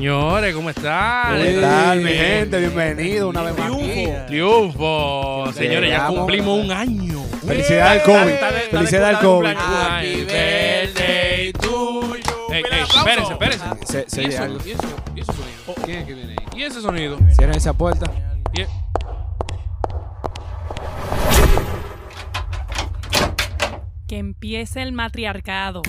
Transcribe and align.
Señores, 0.00 0.54
¿cómo 0.54 0.70
están? 0.70 1.42
¿Qué 1.42 1.58
tal, 1.60 2.00
mi 2.00 2.10
gente? 2.12 2.58
Bienvenido 2.58 3.28
una 3.28 3.42
vez 3.42 3.58
más. 3.58 3.70
aquí. 3.70 4.06
Triunfo. 4.28 5.52
Señores, 5.52 5.90
ya 5.90 6.06
cumplimos 6.06 6.64
un 6.64 6.72
año. 6.72 7.22
Felicidades 7.46 8.00
al 8.00 8.02
COVID. 8.04 8.32
Felicidades 8.70 9.16
al 9.18 9.22
COVID. 9.22 9.48
Happy 9.58 10.14
birthday 10.24 11.52
to 11.52 12.16
you. 12.16 12.54
Ey, 12.54 12.62
aplauso. 12.64 12.98
espérense, 12.98 13.32
espérense. 13.32 13.66
Se, 13.84 14.08
se 14.08 14.22
¿Y 14.22 14.26
ese 14.28 14.38
sonido? 15.26 15.74
¿Quién 15.84 15.98
es 15.98 16.06
que 16.06 16.14
viene 16.14 16.30
ahí? 16.32 16.58
¿Y 16.58 16.62
ese 16.62 16.80
sonido? 16.80 17.18
Cierren 17.36 17.56
esa 17.58 17.74
puerta. 17.74 18.10
¿Y 18.54 18.62
e- 18.62 18.68
Que 24.06 24.16
empiece 24.16 24.80
el 24.80 24.92
matriarcado. 24.92 25.82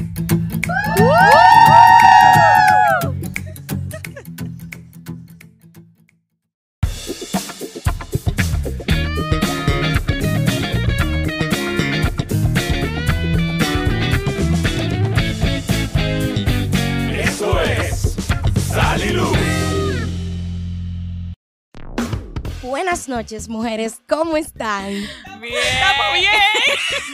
Buenas 22.84 23.08
noches, 23.08 23.48
mujeres. 23.48 24.02
¿Cómo 24.09 24.38
están? 24.38 24.88
¡Estamos 24.91 26.13
bien! 26.16 26.31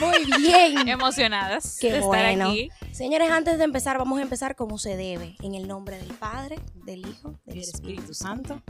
Muy 0.00 0.40
bien. 0.40 0.88
emocionadas 0.88 1.76
Qué 1.78 1.92
de 1.92 1.98
estar 1.98 2.06
bueno. 2.06 2.48
aquí. 2.48 2.70
Señores, 2.90 3.30
antes 3.30 3.58
de 3.58 3.64
empezar, 3.64 3.98
vamos 3.98 4.18
a 4.18 4.22
empezar 4.22 4.56
como 4.56 4.78
se 4.78 4.96
debe. 4.96 5.36
En 5.42 5.54
el 5.54 5.68
nombre 5.68 5.98
del 5.98 6.08
Padre, 6.14 6.58
del 6.72 7.00
Hijo, 7.00 7.34
del 7.44 7.58
Espíritu 7.58 8.14
Santo. 8.14 8.62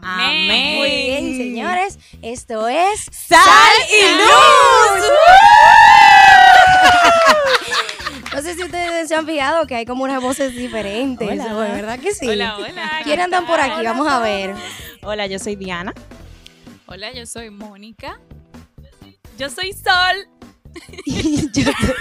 Amén. 0.00 0.78
Muy 0.78 0.88
bien, 0.88 1.36
señores. 1.36 1.98
Esto 2.22 2.68
es 2.68 3.04
¡Sal 3.12 3.42
y 3.90 4.16
luz! 4.16 5.10
No 8.34 8.42
sé 8.42 8.54
si 8.54 8.62
ustedes 8.64 9.08
se 9.08 9.14
han 9.14 9.26
fijado 9.26 9.66
que 9.66 9.74
hay 9.74 9.86
como 9.86 10.04
unas 10.04 10.22
voces 10.22 10.54
diferentes. 10.54 11.28
Hola. 11.28 11.64
¿De 11.64 11.72
verdad 11.72 11.98
que 11.98 12.12
sí? 12.14 12.28
Hola, 12.28 12.56
hola. 12.56 13.00
¿Quiénes 13.02 13.24
andan 13.26 13.46
por 13.46 13.60
aquí? 13.60 13.82
Vamos 13.84 14.06
a 14.08 14.20
ver. 14.20 14.54
Hola, 15.02 15.26
yo 15.26 15.38
soy 15.38 15.56
Diana. 15.56 15.94
Hola, 16.86 17.12
yo 17.12 17.26
soy 17.26 17.50
Mónica. 17.50 18.20
Yo 19.38 19.50
soy 19.50 19.72
Sol. 19.72 20.28
y, 21.06 21.50
yo 21.52 21.64
soy, 21.72 21.94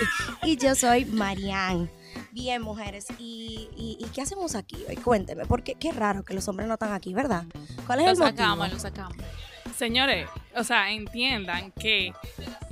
y 0.43 0.57
yo 0.57 0.75
soy 0.75 1.05
Marianne. 1.05 1.89
Bien, 2.31 2.61
mujeres. 2.61 3.07
¿Y, 3.17 3.69
y, 3.75 3.97
y 3.99 4.09
qué 4.09 4.21
hacemos 4.21 4.55
aquí 4.55 4.77
hoy? 4.87 4.97
Cuénteme, 4.97 5.45
porque 5.45 5.75
qué 5.75 5.91
raro 5.91 6.23
que 6.23 6.33
los 6.33 6.47
hombres 6.47 6.67
no 6.67 6.73
están 6.75 6.91
aquí, 6.93 7.13
¿verdad? 7.13 7.45
¿Cuál 7.87 7.99
es 7.99 8.05
Lo 8.05 8.11
el 8.11 8.17
motivo? 8.17 8.37
sacamos, 8.37 8.73
lo 8.73 8.79
sacamos. 8.79 9.17
Señores, 9.77 10.29
o 10.55 10.63
sea, 10.63 10.91
entiendan 10.91 11.71
que 11.71 12.13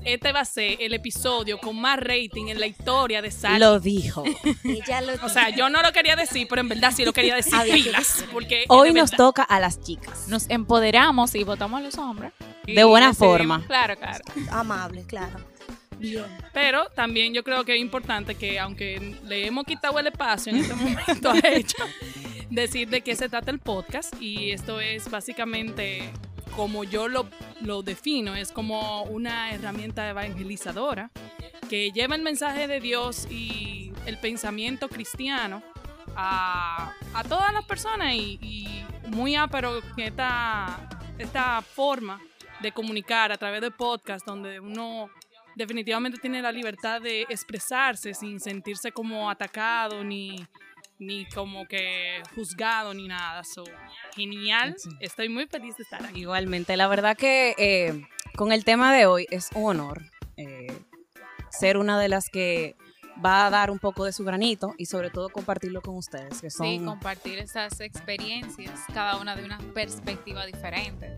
este 0.05 0.31
va 0.31 0.41
a 0.41 0.45
ser 0.45 0.77
el 0.79 0.93
episodio 0.93 1.57
con 1.59 1.79
más 1.79 1.99
rating 1.99 2.47
en 2.47 2.59
la 2.59 2.67
historia 2.67 3.21
de 3.21 3.31
Sal. 3.31 3.59
Lo 3.59 3.79
dijo. 3.79 4.23
Ella 4.63 5.01
lo 5.01 5.13
O 5.25 5.29
sea, 5.29 5.49
yo 5.49 5.69
no 5.69 5.81
lo 5.81 5.91
quería 5.91 6.15
decir, 6.15 6.47
pero 6.49 6.61
en 6.61 6.69
verdad 6.69 6.91
sí 6.95 7.05
lo 7.05 7.13
quería 7.13 7.35
decir 7.35 7.57
pilas. 7.71 8.25
Porque 8.31 8.65
Hoy 8.67 8.93
nos 8.93 9.11
toca 9.11 9.43
a 9.43 9.59
las 9.59 9.81
chicas. 9.81 10.27
Nos 10.27 10.49
empoderamos 10.49 11.35
y 11.35 11.43
votamos 11.43 11.79
a 11.79 11.83
los 11.83 11.97
hombres. 11.97 12.33
Y 12.65 12.73
de 12.73 12.83
buena 12.83 13.13
forma. 13.13 13.65
Claro, 13.67 13.95
claro. 13.97 14.23
amable, 14.51 15.03
claro. 15.03 15.39
Bien. 15.97 16.25
Pero 16.53 16.87
también 16.89 17.33
yo 17.33 17.43
creo 17.43 17.63
que 17.63 17.75
es 17.75 17.81
importante 17.81 18.35
que, 18.35 18.59
aunque 18.59 19.17
le 19.25 19.47
hemos 19.47 19.65
quitado 19.65 19.99
el 19.99 20.07
espacio 20.07 20.51
en 20.51 20.59
este 20.59 20.73
momento 20.73 21.31
a 21.31 21.39
ella, 21.43 21.85
decir 22.49 22.89
de 22.89 23.01
qué 23.01 23.15
se 23.15 23.29
trata 23.29 23.51
el 23.51 23.59
podcast. 23.59 24.13
Y 24.21 24.51
esto 24.51 24.79
es 24.79 25.09
básicamente, 25.09 26.11
como 26.55 26.83
yo 26.83 27.07
lo, 27.07 27.27
lo 27.61 27.81
defino, 27.81 28.35
es 28.35 28.51
como 28.51 29.03
una 29.03 29.51
herramienta 29.51 30.09
evangelizadora 30.09 31.11
que 31.69 31.91
lleva 31.91 32.15
el 32.15 32.21
mensaje 32.21 32.67
de 32.67 32.79
Dios 32.79 33.27
y 33.29 33.91
el 34.05 34.17
pensamiento 34.17 34.89
cristiano 34.89 35.63
a, 36.15 36.93
a 37.13 37.23
todas 37.23 37.53
las 37.53 37.65
personas 37.65 38.13
y, 38.13 38.85
muy 39.07 39.35
ápero 39.35 39.79
que 39.95 40.07
esta, 40.07 40.89
esta 41.19 41.61
forma 41.61 42.19
de 42.61 42.71
comunicar 42.71 43.31
a 43.31 43.37
través 43.37 43.61
de 43.61 43.69
podcast 43.69 44.25
donde 44.25 44.59
uno 44.59 45.09
definitivamente 45.55 46.17
tiene 46.17 46.41
la 46.41 46.51
libertad 46.51 46.99
de 46.99 47.23
expresarse 47.23 48.15
sin 48.15 48.39
sentirse 48.39 48.91
como 48.91 49.29
atacado 49.29 50.03
ni, 50.03 50.47
ni 50.99 51.25
como 51.27 51.67
que 51.67 52.21
juzgado 52.35 52.93
ni 52.93 53.07
nada. 53.07 53.43
So, 53.43 53.63
genial. 54.15 54.75
Estoy 54.99 55.29
muy 55.29 55.47
feliz 55.47 55.77
de 55.77 55.83
estar 55.83 56.03
aquí. 56.05 56.21
Igualmente, 56.21 56.77
la 56.77 56.87
verdad 56.87 57.17
que 57.17 57.55
eh, 57.57 58.05
con 58.35 58.51
el 58.51 58.63
tema 58.63 58.93
de 58.93 59.05
hoy 59.05 59.27
es 59.31 59.49
un 59.55 59.79
honor 59.79 60.03
eh, 60.37 60.67
ser 61.49 61.77
una 61.77 61.99
de 61.99 62.09
las 62.09 62.29
que 62.29 62.75
va 63.23 63.45
a 63.45 63.49
dar 63.49 63.69
un 63.69 63.79
poco 63.79 64.05
de 64.05 64.11
su 64.11 64.23
granito 64.23 64.73
y 64.77 64.85
sobre 64.87 65.11
todo 65.11 65.29
compartirlo 65.29 65.81
con 65.81 65.95
ustedes, 65.97 66.41
que 66.41 66.49
son 66.49 66.67
Sí, 66.67 66.81
compartir 66.83 67.37
esas 67.37 67.79
experiencias, 67.79 68.79
cada 68.93 69.17
una 69.17 69.35
de 69.35 69.45
una 69.45 69.59
perspectiva 69.73 70.45
diferente. 70.45 71.15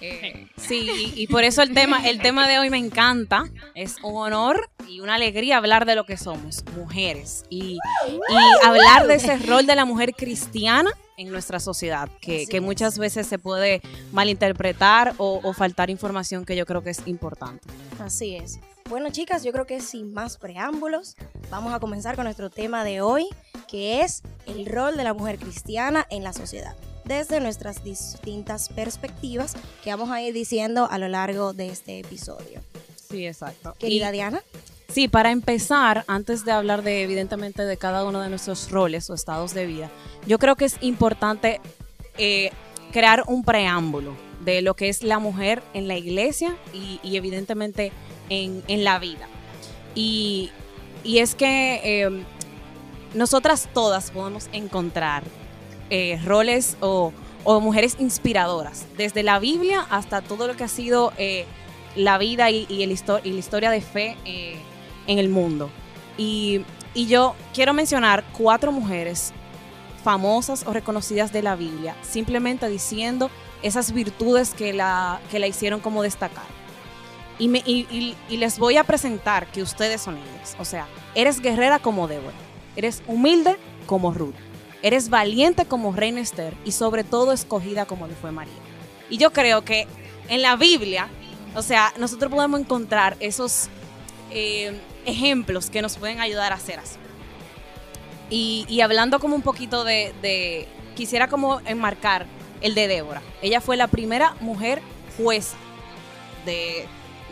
Eh, 0.00 0.46
Sí, 0.56 1.12
y, 1.16 1.22
y 1.22 1.26
por 1.26 1.42
eso 1.44 1.62
el 1.62 1.74
tema, 1.74 2.08
el 2.08 2.20
tema 2.20 2.46
de 2.46 2.58
hoy 2.58 2.70
me 2.70 2.78
encanta. 2.78 3.50
Es 3.74 3.96
un 4.02 4.16
honor 4.16 4.70
y 4.88 5.00
una 5.00 5.14
alegría 5.14 5.56
hablar 5.56 5.86
de 5.86 5.94
lo 5.94 6.04
que 6.04 6.16
somos, 6.16 6.64
mujeres. 6.76 7.44
Y, 7.48 7.78
y 8.06 8.66
hablar 8.66 9.06
de 9.06 9.14
ese 9.14 9.38
rol 9.38 9.66
de 9.66 9.74
la 9.74 9.84
mujer 9.84 10.14
cristiana 10.14 10.90
en 11.16 11.30
nuestra 11.30 11.60
sociedad, 11.60 12.08
que, 12.20 12.60
muchas 12.60 12.98
veces 12.98 13.26
se 13.26 13.38
puede 13.38 13.82
malinterpretar 14.12 15.14
o, 15.18 15.40
o 15.42 15.52
faltar 15.52 15.90
información 15.90 16.44
que 16.44 16.56
yo 16.56 16.64
creo 16.64 16.82
que 16.82 16.90
es 16.90 17.06
importante. 17.06 17.68
Así 17.98 18.36
es. 18.36 18.58
Bueno, 18.88 19.10
chicas, 19.10 19.44
yo 19.44 19.52
creo 19.52 19.66
que 19.66 19.80
sin 19.80 20.12
más 20.12 20.36
preámbulos, 20.38 21.16
vamos 21.50 21.72
a 21.74 21.78
comenzar 21.78 22.16
con 22.16 22.24
nuestro 22.24 22.48
tema 22.50 22.84
de 22.84 23.02
hoy, 23.02 23.28
que 23.68 24.00
es 24.00 24.22
el 24.46 24.66
rol 24.66 24.96
de 24.96 25.04
la 25.04 25.14
mujer 25.14 25.38
cristiana 25.38 26.06
en 26.10 26.24
la 26.24 26.32
sociedad, 26.32 26.74
desde 27.04 27.40
nuestras 27.40 27.82
distintas 27.82 28.68
perspectivas 28.68 29.54
que 29.82 29.90
vamos 29.90 30.10
a 30.10 30.22
ir 30.22 30.32
diciendo 30.34 30.88
a 30.90 30.98
lo 30.98 31.08
largo 31.08 31.52
de 31.52 31.68
este 31.68 31.98
episodio. 31.98 32.60
Sí, 33.10 33.26
exacto. 33.26 33.74
Querida 33.78 34.12
Diana. 34.12 34.42
Sí, 34.88 35.08
para 35.08 35.30
empezar, 35.30 36.04
antes 36.08 36.44
de 36.44 36.52
hablar 36.52 36.82
de 36.82 37.02
evidentemente 37.02 37.64
de 37.64 37.76
cada 37.76 38.04
uno 38.04 38.20
de 38.20 38.28
nuestros 38.28 38.70
roles 38.70 39.08
o 39.08 39.14
estados 39.14 39.54
de 39.54 39.66
vida, 39.66 39.90
yo 40.26 40.38
creo 40.38 40.56
que 40.56 40.64
es 40.64 40.76
importante 40.80 41.60
eh, 42.18 42.50
crear 42.92 43.24
un 43.28 43.44
preámbulo 43.44 44.16
de 44.44 44.62
lo 44.62 44.74
que 44.74 44.88
es 44.88 45.02
la 45.02 45.18
mujer 45.18 45.62
en 45.74 45.86
la 45.86 45.96
iglesia 45.96 46.56
y, 46.72 46.98
y 47.02 47.16
evidentemente 47.16 47.92
en, 48.30 48.64
en 48.66 48.84
la 48.84 48.98
vida. 48.98 49.28
Y, 49.94 50.50
y 51.04 51.18
es 51.18 51.34
que 51.34 51.80
eh, 51.84 52.24
nosotras 53.14 53.68
todas 53.72 54.10
podemos 54.10 54.48
encontrar 54.52 55.22
eh, 55.90 56.20
roles 56.24 56.76
o, 56.80 57.12
mujeres 57.44 57.96
inspiradoras, 57.98 58.86
desde 58.96 59.22
la 59.24 59.38
Biblia 59.40 59.84
hasta 59.90 60.20
todo 60.20 60.46
lo 60.46 60.56
que 60.56 60.62
ha 60.62 60.68
sido 60.68 61.12
eh, 61.18 61.46
la 61.96 62.16
vida 62.18 62.48
y, 62.50 62.66
el 62.68 62.92
y 63.24 63.32
la 63.32 63.38
historia 63.38 63.70
de 63.70 63.80
fe 63.80 64.16
eh, 64.24 64.56
en 65.06 65.18
el 65.18 65.28
mundo. 65.28 65.70
Y, 66.16 66.64
yo 66.94 67.36
quiero 67.54 67.72
mencionar 67.72 68.24
cuatro 68.36 68.72
mujeres 68.72 69.32
famosas 70.02 70.66
o 70.66 70.72
reconocidas 70.72 71.32
de 71.32 71.40
la 71.42 71.54
Biblia, 71.54 71.94
simplemente 72.02 72.68
diciendo 72.68 73.30
esas 73.62 73.92
virtudes 73.92 74.54
que 74.54 74.72
la, 74.72 75.20
que 75.30 75.38
la 75.38 75.46
hicieron 75.46 75.80
como 75.80 76.02
destacar. 76.02 76.44
Y- 77.38 78.16
y 78.28 78.36
les 78.36 78.58
voy 78.58 78.76
a 78.76 78.84
presentar 78.84 79.46
que 79.46 79.62
ustedes 79.62 80.00
son 80.02 80.18
ellas. 80.18 80.56
O 80.58 80.64
sea, 80.64 80.86
eres 81.14 81.40
guerrera 81.40 81.78
como 81.78 82.06
Débora, 82.06 82.36
eres 82.76 83.02
humilde 83.06 83.56
como 83.86 84.12
Ruth, 84.12 84.34
eres 84.82 85.08
valiente 85.10 85.64
como 85.66 85.92
Reina 85.92 86.20
Esther 86.20 86.54
y 86.64 86.72
sobre 86.72 87.04
todo 87.04 87.32
escogida 87.32 87.86
como 87.86 88.06
lo 88.06 88.14
fue 88.14 88.32
María. 88.32 88.52
Y 89.08 89.18
yo 89.18 89.32
creo 89.32 89.64
que 89.64 89.86
en 90.28 90.42
la 90.42 90.56
Biblia, 90.56 91.08
o 91.54 91.62
sea, 91.62 91.92
nosotros 91.98 92.30
podemos 92.32 92.60
encontrar 92.60 93.16
esos 93.20 93.68
eh, 94.30 94.78
ejemplos 95.04 95.68
que 95.70 95.82
nos 95.82 95.96
pueden 95.96 96.20
ayudar 96.20 96.52
a 96.52 96.56
hacer 96.56 96.78
así. 96.78 96.96
Y, 98.32 98.80
hablando 98.80 99.18
como 99.18 99.34
un 99.34 99.42
poquito 99.42 99.82
de, 99.82 100.14
de- 100.22 100.68
quisiera 100.94 101.26
como 101.26 101.60
enmarcar 101.66 102.26
el 102.60 102.74
de 102.76 102.86
Débora. 102.86 103.22
Ella 103.42 103.60
fue 103.60 103.76
la 103.76 103.88
primera 103.88 104.36
mujer 104.40 104.80
jueza 105.16 105.56
de, 106.46 106.86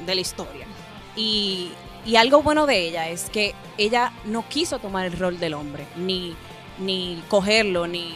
de 0.04 0.14
la 0.16 0.20
historia. 0.20 0.66
Y, 1.14 1.70
y 2.04 2.16
algo 2.16 2.42
bueno 2.42 2.66
de 2.66 2.80
ella 2.80 3.08
es 3.10 3.30
que 3.30 3.54
ella 3.76 4.12
no 4.24 4.48
quiso 4.48 4.80
tomar 4.80 5.06
el 5.06 5.16
rol 5.16 5.38
del 5.38 5.54
hombre, 5.54 5.86
ni, 5.96 6.34
ni 6.80 7.22
cogerlo, 7.28 7.86
ni, 7.86 8.14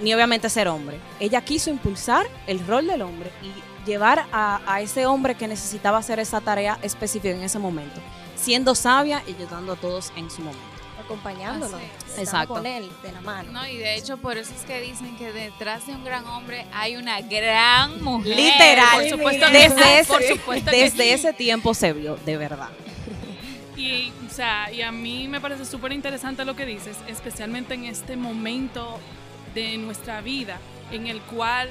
ni 0.00 0.14
obviamente 0.14 0.48
ser 0.48 0.68
hombre. 0.68 0.98
Ella 1.20 1.40
quiso 1.40 1.70
impulsar 1.70 2.26
el 2.46 2.64
rol 2.66 2.86
del 2.86 3.02
hombre 3.02 3.30
y 3.42 3.88
llevar 3.88 4.26
a, 4.32 4.60
a 4.66 4.80
ese 4.80 5.06
hombre 5.06 5.34
que 5.34 5.48
necesitaba 5.48 5.98
hacer 5.98 6.18
esa 6.18 6.40
tarea 6.40 6.78
específica 6.82 7.34
en 7.34 7.42
ese 7.42 7.58
momento, 7.58 8.00
siendo 8.36 8.74
sabia 8.74 9.22
y 9.26 9.34
ayudando 9.34 9.72
a 9.72 9.76
todos 9.76 10.12
en 10.16 10.30
su 10.30 10.42
momento. 10.42 10.72
Estamos 11.02 12.18
Exacto. 12.18 12.54
con 12.54 12.66
él 12.66 12.90
de 13.02 13.12
la 13.12 13.20
mano. 13.20 13.52
No, 13.52 13.66
y 13.66 13.76
de 13.76 13.96
hecho 13.96 14.16
por 14.18 14.36
eso 14.36 14.52
es 14.56 14.64
que 14.64 14.80
dicen 14.80 15.16
que 15.16 15.32
detrás 15.32 15.86
de 15.86 15.94
un 15.94 16.04
gran 16.04 16.26
hombre 16.26 16.66
hay 16.72 16.96
una 16.96 17.20
gran 17.20 18.02
mujer. 18.02 18.36
Literal. 18.36 19.00
Por 19.00 19.08
supuesto 19.08 19.46
desde 19.50 19.98
ese, 19.98 20.12
por 20.12 20.22
supuesto 20.22 20.70
que 20.70 20.84
desde 20.84 21.02
sí. 21.04 21.10
ese 21.10 21.32
tiempo 21.32 21.74
se 21.74 21.92
vio, 21.92 22.16
de 22.24 22.36
verdad. 22.36 22.68
Y, 23.76 24.12
o 24.26 24.30
sea, 24.30 24.70
y 24.72 24.82
a 24.82 24.92
mí 24.92 25.28
me 25.28 25.40
parece 25.40 25.64
súper 25.64 25.92
interesante 25.92 26.44
lo 26.44 26.54
que 26.54 26.66
dices, 26.66 26.96
especialmente 27.08 27.74
en 27.74 27.84
este 27.84 28.16
momento 28.16 28.98
de 29.54 29.76
nuestra 29.78 30.20
vida 30.20 30.58
en 30.90 31.06
el 31.06 31.20
cual 31.22 31.70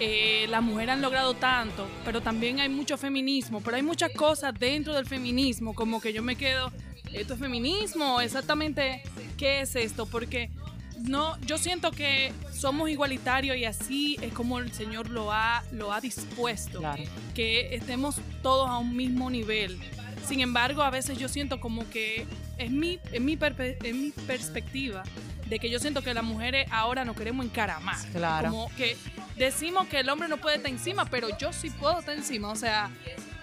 eh, 0.00 0.46
las 0.50 0.62
mujeres 0.62 0.94
han 0.94 1.02
logrado 1.02 1.34
tanto, 1.34 1.86
pero 2.04 2.20
también 2.20 2.58
hay 2.60 2.68
mucho 2.68 2.96
feminismo, 2.98 3.60
pero 3.60 3.76
hay 3.76 3.82
muchas 3.82 4.10
cosas 4.12 4.52
dentro 4.58 4.92
del 4.94 5.06
feminismo, 5.06 5.72
como 5.74 6.00
que 6.00 6.12
yo 6.12 6.22
me 6.22 6.34
quedo, 6.36 6.72
¿esto 7.12 7.34
es 7.34 7.40
feminismo? 7.40 8.20
Exactamente, 8.20 9.02
¿qué 9.38 9.60
es 9.60 9.76
esto? 9.76 10.06
Porque 10.06 10.50
no, 10.98 11.38
yo 11.42 11.58
siento 11.58 11.92
que 11.92 12.32
somos 12.52 12.90
igualitarios 12.90 13.56
y 13.56 13.64
así 13.64 14.18
es 14.20 14.32
como 14.32 14.58
el 14.58 14.72
Señor 14.72 15.10
lo 15.10 15.32
ha, 15.32 15.62
lo 15.70 15.92
ha 15.92 16.00
dispuesto 16.00 16.80
Claro. 16.80 17.02
que 17.34 17.74
estemos 17.76 18.16
todos 18.42 18.68
a 18.68 18.78
un 18.78 18.96
mismo 18.96 19.30
nivel. 19.30 19.78
Sin 20.26 20.40
embargo, 20.40 20.82
a 20.82 20.90
veces 20.90 21.18
yo 21.18 21.28
siento 21.28 21.60
como 21.60 21.88
que 21.90 22.26
es 22.58 22.70
mi, 22.70 22.98
es 23.12 23.20
mi, 23.20 23.36
perpe- 23.36 23.76
es 23.82 23.94
mi 23.94 24.10
perspectiva 24.10 25.02
de 25.48 25.58
que 25.60 25.70
yo 25.70 25.78
siento 25.78 26.02
que 26.02 26.12
las 26.14 26.24
mujeres 26.24 26.66
ahora 26.72 27.04
nos 27.04 27.16
queremos 27.16 27.46
encaramar. 27.46 27.96
Claro. 28.12 28.50
Como 28.50 28.68
que 28.76 28.96
decimos 29.36 29.86
que 29.86 30.00
el 30.00 30.08
hombre 30.08 30.28
no 30.28 30.38
puede 30.38 30.56
estar 30.56 30.70
encima, 30.70 31.04
pero 31.04 31.28
yo 31.38 31.52
sí 31.52 31.70
puedo 31.70 32.00
estar 32.00 32.16
encima. 32.16 32.48
O 32.50 32.56
sea, 32.56 32.90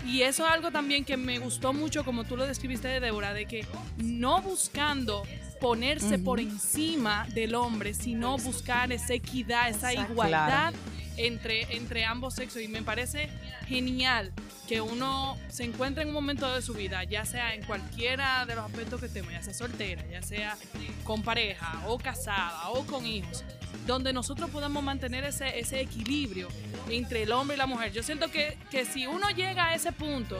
y 0.05 0.23
eso 0.23 0.45
es 0.45 0.51
algo 0.51 0.71
también 0.71 1.05
que 1.05 1.15
me 1.15 1.39
gustó 1.39 1.71
mucho, 1.71 2.03
como 2.03 2.25
tú 2.25 2.35
lo 2.35 2.45
describiste, 2.45 2.99
Débora, 2.99 3.33
de 3.33 3.45
que 3.45 3.65
no 3.97 4.41
buscando 4.41 5.23
ponerse 5.61 6.19
por 6.19 6.41
encima 6.41 7.25
del 7.33 7.55
hombre, 7.55 7.93
sino 7.93 8.37
buscar 8.37 8.91
esa 8.91 9.13
equidad, 9.13 9.69
esa 9.69 9.93
Exacto. 9.93 10.11
igualdad 10.11 10.73
entre, 11.17 11.75
entre 11.75 12.05
ambos 12.05 12.35
sexos. 12.35 12.61
Y 12.61 12.67
me 12.67 12.81
parece 12.83 13.29
genial 13.67 14.31
que 14.67 14.81
uno 14.81 15.37
se 15.49 15.63
encuentre 15.63 16.03
en 16.03 16.09
un 16.09 16.13
momento 16.13 16.53
de 16.53 16.61
su 16.61 16.73
vida, 16.73 17.03
ya 17.03 17.25
sea 17.25 17.53
en 17.53 17.63
cualquiera 17.65 18.45
de 18.45 18.55
los 18.55 18.65
aspectos 18.65 18.99
que 18.99 19.07
estemos, 19.07 19.31
ya 19.31 19.43
sea 19.43 19.53
soltera, 19.53 20.05
ya 20.09 20.21
sea 20.21 20.57
con 21.03 21.21
pareja 21.21 21.83
o 21.87 21.97
casada 21.97 22.69
o 22.69 22.85
con 22.85 23.05
hijos, 23.05 23.43
donde 23.87 24.13
nosotros 24.13 24.49
podamos 24.49 24.83
mantener 24.83 25.23
ese, 25.25 25.59
ese 25.59 25.81
equilibrio 25.81 26.47
entre 26.89 27.23
el 27.23 27.31
hombre 27.31 27.55
y 27.55 27.57
la 27.57 27.65
mujer. 27.65 27.91
Yo 27.91 28.03
siento 28.03 28.29
que, 28.31 28.57
que 28.71 28.85
si 28.85 29.07
uno 29.07 29.29
llega 29.31 29.69
a 29.69 29.75
ese 29.75 29.91
punto 29.91 30.37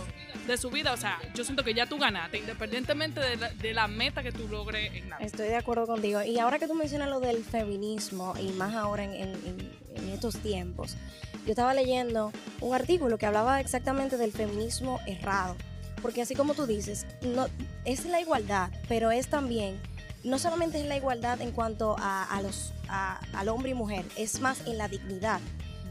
de 0.48 0.58
su 0.58 0.70
vida, 0.70 0.94
o 0.94 0.98
sea, 0.98 1.20
yo 1.36 1.44
siento 1.44 1.64
que 1.64 1.74
ya 1.74 1.86
tú 1.86 1.98
ganaste, 1.98 2.38
independientemente 2.40 3.20
de 3.20 3.36
la, 3.38 3.50
de 3.50 3.74
la 3.74 3.88
meta 3.88 4.24
que 4.24 4.32
tú 4.32 4.48
logres 4.48 4.94
en 4.94 5.10
la 5.10 5.18
vida. 5.18 5.26
Estoy 5.28 5.48
de 5.48 5.56
acuerdo 5.56 5.86
contigo. 5.88 6.22
Y 6.24 6.40
ahora 6.40 6.60
que 6.60 6.68
tú 6.68 6.74
mencionas 6.76 7.10
lo 7.10 7.20
del 7.20 7.44
feminismo, 7.44 8.34
y 8.40 8.52
más 8.54 8.76
ahora 8.76 9.04
en- 9.04 9.72
en 9.96 10.10
estos 10.10 10.38
tiempos, 10.38 10.96
yo 11.46 11.52
estaba 11.52 11.74
leyendo 11.74 12.32
un 12.62 12.74
artículo 12.74 13.18
que 13.18 13.26
hablaba 13.26 13.60
exactamente 13.60 14.18
del 14.18 14.32
feminismo 14.32 15.00
errado. 15.08 15.56
Porque 16.02 16.22
así 16.22 16.36
como 16.36 16.54
tú 16.54 16.66
dices, 16.68 17.06
no, 17.22 17.48
es 17.86 18.06
la 18.06 18.20
igualdad, 18.20 18.70
pero 18.90 19.12
es 19.12 19.28
también, 19.28 19.80
no 20.24 20.40
solamente 20.40 20.80
es 20.80 20.86
la 20.88 20.96
igualdad 20.98 21.42
en 21.42 21.52
cuanto 21.52 21.96
a, 22.00 22.24
a 22.24 22.42
los, 22.42 22.74
a- 22.90 23.20
al 23.34 23.50
hombre 23.50 23.72
y 23.72 23.74
mujer, 23.74 24.06
es 24.18 24.40
más 24.40 24.62
en 24.68 24.78
la 24.78 24.88
dignidad. 24.88 25.40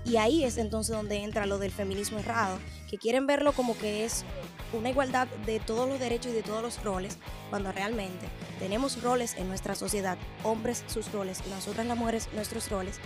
Y 0.04 0.16
ahí 0.16 0.42
es 0.42 0.58
entonces 0.58 0.96
donde 0.96 1.22
entra 1.22 1.46
lo 1.46 1.58
del 1.58 1.70
feminismo 1.70 2.18
errado, 2.18 2.58
que 2.90 2.98
quieren 2.98 3.26
verlo 3.26 3.52
como 3.52 3.78
que 3.78 4.04
es 4.04 4.24
una 4.72 4.90
igualdad 4.90 5.28
de 5.46 5.60
todos 5.60 5.88
los 5.88 6.00
derechos 6.00 6.32
y 6.32 6.34
de 6.34 6.42
todos 6.42 6.62
los 6.62 6.82
roles, 6.82 7.18
cuando 7.50 7.70
realmente 7.70 8.26
tenemos 8.58 9.00
roles 9.02 9.34
en 9.36 9.46
nuestra 9.48 9.74
sociedad, 9.74 10.18
hombres 10.42 10.82
sus 10.88 11.12
roles 11.12 11.40
y 11.46 11.50
nosotras 11.50 11.86
las 11.86 11.96
mujeres 11.96 12.28
nuestros 12.34 12.68
roles, 12.70 12.96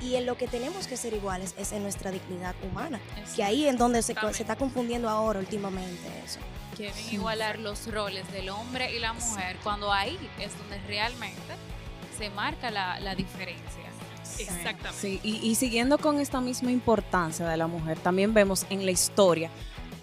y 0.00 0.14
en 0.14 0.26
lo 0.26 0.36
que 0.38 0.46
tenemos 0.46 0.86
que 0.86 0.96
ser 0.96 1.12
iguales 1.12 1.54
es 1.58 1.72
en 1.72 1.82
nuestra 1.82 2.12
dignidad 2.12 2.54
humana, 2.62 3.00
que 3.34 3.42
ahí 3.42 3.66
es 3.66 3.76
donde 3.76 4.00
se, 4.00 4.14
se 4.32 4.42
está 4.42 4.54
confundiendo 4.56 5.08
ahora 5.08 5.40
últimamente 5.40 6.08
eso. 6.24 6.38
Quieren 6.78 7.12
igualar 7.12 7.58
los 7.58 7.92
roles 7.92 8.30
del 8.30 8.50
hombre 8.50 8.94
y 8.94 9.00
la 9.00 9.12
mujer 9.12 9.56
cuando 9.64 9.92
ahí 9.92 10.16
es 10.38 10.56
donde 10.56 10.78
realmente 10.86 11.56
se 12.16 12.30
marca 12.30 12.70
la, 12.70 13.00
la 13.00 13.16
diferencia. 13.16 13.82
Exactamente. 14.38 14.92
Sí, 14.96 15.20
y, 15.24 15.44
y 15.44 15.56
siguiendo 15.56 15.98
con 15.98 16.20
esta 16.20 16.40
misma 16.40 16.70
importancia 16.70 17.48
de 17.48 17.56
la 17.56 17.66
mujer, 17.66 17.98
también 17.98 18.32
vemos 18.32 18.64
en 18.70 18.84
la 18.84 18.92
historia 18.92 19.50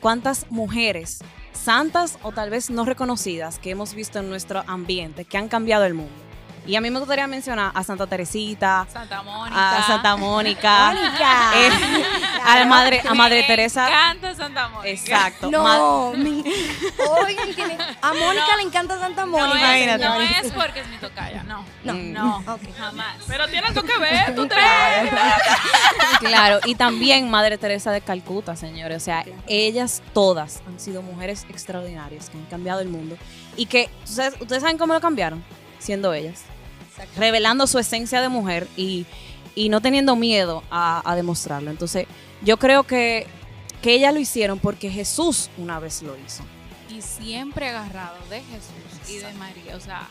cuántas 0.01 0.51
mujeres 0.51 1.19
santas 1.53 2.19
o 2.23 2.33
tal 2.33 2.49
vez 2.49 2.69
no 2.69 2.83
reconocidas 2.83 3.57
que 3.57 3.71
hemos 3.71 3.93
visto 3.93 4.19
en 4.19 4.29
nuestro 4.29 4.63
ambiente 4.67 5.23
que 5.23 5.37
han 5.37 5.47
cambiado 5.47 5.85
el 5.85 5.93
mundo. 5.93 6.25
Y 6.67 6.75
a 6.75 6.81
mí 6.81 6.89
me 6.89 6.99
gustaría 6.99 7.27
mencionar 7.27 7.71
a 7.75 7.83
Santa 7.83 8.07
Teresita, 8.07 8.87
Santa 8.91 9.21
Mónica. 9.21 9.77
a 9.77 9.83
Santa 9.87 10.17
Mónica, 10.17 10.93
Mónica. 10.93 11.51
eh, 11.55 11.69
a 12.45 12.59
la 12.59 12.65
madre, 12.65 13.01
a 13.07 13.13
Madre 13.13 13.41
Me 13.41 13.47
Teresa. 13.47 13.87
encanta 13.87 14.35
Santa 14.35 14.67
Mónica. 14.69 14.89
Exacto. 14.89 15.51
Ma- 15.51 15.77
No, 15.77 16.13
mi- 16.15 16.43
Oigan, 17.21 17.53
que 17.53 17.65
me- 17.65 17.77
a 18.01 18.13
Mónica 18.13 18.55
le 18.57 18.63
encanta 18.63 18.99
Santa 18.99 19.25
No 19.25 19.31
Mónica. 19.31 19.77
es, 19.77 19.87
no 19.99 20.13
señores. 20.15 20.29
es 20.45 20.51
porque 20.51 20.79
es 20.81 20.87
mi 20.87 20.97
tocaya, 20.97 21.43
no. 21.43 21.65
No. 21.83 21.93
No, 21.93 22.37
Ok. 22.53 22.61
jamás. 22.77 23.15
Pero 23.27 23.47
tiene 23.47 23.67
algo 23.67 23.83
que 23.83 23.97
ver, 23.97 24.35
tú 24.35 24.47
te 24.47 24.55
Claro, 26.19 26.59
y 26.65 26.75
también 26.75 27.29
Madre 27.29 27.57
Teresa 27.57 27.91
de 27.91 28.01
Calcuta, 28.01 28.55
señores. 28.55 28.97
O 29.01 29.05
sea, 29.05 29.25
ellas 29.47 30.01
todas 30.13 30.61
han 30.67 30.79
sido 30.79 31.01
mujeres 31.01 31.45
extraordinarias 31.49 32.29
que 32.29 32.37
han 32.37 32.45
cambiado 32.45 32.81
el 32.81 32.87
mundo 32.89 33.17
y 33.55 33.65
que, 33.65 33.89
¿ustedes, 34.03 34.33
ustedes 34.39 34.61
saben 34.61 34.77
cómo 34.77 34.93
lo 34.93 35.01
cambiaron? 35.01 35.43
Siendo 35.79 36.13
ellas. 36.13 36.43
Revelando 37.17 37.67
su 37.67 37.77
esencia 37.77 38.21
de 38.21 38.29
mujer 38.29 38.67
y, 38.77 39.05
y 39.53 39.69
no 39.69 39.81
teniendo 39.81 40.15
miedo 40.15 40.63
a, 40.71 41.01
a 41.09 41.15
demostrarlo. 41.15 41.69
Entonces, 41.69 42.07
yo 42.41 42.57
creo 42.57 42.83
que, 42.83 43.27
que 43.81 43.93
ellas 43.93 44.13
lo 44.13 44.19
hicieron 44.19 44.59
porque 44.59 44.89
Jesús 44.89 45.49
una 45.57 45.79
vez 45.79 46.01
lo 46.01 46.17
hizo. 46.17 46.43
Y 46.89 47.01
siempre 47.01 47.69
agarrado 47.69 48.17
de 48.29 48.41
Jesús 48.41 49.09
y 49.09 49.17
de 49.17 49.33
María. 49.33 49.75
O 49.75 49.79
sea, 49.79 50.07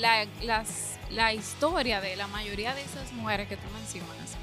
la, 0.00 0.26
las, 0.42 0.98
la 1.10 1.32
historia 1.32 2.00
de 2.00 2.16
la 2.16 2.26
mayoría 2.28 2.74
de 2.74 2.82
esas 2.82 3.12
mujeres 3.12 3.48
que 3.48 3.56
tú 3.56 3.68
mencionas 3.74 4.36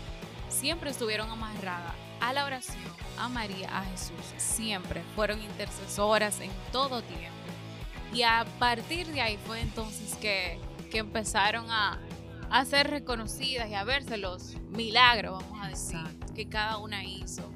siempre 0.50 0.90
estuvieron 0.90 1.30
amarradas 1.30 1.94
a 2.20 2.34
la 2.34 2.46
oración, 2.46 2.78
a 3.18 3.30
María, 3.30 3.70
a 3.78 3.86
Jesús. 3.86 4.14
Siempre 4.38 5.02
fueron 5.16 5.42
intercesoras 5.42 6.40
en 6.42 6.52
todo 6.72 7.02
tiempo. 7.02 7.30
Y 8.14 8.24
a 8.24 8.46
partir 8.58 9.08
de 9.08 9.22
ahí 9.22 9.38
fue 9.46 9.62
entonces 9.62 10.16
que, 10.16 10.60
que 10.92 10.98
empezaron 10.98 11.70
a, 11.70 12.00
a 12.50 12.66
ser 12.66 12.90
reconocidas 12.90 13.70
y 13.70 13.76
a 13.76 13.84
verse 13.84 14.18
los 14.18 14.56
milagros, 14.72 15.42
vamos 15.42 15.66
a 15.66 15.70
decir, 15.70 16.19
que 16.40 16.48
cada 16.48 16.78
una 16.78 17.04
hizo. 17.04 17.52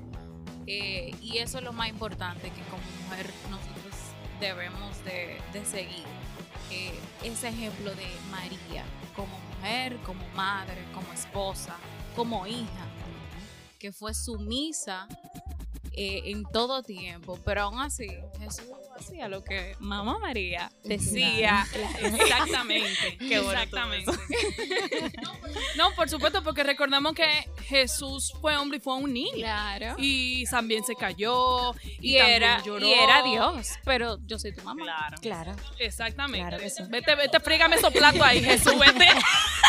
Eh, 0.68 1.16
y 1.22 1.38
eso 1.38 1.60
es 1.60 1.64
lo 1.64 1.72
más 1.72 1.88
importante 1.88 2.50
que 2.50 2.62
como 2.64 2.84
mujer 3.04 3.34
nosotros 3.50 3.96
debemos 4.42 5.02
de, 5.06 5.40
de 5.54 5.64
seguir. 5.64 6.04
Eh, 6.70 6.92
ese 7.24 7.48
ejemplo 7.48 7.96
de 7.96 8.06
María 8.30 8.84
como 9.16 9.40
mujer, 9.56 9.98
como 10.06 10.28
madre, 10.36 10.84
como 10.94 11.14
esposa, 11.14 11.78
como 12.14 12.46
hija, 12.46 12.86
que 13.80 13.94
fue 13.94 14.14
sumisa 14.14 15.08
eh, 15.96 16.24
en 16.32 16.44
todo 16.46 16.82
tiempo, 16.84 17.40
pero 17.46 17.64
aún 17.64 17.80
así 17.80 18.08
Jesús 18.40 18.66
hacía 18.98 19.28
lo 19.28 19.44
que 19.44 19.76
mamá 19.80 20.18
María 20.20 20.72
decía. 20.84 21.66
Exactamente. 22.02 23.18
Qué 23.20 23.38
Exactamente. 23.38 24.12
no, 25.78 25.92
por 25.96 26.10
supuesto, 26.10 26.44
porque 26.44 26.64
recordamos 26.64 27.14
que 27.14 27.48
Jesús 27.64 28.34
fue 28.42 28.58
hombre 28.58 28.78
y 28.78 28.82
fue 28.82 28.96
un 28.96 29.14
niño. 29.14 29.34
Claro. 29.36 29.96
Y 29.98 30.46
también 30.46 30.84
se 30.84 30.96
cayó. 30.96 31.74
Y, 32.00 32.14
Y 32.14 32.18
era, 32.18 32.62
lloró. 32.64 32.86
y 32.86 32.94
era 32.94 33.22
Dios, 33.24 33.70
pero 33.84 34.18
yo 34.26 34.40
soy 34.40 34.54
tu 34.54 34.64
mamá. 34.64 34.84
Claro. 34.84 35.18
Claro. 35.22 35.56
Exactamente. 35.80 36.48
Claro 36.48 36.58
que 36.64 36.70
sí. 36.70 36.84
Vete, 36.90 37.16
vete, 37.16 37.40
frígame 37.40 37.76
esos 37.76 37.94
platos 37.94 38.22
ahí, 38.22 38.44
Jesús, 38.44 38.78
vete. 38.78 39.08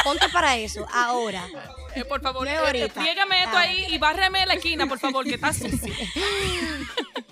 Ponte 0.04 0.28
para 0.28 0.56
eso, 0.56 0.86
ahora. 0.92 1.48
Eh, 1.94 2.04
por 2.04 2.20
favor, 2.20 2.46
eh, 2.46 2.56
ahorita. 2.56 2.86
esto 2.86 3.00
Ah. 3.00 3.60
ahí 3.60 3.86
y 3.88 3.98
bárreme 3.98 4.44
la 4.46 4.54
esquina, 4.54 4.86
por 4.86 4.98
favor, 4.98 5.24
que 5.24 5.34
está 5.34 5.52
sucio. 5.52 5.78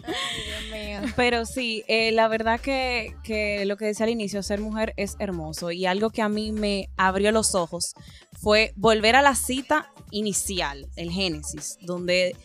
Dios 0.07 0.63
mío. 0.73 1.01
Pero 1.17 1.45
sí, 1.45 1.85
eh, 1.89 2.13
la 2.13 2.29
verdad 2.29 2.61
que, 2.61 3.15
que 3.23 3.65
lo 3.67 3.77
que 3.77 3.87
decía 3.87 4.05
al 4.05 4.11
inicio, 4.11 4.43
ser 4.43 4.61
mujer 4.61 4.95
es 4.97 5.17
hermoso. 5.19 5.71
Y 5.71 5.87
algo 5.87 6.11
que 6.11 6.23
a 6.23 6.29
mí 6.29 6.53
me 6.53 6.89
abrió 6.97 7.33
los 7.33 7.55
ojos 7.55 7.95
fue 8.41 8.73
volver 8.77 9.17
a 9.17 9.23
la 9.23 9.35
cita 9.35 9.93
inicial, 10.11 10.89
el 10.97 11.11
Génesis, 11.11 11.79
donde 11.81 12.37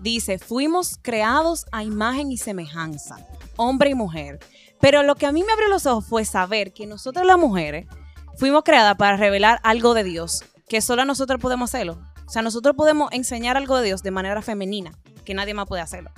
dice, 0.00 0.38
fuimos 0.38 0.98
creados 1.00 1.66
a 1.72 1.82
imagen 1.82 2.30
y 2.30 2.38
semejanza, 2.38 3.16
hombre 3.56 3.90
y 3.90 3.94
mujer. 3.94 4.38
Pero 4.80 5.02
lo 5.02 5.14
que 5.14 5.26
a 5.26 5.32
mí 5.32 5.42
me 5.42 5.52
abrió 5.52 5.68
los 5.68 5.86
ojos 5.86 6.06
fue 6.06 6.24
saber 6.24 6.72
que 6.72 6.86
nosotras 6.86 7.26
las 7.26 7.38
mujeres 7.38 7.86
fuimos 8.38 8.62
creadas 8.64 8.96
para 8.96 9.16
revelar 9.16 9.60
algo 9.62 9.94
de 9.94 10.04
Dios, 10.04 10.44
que 10.68 10.80
solo 10.80 11.04
nosotros 11.04 11.40
podemos 11.40 11.70
hacerlo. 11.74 11.98
O 12.26 12.30
sea, 12.30 12.42
nosotros 12.42 12.74
podemos 12.76 13.10
enseñar 13.12 13.56
algo 13.56 13.76
de 13.78 13.84
Dios 13.86 14.02
de 14.02 14.10
manera 14.10 14.42
femenina, 14.42 14.92
que 15.24 15.34
nadie 15.34 15.54
más 15.54 15.66
puede 15.66 15.82
hacerlo. 15.82 16.10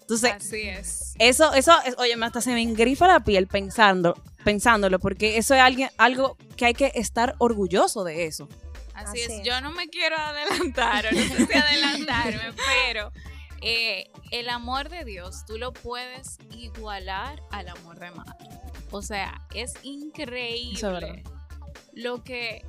Entonces, 0.00 0.32
Así 0.32 0.62
es. 0.62 1.14
eso, 1.18 1.52
eso, 1.54 1.72
es- 1.84 1.94
oye, 1.98 2.16
me 2.16 2.26
hasta 2.26 2.40
se 2.40 2.50
me 2.52 2.62
engrifa 2.62 3.06
la 3.06 3.20
piel 3.20 3.46
pensando 3.46 4.20
pensándolo, 4.42 4.98
porque 4.98 5.36
eso 5.36 5.54
es 5.54 5.60
alguien, 5.60 5.90
algo 5.98 6.38
que 6.56 6.64
hay 6.64 6.72
que 6.74 6.92
estar 6.94 7.34
orgulloso 7.38 8.04
de 8.04 8.24
eso. 8.24 8.48
Así, 8.94 9.20
Así 9.20 9.20
es. 9.20 9.30
es. 9.40 9.42
Yo 9.44 9.60
no 9.60 9.70
me 9.70 9.88
quiero 9.90 10.16
adelantar, 10.16 11.04
o 11.12 11.12
no 11.12 11.18
sé 11.20 11.46
si 11.46 11.52
adelantarme, 11.58 12.54
pero 12.82 13.12
eh, 13.60 14.10
el 14.30 14.48
amor 14.48 14.88
de 14.88 15.04
Dios 15.04 15.44
tú 15.46 15.58
lo 15.58 15.74
puedes 15.74 16.38
igualar 16.56 17.42
al 17.52 17.68
amor 17.68 17.98
de 17.98 18.10
madre. 18.12 18.32
O 18.90 19.02
sea, 19.02 19.42
es 19.54 19.74
increíble 19.82 20.74
Eso 20.78 20.86
es 20.86 20.92
verdad. 21.04 21.22
Lo 21.94 22.22
que 22.22 22.64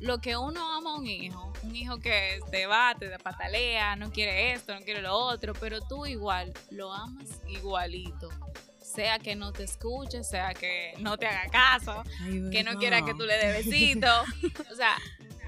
lo 0.00 0.18
que 0.18 0.36
uno 0.36 0.74
ama 0.74 0.92
a 0.92 0.98
un 0.98 1.06
hijo, 1.06 1.52
un 1.62 1.76
hijo 1.76 2.00
que 2.00 2.40
te 2.50 2.66
bate, 2.66 3.08
te 3.08 3.18
patalea, 3.18 3.96
no 3.96 4.10
quiere 4.10 4.52
esto, 4.52 4.74
no 4.74 4.80
quiere 4.80 5.02
lo 5.02 5.14
otro, 5.14 5.52
pero 5.52 5.80
tú 5.82 6.06
igual 6.06 6.54
lo 6.70 6.92
amas 6.92 7.28
igualito. 7.46 8.30
Sea 8.80 9.18
que 9.18 9.36
no 9.36 9.52
te 9.52 9.64
escuche, 9.64 10.24
sea 10.24 10.54
que 10.54 10.94
no 10.98 11.18
te 11.18 11.26
haga 11.26 11.50
caso, 11.50 12.02
que 12.50 12.64
no 12.64 12.78
quiera 12.78 13.04
que 13.04 13.12
tú 13.14 13.24
le 13.24 13.36
des 13.36 13.66
besitos. 13.66 14.24
O 14.72 14.74
sea, 14.74 14.96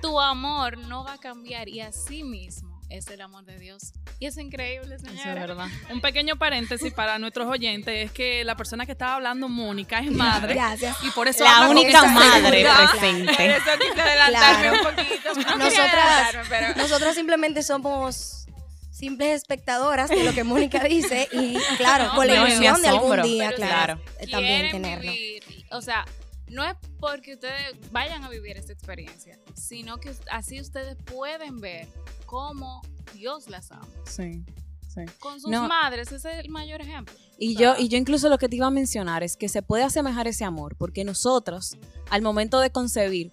tu 0.02 0.20
amor 0.20 0.76
no 0.76 1.02
va 1.02 1.14
a 1.14 1.18
cambiar 1.18 1.68
y 1.68 1.80
así 1.80 2.22
mismo 2.22 2.71
es 2.92 3.06
el 3.08 3.20
amor 3.20 3.44
de 3.44 3.58
Dios. 3.58 3.92
Y 4.18 4.26
es 4.26 4.36
increíble, 4.38 4.94
Eso 4.96 5.06
es 5.06 5.12
señora. 5.20 5.40
verdad. 5.46 5.66
Un 5.90 6.00
pequeño 6.00 6.36
paréntesis 6.36 6.92
para 6.92 7.18
nuestros 7.18 7.48
oyentes 7.48 8.06
es 8.06 8.12
que 8.12 8.44
la 8.44 8.54
persona 8.56 8.86
que 8.86 8.92
estaba 8.92 9.14
hablando, 9.14 9.48
Mónica, 9.48 10.00
es 10.00 10.10
madre. 10.12 10.54
Gracias. 10.54 10.96
Y 11.02 11.10
por 11.10 11.26
eso 11.28 11.42
La 11.44 11.68
única 11.68 12.02
madre. 12.04 12.64
Por 12.66 12.90
presente. 12.90 13.56
eso 13.56 13.70
quise 13.80 14.00
adelantarme 14.00 14.68
Claro. 14.78 14.88
un 14.90 14.94
poquito. 14.96 15.32
No 15.52 15.56
Nosotras- 15.58 16.36
pero- 16.48 16.74
Nosotras 16.76 17.14
simplemente 17.14 17.62
somos 17.62 18.46
simples 18.90 19.30
espectadoras 19.36 20.10
de 20.10 20.22
lo 20.22 20.32
que 20.32 20.44
Mónica 20.44 20.84
dice 20.84 21.28
y 21.32 21.56
claro, 21.78 22.04
No, 22.08 22.14
con 22.14 22.26
la 22.26 22.34
ilusión 22.48 22.80
de 22.82 22.88
algún 22.88 23.22
día, 23.22 23.46
Pero 23.56 23.56
claro, 23.56 24.00
también 24.30 24.70
tenerlo. 24.70 25.10
vivir, 25.10 25.42
o 25.70 25.80
sea, 25.80 26.04
no 26.48 26.64
es 26.64 26.76
porque 27.00 27.34
ustedes 27.34 27.72
vayan 27.90 28.22
a 28.24 28.28
vivir 28.28 28.58
esta 28.58 28.72
experiencia, 28.72 29.38
sino 29.54 29.98
que 29.98 30.12
así 30.30 30.60
ustedes 30.60 30.96
pueden 31.06 31.60
ver 31.60 31.88
cómo 32.32 32.80
Dios 33.12 33.50
las 33.50 33.70
ama. 33.70 33.86
Sí, 34.06 34.42
sí. 34.88 35.02
Con 35.20 35.38
sus 35.38 35.50
No. 35.50 35.68
madres, 35.68 36.10
ese 36.12 36.32
es 36.32 36.38
el 36.44 36.48
mayor 36.48 36.80
ejemplo. 36.80 37.14
Y 37.38 37.56
O 37.56 37.58
sea, 37.58 37.76
yo, 37.76 37.84
y 37.84 37.88
yo 37.88 37.98
incluso 37.98 38.30
lo 38.30 38.38
que 38.38 38.48
te 38.48 38.56
iba 38.56 38.68
a 38.68 38.70
mencionar 38.70 39.22
es 39.22 39.36
que 39.36 39.50
se 39.50 39.60
puede 39.60 39.82
asemejar 39.84 40.26
ese 40.26 40.44
amor, 40.44 40.74
porque 40.78 41.04
nosotros, 41.04 41.76
al 42.08 42.22
momento 42.22 42.60
de 42.60 42.70
concebir, 42.70 43.32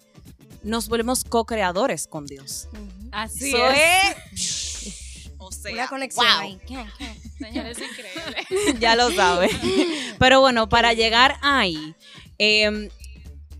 nos 0.62 0.90
volvemos 0.90 1.24
co-creadores 1.24 2.06
con 2.06 2.26
Dios. 2.26 2.68
Así 3.10 3.54
Eso 3.54 3.70
es. 3.70 4.96
O 5.42 5.50
sea, 5.52 5.72
Una 5.72 5.88
conexión 5.88 6.26
wow. 6.26 6.40
ahí. 6.42 6.60
Señores, 7.38 7.78
es 7.78 7.90
increíble. 7.90 8.78
ya 8.80 8.94
lo 8.94 9.10
sabe. 9.10 9.48
Pero 10.18 10.40
bueno, 10.40 10.68
para 10.68 10.92
llegar 10.92 11.38
ahí, 11.40 11.96
eh, 12.38 12.90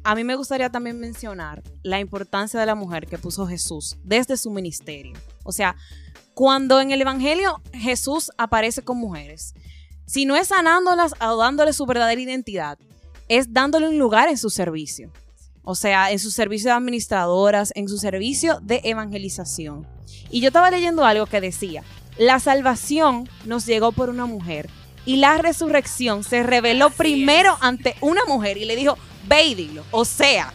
a 0.02 0.14
mí 0.14 0.24
me 0.24 0.34
gustaría 0.34 0.70
también 0.70 0.98
mencionar 0.98 1.62
la 1.82 2.00
importancia 2.00 2.58
de 2.58 2.66
la 2.66 2.74
mujer 2.74 3.06
que 3.06 3.18
puso 3.18 3.46
Jesús 3.46 3.96
desde 4.02 4.36
su 4.36 4.50
ministerio. 4.50 5.14
O 5.44 5.52
sea, 5.52 5.76
cuando 6.34 6.80
en 6.80 6.90
el 6.90 7.00
Evangelio 7.00 7.60
Jesús 7.72 8.30
aparece 8.38 8.82
con 8.82 8.96
mujeres, 8.98 9.54
si 10.06 10.24
no 10.24 10.36
es 10.36 10.48
sanándolas 10.48 11.14
o 11.20 11.36
dándoles 11.36 11.76
su 11.76 11.86
verdadera 11.86 12.20
identidad, 12.20 12.78
es 13.28 13.52
dándole 13.52 13.88
un 13.88 13.98
lugar 13.98 14.28
en 14.28 14.38
su 14.38 14.50
servicio. 14.50 15.12
O 15.62 15.74
sea, 15.74 16.10
en 16.10 16.18
su 16.18 16.30
servicio 16.30 16.70
de 16.70 16.76
administradoras, 16.76 17.72
en 17.76 17.88
su 17.88 17.98
servicio 17.98 18.58
de 18.62 18.80
evangelización. 18.82 19.86
Y 20.30 20.40
yo 20.40 20.48
estaba 20.48 20.70
leyendo 20.70 21.04
algo 21.04 21.26
que 21.26 21.40
decía, 21.40 21.84
la 22.18 22.40
salvación 22.40 23.28
nos 23.44 23.66
llegó 23.66 23.92
por 23.92 24.08
una 24.08 24.26
mujer 24.26 24.68
y 25.04 25.16
la 25.16 25.38
resurrección 25.38 26.24
se 26.24 26.42
reveló 26.42 26.86
Así 26.86 26.96
primero 26.96 27.56
ante 27.60 27.94
una 28.00 28.24
mujer 28.26 28.56
y 28.56 28.64
le 28.64 28.76
dijo, 28.76 28.96
ve 29.26 29.44
y 29.44 29.54
dilo. 29.54 29.84
O 29.90 30.04
sea, 30.04 30.52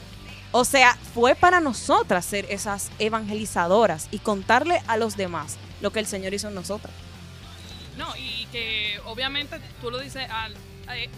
o 0.52 0.64
sea, 0.66 0.98
fue 1.14 1.36
para 1.36 1.60
nosotras 1.60 2.24
ser 2.26 2.46
esas 2.50 2.90
evangelizadoras 3.00 4.08
y 4.12 4.20
contarle 4.20 4.82
a 4.88 4.98
los 4.98 5.18
demás 5.18 5.58
lo 5.82 5.92
que 5.92 6.00
el 6.00 6.08
Señor 6.08 6.34
hizo 6.34 6.48
en 6.48 6.56
nosotras. 6.56 6.94
No, 7.98 8.08
y 8.18 8.46
que 8.52 9.00
obviamente 9.06 9.60
tú 9.82 9.90
lo 9.92 10.00
dices 10.00 10.30
al. 10.30 10.54
eh, 10.94 11.10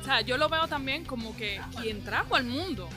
o 0.00 0.04
sea, 0.04 0.20
yo 0.22 0.36
lo 0.38 0.48
veo 0.48 0.66
también 0.66 1.04
como 1.04 1.36
que 1.36 1.60
quien 1.80 2.02
trajo 2.04 2.34
al 2.36 2.44
mundo 2.44 2.88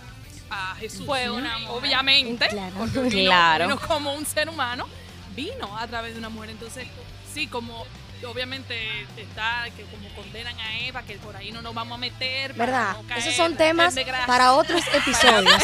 a 0.50 0.76
Jesús 0.80 1.06
Fue 1.06 1.30
una 1.30 1.58
mujer. 1.60 1.76
Obviamente, 1.78 2.48
Claro. 2.48 2.74
porque 2.78 3.00
vino, 3.02 3.30
Claro. 3.30 3.68
vino 3.68 3.80
como 3.80 4.14
un 4.14 4.26
ser 4.26 4.50
humano, 4.50 4.88
vino 5.36 5.78
a 5.78 5.86
través 5.88 6.14
de 6.14 6.20
una 6.20 6.30
mujer. 6.30 6.52
Entonces, 6.52 6.88
sí, 7.34 7.48
como 7.48 7.86
obviamente 8.26 9.02
está 9.18 9.66
que 9.76 9.84
como 9.84 10.08
condenan 10.16 10.58
a 10.60 10.80
Eva, 10.80 11.04
que 11.04 11.16
por 11.18 11.36
ahí 11.36 11.52
no 11.52 11.62
nos 11.62 11.74
vamos 11.74 11.96
a 11.98 12.00
meter. 12.00 12.54
¿Verdad? 12.54 12.94
no 13.02 13.08
caer 13.08 13.20
Esos 13.22 13.36
son 13.36 13.56
temas 13.58 13.96
para 14.28 14.54
otros 14.54 14.82
episodios. 14.94 15.62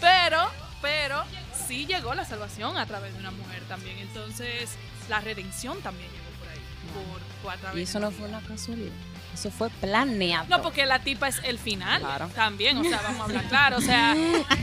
Pero, 0.00 0.50
pero 0.80 1.22
sí 1.66 1.84
llegó 1.86 2.14
la 2.14 2.24
salvación 2.24 2.78
a 2.78 2.86
través 2.86 3.12
de 3.12 3.18
una 3.20 3.30
mujer 3.30 3.62
también. 3.68 3.98
Entonces, 3.98 4.70
la 5.08 5.20
redención 5.20 5.80
también 5.82 6.08
llegó 6.10 6.24
por 6.38 6.48
ahí. 6.48 6.58
Por, 6.94 7.20
por 7.42 7.52
a 7.52 7.56
través 7.58 7.78
Y 7.80 7.82
eso 7.82 8.00
no 8.00 8.10
fue 8.10 8.28
una 8.28 8.40
casualidad. 8.40 8.92
Eso 9.34 9.50
fue 9.50 9.68
planeado. 9.70 10.46
No, 10.48 10.60
porque 10.62 10.86
la 10.86 10.98
tipa 11.00 11.28
es 11.28 11.40
el 11.44 11.58
final 11.58 12.00
Claro. 12.00 12.28
también, 12.34 12.76
o 12.78 12.84
sea, 12.84 13.00
vamos 13.02 13.20
a 13.20 13.24
hablar 13.24 13.44
claro, 13.48 13.76
o 13.76 13.80
sea, 13.80 14.14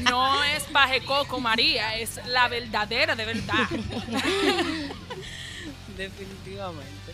no 0.04 0.44
es 0.44 0.70
Baje 0.74 1.02
Coco 1.02 1.40
María, 1.40 1.96
es 1.98 2.20
la 2.28 2.48
verdadera 2.50 3.16
de 3.16 3.26
verdad. 3.26 3.68
Definitivamente. 5.98 7.14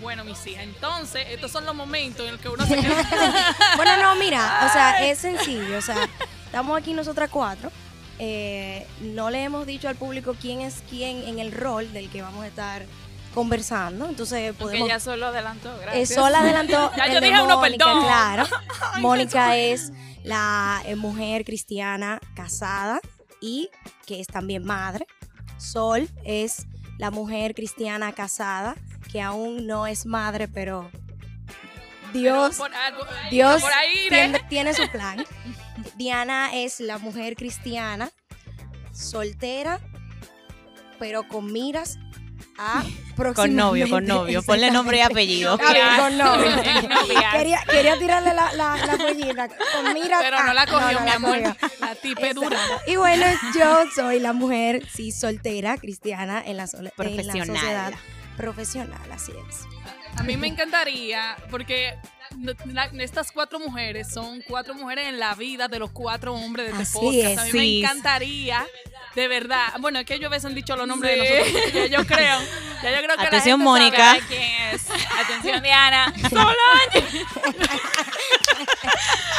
Bueno, 0.00 0.24
mis 0.24 0.44
hijas, 0.46 0.64
entonces, 0.64 1.24
estos 1.30 1.50
son 1.50 1.64
los 1.64 1.74
momentos 1.74 2.26
en 2.26 2.32
los 2.32 2.40
que 2.40 2.48
uno 2.48 2.66
se 2.66 2.76
queda... 2.80 3.56
bueno, 3.76 3.96
no, 4.02 4.14
mira, 4.16 4.66
o 4.68 4.72
sea, 4.72 5.06
es 5.08 5.18
sencillo. 5.18 5.78
O 5.78 5.82
sea, 5.82 6.08
estamos 6.46 6.76
aquí 6.78 6.92
nosotras 6.92 7.30
cuatro. 7.30 7.70
eh, 8.18 8.86
no 9.00 9.30
le 9.30 9.44
hemos 9.44 9.66
dicho 9.66 9.88
al 9.88 9.96
público 9.96 10.36
quién 10.40 10.60
es 10.60 10.82
quién 10.90 11.22
en 11.28 11.38
el 11.38 11.52
rol 11.52 11.92
del 11.92 12.10
que 12.10 12.22
vamos 12.22 12.44
a 12.44 12.48
estar 12.48 12.86
conversando. 13.34 14.08
Entonces 14.08 14.50
Porque 14.58 14.78
podemos. 14.78 14.88
ya 14.88 15.00
solo 15.00 15.26
adelantó, 15.28 15.70
Eh, 15.76 15.80
gracias. 15.82 16.18
adelantó. 16.18 16.90
Ya 16.96 17.06
yo 17.08 17.20
de 17.20 17.26
dije 17.28 17.42
uno, 17.42 17.58
Mónica, 17.58 17.84
perdón. 17.84 18.04
Claro. 18.04 18.44
Ay, 18.94 19.02
Mónica 19.02 19.56
es 19.56 19.92
la 20.22 20.82
eh, 20.86 20.96
mujer 20.96 21.44
cristiana 21.44 22.20
casada 22.34 23.00
y 23.40 23.70
que 24.06 24.20
es 24.20 24.26
también 24.26 24.64
madre. 24.64 25.06
Sol 25.56 26.08
es 26.24 26.66
la 26.98 27.10
mujer 27.10 27.54
cristiana 27.54 28.12
casada 28.12 28.76
que 29.12 29.20
aún 29.20 29.66
no 29.66 29.86
es 29.86 30.06
madre, 30.06 30.48
pero 30.48 30.90
Dios, 32.12 32.56
Pero 32.56 32.68
por 32.70 32.74
algo- 32.74 33.06
Dios 33.30 33.60
por 33.62 33.72
ahí 33.72 34.06
iré. 34.06 34.08
tiene, 34.08 34.40
tiene 34.48 34.74
su 34.74 34.88
plan. 34.92 35.24
Diana 35.96 36.54
es 36.54 36.80
la 36.80 36.98
mujer 36.98 37.34
cristiana, 37.36 38.10
soltera, 38.92 39.80
pero 40.98 41.26
con 41.26 41.52
miras 41.52 41.98
a 42.58 42.84
Con 43.34 43.54
novio, 43.56 43.88
con 43.88 44.04
novio. 44.06 44.42
Ponle 44.42 44.70
nombre 44.70 44.98
y 44.98 45.00
apellido. 45.00 45.58
Con 45.58 46.18
novio. 46.18 46.50
Quería, 47.32 47.60
quería 47.68 47.98
tirarle 47.98 48.32
la, 48.34 48.52
la, 48.52 48.76
la 48.76 48.96
pollita 48.96 49.48
con 49.48 49.92
miras 49.94 50.20
Pero 50.22 50.38
a- 50.38 50.44
no 50.44 50.54
la 50.54 50.66
cogió, 50.66 50.80
no, 50.80 50.92
no 50.92 51.00
mi 51.00 51.06
la 51.06 51.14
amor. 51.14 51.38
cogió. 51.42 51.56
La 51.80 51.94
tipa 51.94 52.26
es 52.28 52.34
dura. 52.34 52.58
Y 52.86 52.96
bueno, 52.96 53.26
yo 53.56 53.84
soy 53.94 54.20
la 54.20 54.32
mujer, 54.32 54.86
sí, 54.92 55.10
soltera, 55.12 55.76
cristiana 55.78 56.42
en 56.44 56.56
la, 56.58 56.68
en 56.72 56.84
la 56.84 56.90
Profesional. 56.90 57.46
sociedad 57.46 57.92
profesional, 58.36 59.12
así 59.12 59.32
es. 59.48 59.60
A 60.16 60.22
mí 60.22 60.36
me 60.36 60.46
encantaría, 60.48 61.36
porque 61.50 61.94
la- 62.66 62.86
estas 63.00 63.30
cuatro 63.32 63.58
mujeres 63.60 64.08
son 64.12 64.42
cuatro 64.48 64.74
mujeres 64.74 65.06
en 65.08 65.18
la 65.18 65.34
vida 65.34 65.68
de 65.68 65.78
los 65.78 65.90
cuatro 65.90 66.34
hombres 66.34 66.66
de 66.66 66.82
este 66.82 66.98
Así 66.98 66.98
podcast. 66.98 67.38
A 67.38 67.44
mí 67.44 67.50
Sí. 67.50 67.56
me 67.58 67.78
encantaría, 67.80 68.66
de 69.14 69.28
verdad. 69.28 69.68
Bueno, 69.80 69.98
es 70.00 70.06
que 70.06 70.14
ellos 70.14 70.30
veces 70.30 70.46
han 70.46 70.54
dicho 70.54 70.76
los 70.76 70.86
nombres 70.86 71.12
de 71.12 71.18
nosotros. 71.18 71.72
Ya 71.74 71.86
yo 71.86 72.06
creo. 72.06 72.38
Ya 72.82 72.90
yo 72.90 72.96
creo 72.98 73.16
que 73.16 73.22
la 73.22 73.28
Atención, 73.28 73.58
gente 73.60 73.64
Mónica. 73.64 73.96
sabe. 73.96 74.20
¿Sabe 74.20 74.26
quién 74.28 74.52
es? 74.72 74.86
Atención, 75.24 75.62
Diana. 75.62 76.12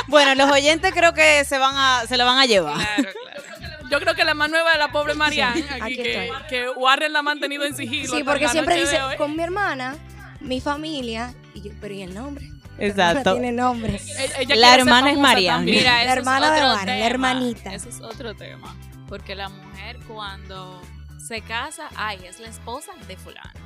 Bueno, 0.07 0.35
los 0.35 0.51
oyentes 0.51 0.93
creo 0.93 1.13
que 1.13 1.43
se 1.45 1.57
van 1.57 1.75
a, 1.75 2.03
se 2.07 2.17
lo 2.17 2.25
van 2.25 2.37
a 2.39 2.45
llevar. 2.45 2.75
Claro, 2.75 3.09
claro. 3.23 3.89
Yo 3.89 3.99
creo 3.99 4.15
que 4.15 4.23
la 4.23 4.33
más 4.33 4.49
nueva 4.49 4.71
es 4.73 4.79
la 4.79 4.91
pobre 4.91 5.13
Marianne, 5.13 5.63
aquí, 5.69 5.81
aquí 5.81 5.95
que, 5.97 6.25
estoy. 6.25 6.37
que 6.49 6.69
Warren 6.69 7.13
la 7.13 7.19
ha 7.19 7.23
mantenido 7.23 7.65
en 7.65 7.75
sigilo. 7.75 8.15
Sí, 8.15 8.23
porque 8.23 8.45
la 8.45 8.49
siempre 8.51 8.75
de 8.75 8.81
dice, 8.81 8.99
con 9.17 9.35
mi 9.35 9.43
hermana, 9.43 9.95
mi 10.39 10.59
familia, 10.59 11.33
y 11.53 11.61
yo, 11.61 11.71
pero 11.79 11.93
¿y 11.93 12.01
el 12.01 12.13
nombre? 12.13 12.49
Exacto. 12.79 13.33
tiene 13.33 13.51
nombre. 13.51 13.99
Ella- 14.17 14.39
ella 14.39 14.55
La 14.55 14.75
hermana 14.75 15.11
es 15.11 15.17
Marianne. 15.17 15.71
Mira, 15.71 15.91
La 15.93 16.01
eso 16.01 16.11
es 16.11 16.17
hermana 16.17 16.51
de 16.51 16.61
Vane, 16.61 16.99
la 16.99 17.05
hermanita. 17.05 17.73
Eso 17.73 17.89
es 17.89 18.01
otro 18.01 18.33
tema. 18.35 18.75
Porque 19.07 19.35
la 19.35 19.49
mujer 19.49 19.99
cuando 20.07 20.81
se 21.17 21.41
casa, 21.41 21.89
ay, 21.95 22.19
es 22.25 22.39
la 22.39 22.47
esposa 22.47 22.93
de 23.07 23.17
fulano. 23.17 23.59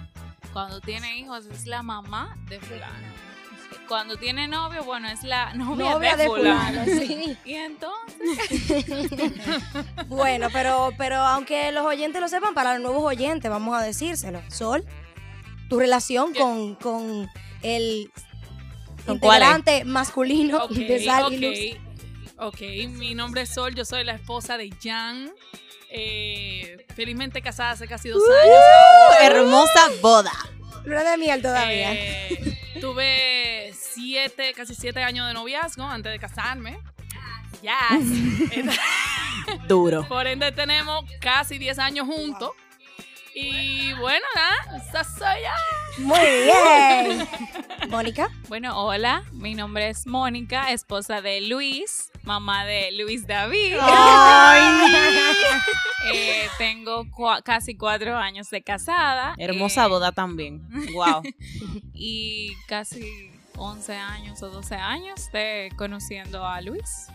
Cuando 0.54 0.82
tiene 0.82 1.18
hijos, 1.18 1.46
es 1.46 1.66
la 1.66 1.84
mamá 1.84 2.38
de 2.50 2.60
fulano. 2.60 3.08
Cuando 3.88 4.18
tiene 4.18 4.48
novio, 4.48 4.84
bueno, 4.84 5.10
es 5.10 5.24
la 5.24 5.54
novia, 5.54 5.92
Novia 5.92 6.16
de, 6.16 6.24
de 6.24 6.30
fulano. 6.30 6.84
fulano, 6.86 7.06
sí. 7.06 7.38
Y 7.46 7.54
entonces, 7.54 8.86
Bueno, 10.08 10.48
pero, 10.54 10.92
pero 10.98 11.18
aunque 11.18 11.72
los 11.72 11.86
oyentes 11.86 12.22
lo 12.22 12.28
sepan, 12.28 12.54
para 12.54 12.74
los 12.74 12.84
nuevos 12.84 13.04
oyentes, 13.04 13.50
vamos 13.50 13.76
a 13.78 13.84
decírselo. 13.84 14.42
Sol, 14.50 14.86
tu 15.70 15.80
relación 15.80 16.34
con, 16.34 16.76
con 16.76 17.30
el 17.62 18.12
integrante 19.08 19.86
masculino 19.86 20.68
de 20.68 21.04
Sal 21.04 21.34
y 21.34 21.38
Luz. 21.38 21.89
Ok. 22.40 22.62
Mi 22.90 23.16
nombre 23.16 23.42
es 23.42 23.54
Sol, 23.54 23.76
yo 23.76 23.86
soy 23.86 24.04
la 24.04 24.14
esposa 24.14 24.58
de 24.58 24.70
Jan. 24.82 25.32
Eh, 25.92 26.86
felizmente 26.96 27.42
casada 27.42 27.72
hace 27.72 27.88
casi 27.88 28.10
dos 28.10 28.24
años. 28.44 29.32
Hermosa 29.32 29.90
boda. 30.02 30.32
Luna 30.86 31.12
de 31.12 31.18
miel 31.18 31.42
todavía. 31.42 31.94
Eh, 31.94 32.78
tuve 32.80 33.74
siete, 33.74 34.54
casi 34.54 34.76
siete 34.76 35.04
años 35.04 35.28
de 35.28 35.34
noviazgo 35.34 35.84
antes 35.84 36.12
de 36.12 36.20
casarme. 36.20 36.80
Yes. 37.62 38.78
Duro. 39.68 40.08
Por 40.08 40.28
ende 40.28 40.52
tenemos 40.52 41.04
casi 41.20 41.58
10 41.58 41.80
años 41.80 42.08
juntos. 42.08 42.52
Y 43.34 43.94
bueno, 43.94 44.26
nada, 44.36 44.78
esa 44.78 45.04
soy 45.04 45.42
yo. 45.44 46.04
Muy 46.04 46.20
bien. 46.20 47.28
Mónica. 47.90 48.30
Bueno, 48.48 48.78
hola, 48.78 49.24
mi 49.32 49.56
nombre 49.56 49.90
es 49.90 50.08
Mónica, 50.08 50.72
esposa 50.72 51.22
de 51.22 51.42
Luis, 51.42 52.12
mamá 52.30 52.64
de 52.64 52.92
Luis 52.92 53.26
David. 53.26 53.76
Eh, 56.12 56.48
tengo 56.58 57.04
cua- 57.12 57.44
casi 57.44 57.76
cuatro 57.76 58.16
años 58.18 58.50
de 58.50 58.62
casada. 58.64 59.36
Hermosa 59.38 59.86
eh, 59.86 59.90
boda 59.90 60.12
también. 60.14 60.62
Wow. 60.94 61.22
Y 61.94 62.54
casi 62.68 63.30
11 63.58 63.94
años 63.96 64.42
o 64.42 64.50
12 64.50 64.76
años 64.76 65.30
de 65.34 65.70
conociendo 65.76 66.46
a 66.48 66.62
Luis. 66.62 67.08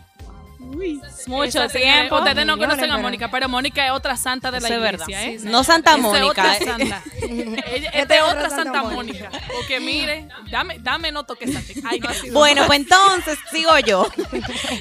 Mucho 1.27 1.67
tiempo. 1.69 2.17
Ustedes 2.17 2.45
no 2.45 2.57
conocen 2.57 2.85
a 2.91 2.95
pero- 2.95 2.99
Mónica, 3.01 3.31
pero 3.31 3.49
Mónica 3.49 3.85
es 3.85 3.91
otra 3.91 4.17
santa 4.17 4.51
de 4.51 4.59
la 4.61 4.67
Eso 4.67 4.75
es 4.77 4.81
verdad. 4.81 5.07
iglesia, 5.07 5.31
¿eh? 5.31 5.39
No 5.51 5.63
Santa 5.63 5.91
Esa 5.91 5.97
es 5.97 6.03
Mónica. 6.03 6.29
otra 6.29 6.57
eh. 6.57 6.65
santa. 6.65 7.03
Ella, 7.21 7.91
Yo 7.91 7.99
esta 7.99 7.99
es 7.99 8.07
tengo 8.07 8.25
otra 8.27 8.49
Santa 8.49 8.83
Mónica. 8.83 9.29
Porque 9.55 9.79
mire, 9.79 10.27
dame, 10.51 10.77
dame 10.79 11.11
no 11.11 11.23
toques 11.23 11.49
Bueno, 12.31 12.65
pues 12.67 12.79
entonces 12.81 13.37
sigo 13.51 13.77
yo. 13.79 14.07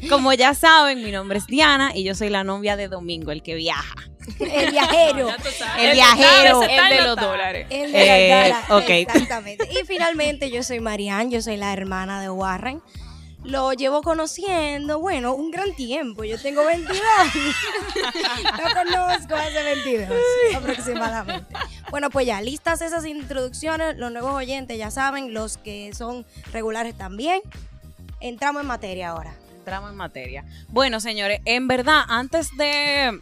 Como 0.09 0.33
ya 0.33 0.55
saben, 0.55 1.03
mi 1.03 1.11
nombre 1.11 1.39
es 1.39 1.47
Diana 1.47 1.93
y 1.95 2.05
yo 2.05 2.15
soy 2.15 2.29
la 2.31 2.45
novia 2.45 2.77
de 2.77 2.89
Domingo, 2.89 3.31
el 3.33 3.43
que 3.43 3.55
viaja. 3.55 3.95
El 4.41 4.71
viajero. 4.71 5.29
El 5.79 5.93
viajero. 5.93 6.63
El 6.63 6.97
de 6.97 7.03
los 7.03 7.17
dólares. 7.17 7.67
El 7.71 7.93
de 7.93 8.27
Eh, 8.27 8.29
gala, 8.29 8.65
ok. 8.71 8.89
Exactamente. 8.91 9.69
Y 9.71 9.85
finalmente 9.87 10.51
yo 10.51 10.63
soy 10.63 10.81
Marianne, 10.81 11.31
yo 11.31 11.43
soy 11.43 11.57
la 11.59 11.73
hermana 11.73 12.21
de 12.21 12.31
Warren. 12.31 12.81
Lo 13.45 13.73
llevo 13.75 14.01
conociendo, 14.03 14.99
bueno, 15.01 15.35
un 15.35 15.51
gran 15.51 15.75
tiempo. 15.77 16.25
Yo 16.25 16.41
tengo 16.41 16.65
22. 16.65 16.99
Lo 18.59 18.75
conozco 18.75 19.35
hace 19.35 19.63
22 19.63 20.09
aproximadamente. 20.57 21.55
Bueno, 21.91 22.09
pues 22.11 22.27
ya, 22.27 22.41
listas 22.41 22.81
esas 22.81 23.05
introducciones. 23.05 23.97
Los 23.99 24.11
nuevos 24.13 24.33
oyentes 24.35 24.79
ya 24.79 24.91
saben, 24.91 25.35
los 25.35 25.59
que 25.59 25.93
son 25.95 26.25
regulares 26.53 26.97
también. 26.97 27.43
Entramos 28.21 28.63
en 28.63 28.69
materia 28.69 29.11
ahora. 29.11 29.35
Entramos 29.59 29.91
en 29.91 29.97
materia. 29.97 30.45
Bueno, 30.69 30.99
señores, 31.01 31.41
en 31.45 31.69
verdad, 31.69 32.01
antes 32.09 32.49
de 32.57 33.21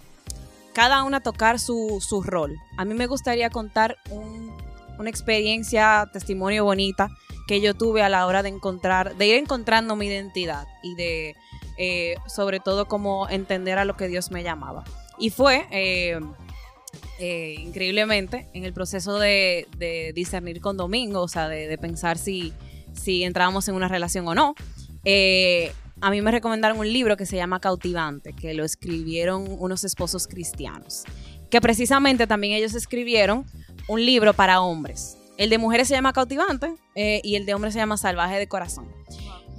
cada 0.72 1.02
una 1.02 1.20
tocar 1.20 1.58
su, 1.58 1.98
su 2.06 2.22
rol, 2.22 2.56
a 2.78 2.84
mí 2.84 2.94
me 2.94 3.06
gustaría 3.06 3.50
contar 3.50 3.96
un- 4.10 4.56
una 4.98 5.10
experiencia, 5.10 6.08
testimonio 6.12 6.64
bonita 6.64 7.08
que 7.46 7.60
yo 7.60 7.74
tuve 7.74 8.02
a 8.02 8.08
la 8.08 8.26
hora 8.26 8.42
de 8.42 8.48
encontrar, 8.48 9.16
de 9.16 9.26
ir 9.26 9.36
encontrando 9.36 9.96
mi 9.96 10.06
identidad 10.06 10.66
y 10.82 10.94
de, 10.94 11.36
eh, 11.78 12.14
sobre 12.26 12.60
todo, 12.60 12.86
como 12.86 13.28
entender 13.28 13.78
a 13.78 13.84
lo 13.84 13.96
que 13.96 14.08
Dios 14.08 14.30
me 14.30 14.42
llamaba. 14.42 14.84
Y 15.18 15.30
fue, 15.30 15.66
eh, 15.70 16.18
eh, 17.18 17.54
increíblemente, 17.58 18.48
en 18.54 18.64
el 18.64 18.72
proceso 18.72 19.18
de, 19.18 19.66
de 19.76 20.12
discernir 20.14 20.60
con 20.60 20.76
Domingo, 20.76 21.22
o 21.22 21.28
sea, 21.28 21.48
de, 21.48 21.68
de 21.68 21.78
pensar 21.78 22.18
si, 22.18 22.52
si 22.92 23.24
entrábamos 23.24 23.68
en 23.68 23.74
una 23.74 23.88
relación 23.88 24.26
o 24.28 24.34
no. 24.34 24.54
A 26.00 26.10
mí 26.10 26.20
me 26.20 26.32
recomendaron 26.32 26.80
un 26.80 26.92
libro 26.92 27.16
que 27.16 27.26
se 27.26 27.36
llama 27.36 27.60
Cautivante, 27.60 28.32
que 28.32 28.54
lo 28.54 28.64
escribieron 28.64 29.46
unos 29.60 29.84
esposos 29.84 30.26
cristianos, 30.26 31.04
que 31.48 31.60
precisamente 31.60 32.26
también 32.26 32.54
ellos 32.54 32.74
escribieron 32.74 33.46
un 33.86 34.04
libro 34.04 34.32
para 34.32 34.60
hombres. 34.60 35.16
El 35.36 35.50
de 35.50 35.58
mujeres 35.58 35.88
se 35.88 35.94
llama 35.94 36.12
Cautivante 36.12 36.74
eh, 36.94 37.20
y 37.24 37.36
el 37.36 37.46
de 37.46 37.54
hombres 37.54 37.72
se 37.74 37.80
llama 37.80 37.96
Salvaje 37.96 38.38
de 38.38 38.48
Corazón. 38.48 38.90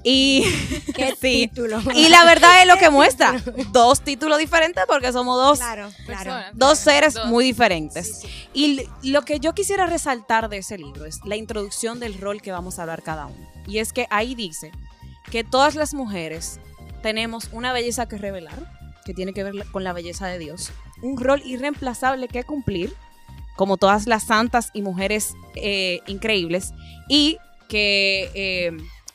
Y, 0.06 0.44
¿Qué 0.96 1.12
sí. 1.22 1.48
título? 1.50 1.80
y 1.96 2.10
la 2.10 2.26
verdad 2.26 2.62
es 2.62 2.68
lo 2.68 2.78
que 2.78 2.90
muestra. 2.90 3.42
Dos 3.72 4.02
títulos 4.02 4.38
diferentes 4.38 4.84
porque 4.88 5.12
somos 5.14 5.38
dos, 5.38 5.60
Claro, 5.60 5.90
claro. 6.06 6.24
Personas. 6.24 6.52
dos 6.54 6.78
seres 6.78 7.14
Dos. 7.16 7.28
muy 7.28 7.44
diferentes. 7.46 8.22
Y 8.54 8.82
lo 9.04 9.24
que 9.24 9.40
yo 9.40 9.54
quisiera 9.54 9.86
resaltar 9.86 10.50
de 10.50 10.58
ese 10.58 10.78
libro 10.78 11.06
es 11.06 11.20
la 11.26 11.36
introducción 11.38 12.00
del 12.00 12.20
rol 12.20 12.42
que 12.42 12.52
vamos 12.52 12.78
a 12.80 12.84
hablar 12.84 13.02
cada 13.02 13.28
uno. 13.28 13.50
Y 13.66 13.78
es 13.80 13.94
que 13.94 14.08
ahí 14.10 14.36
dice 14.36 14.72
que 15.32 15.44
todas 15.44 15.76
las 15.76 15.94
mujeres 15.94 16.60
tenemos 17.02 17.50
una 17.52 17.72
belleza 17.74 18.08
que 18.08 18.18
revelar, 18.18 18.72
que 19.06 19.14
tiene 19.14 19.34
que 19.34 19.44
ver 19.44 19.66
con 19.72 19.84
la 19.84 19.94
belleza 19.94 20.28
de 20.28 20.38
Dios, 20.38 20.72
un 21.02 21.18
rol 21.18 21.42
irreemplazable 21.46 22.28
que 22.28 22.44
cumplir, 22.44 22.94
como 23.56 23.78
todas 23.78 24.08
las 24.08 24.24
santas 24.24 24.70
y 24.74 24.82
mujeres 24.82 25.34
eh, 25.56 26.02
increíbles, 26.08 26.74
y 27.08 27.38
que 27.70 28.32
eh, 28.34 28.72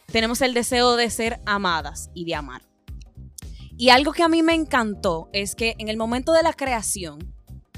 tenemos 0.07 0.41
el 0.41 0.55
deseo 0.55 0.97
de 0.97 1.11
ser 1.11 1.41
amadas 1.47 2.11
y 2.15 2.25
de 2.25 2.35
amar. 2.35 2.63
Y 3.77 3.91
algo 3.91 4.13
que 4.13 4.23
a 4.23 4.29
mí 4.29 4.43
me 4.43 4.55
encantó 4.55 5.29
es 5.33 5.55
que 5.55 5.77
en 5.79 5.89
el 5.89 5.97
momento 5.97 6.33
de 6.33 6.43
la 6.43 6.53
creación, 6.53 7.33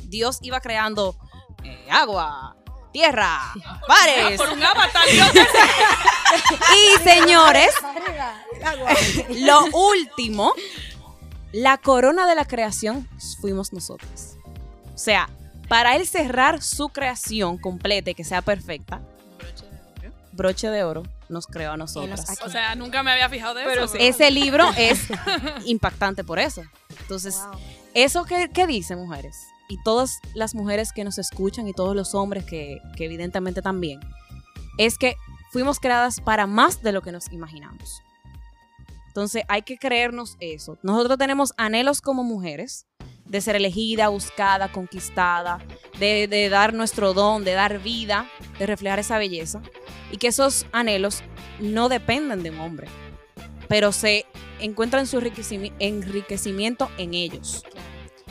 Dios 0.04 0.38
iba 0.42 0.60
creando 0.60 1.16
eh, 1.62 1.86
agua, 1.90 2.56
tierra, 2.92 3.52
pares. 3.86 4.38
Por 4.38 4.50
un 4.50 4.62
avatar, 4.62 5.04
Dios. 5.10 5.28
Y 6.72 7.02
señores, 7.02 7.74
lo 9.30 9.64
último, 9.72 10.54
la 11.52 11.76
corona 11.78 12.26
de 12.26 12.36
la 12.36 12.44
creación 12.44 13.08
fuimos 13.40 13.72
nosotros. 13.72 14.36
O 14.94 14.98
sea, 14.98 15.28
para 15.70 15.94
él 15.94 16.04
cerrar 16.04 16.62
su 16.62 16.88
creación 16.88 17.56
completa 17.56 18.10
y 18.10 18.14
que 18.16 18.24
sea 18.24 18.42
perfecta, 18.42 19.00
broche 20.32 20.68
de 20.68 20.82
oro 20.82 21.04
nos 21.28 21.46
creó 21.46 21.70
a 21.70 21.76
nosotras. 21.76 22.28
aquí. 22.28 22.42
O 22.44 22.50
sea, 22.50 22.74
nunca 22.74 23.04
me 23.04 23.12
había 23.12 23.28
fijado 23.28 23.54
de 23.54 23.62
Pero 23.64 23.84
eso. 23.84 23.92
sí. 23.94 23.98
Ese 24.00 24.32
libro 24.32 24.64
es 24.76 25.00
impactante 25.66 26.24
por 26.24 26.40
eso. 26.40 26.62
Entonces, 27.00 27.36
Wow. 27.36 27.60
¿Eso 27.94 28.24
qué, 28.24 28.50
qué 28.52 28.66
dice, 28.66 28.96
mujeres? 28.96 29.36
Y 29.68 29.80
todas 29.84 30.18
las 30.34 30.56
mujeres 30.56 30.92
que 30.92 31.04
nos 31.04 31.18
escuchan 31.18 31.68
y 31.68 31.72
todos 31.72 31.94
los 31.94 32.16
hombres 32.16 32.44
que, 32.44 32.80
que 32.96 33.04
evidentemente 33.04 33.62
también, 33.62 34.00
es 34.76 34.98
que 34.98 35.14
fuimos 35.52 35.78
creadas 35.78 36.20
para 36.20 36.48
más 36.48 36.82
de 36.82 36.90
lo 36.90 37.00
que 37.00 37.12
nos 37.12 37.30
imaginamos. 37.30 38.02
Entonces 39.06 39.44
hay 39.46 39.62
que 39.62 39.76
creernos 39.78 40.36
eso. 40.40 40.78
Nosotros 40.82 41.16
tenemos 41.16 41.52
anhelos 41.56 42.00
como 42.00 42.24
mujeres 42.24 42.86
de 43.30 43.40
ser 43.40 43.54
elegida, 43.54 44.08
buscada, 44.08 44.72
conquistada, 44.72 45.58
de, 46.00 46.26
de 46.26 46.48
dar 46.48 46.74
nuestro 46.74 47.14
don, 47.14 47.44
de 47.44 47.52
dar 47.52 47.78
vida, 47.78 48.28
de 48.58 48.66
reflejar 48.66 48.98
esa 48.98 49.18
belleza. 49.18 49.62
Y 50.10 50.16
que 50.16 50.26
esos 50.26 50.66
anhelos 50.72 51.22
no 51.60 51.88
dependen 51.88 52.42
de 52.42 52.50
un 52.50 52.58
hombre, 52.58 52.88
pero 53.68 53.92
se 53.92 54.26
encuentran 54.58 55.06
su 55.06 55.20
enriquecimi- 55.20 55.72
enriquecimiento 55.78 56.90
en 56.98 57.14
ellos. 57.14 57.62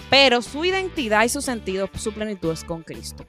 Pero 0.10 0.42
su 0.42 0.66
identidad 0.66 1.24
y 1.24 1.30
su 1.30 1.42
sentido, 1.42 1.90
su 1.98 2.12
plenitud 2.12 2.52
es 2.52 2.66
con 2.66 2.84
Cristo. 2.84 3.26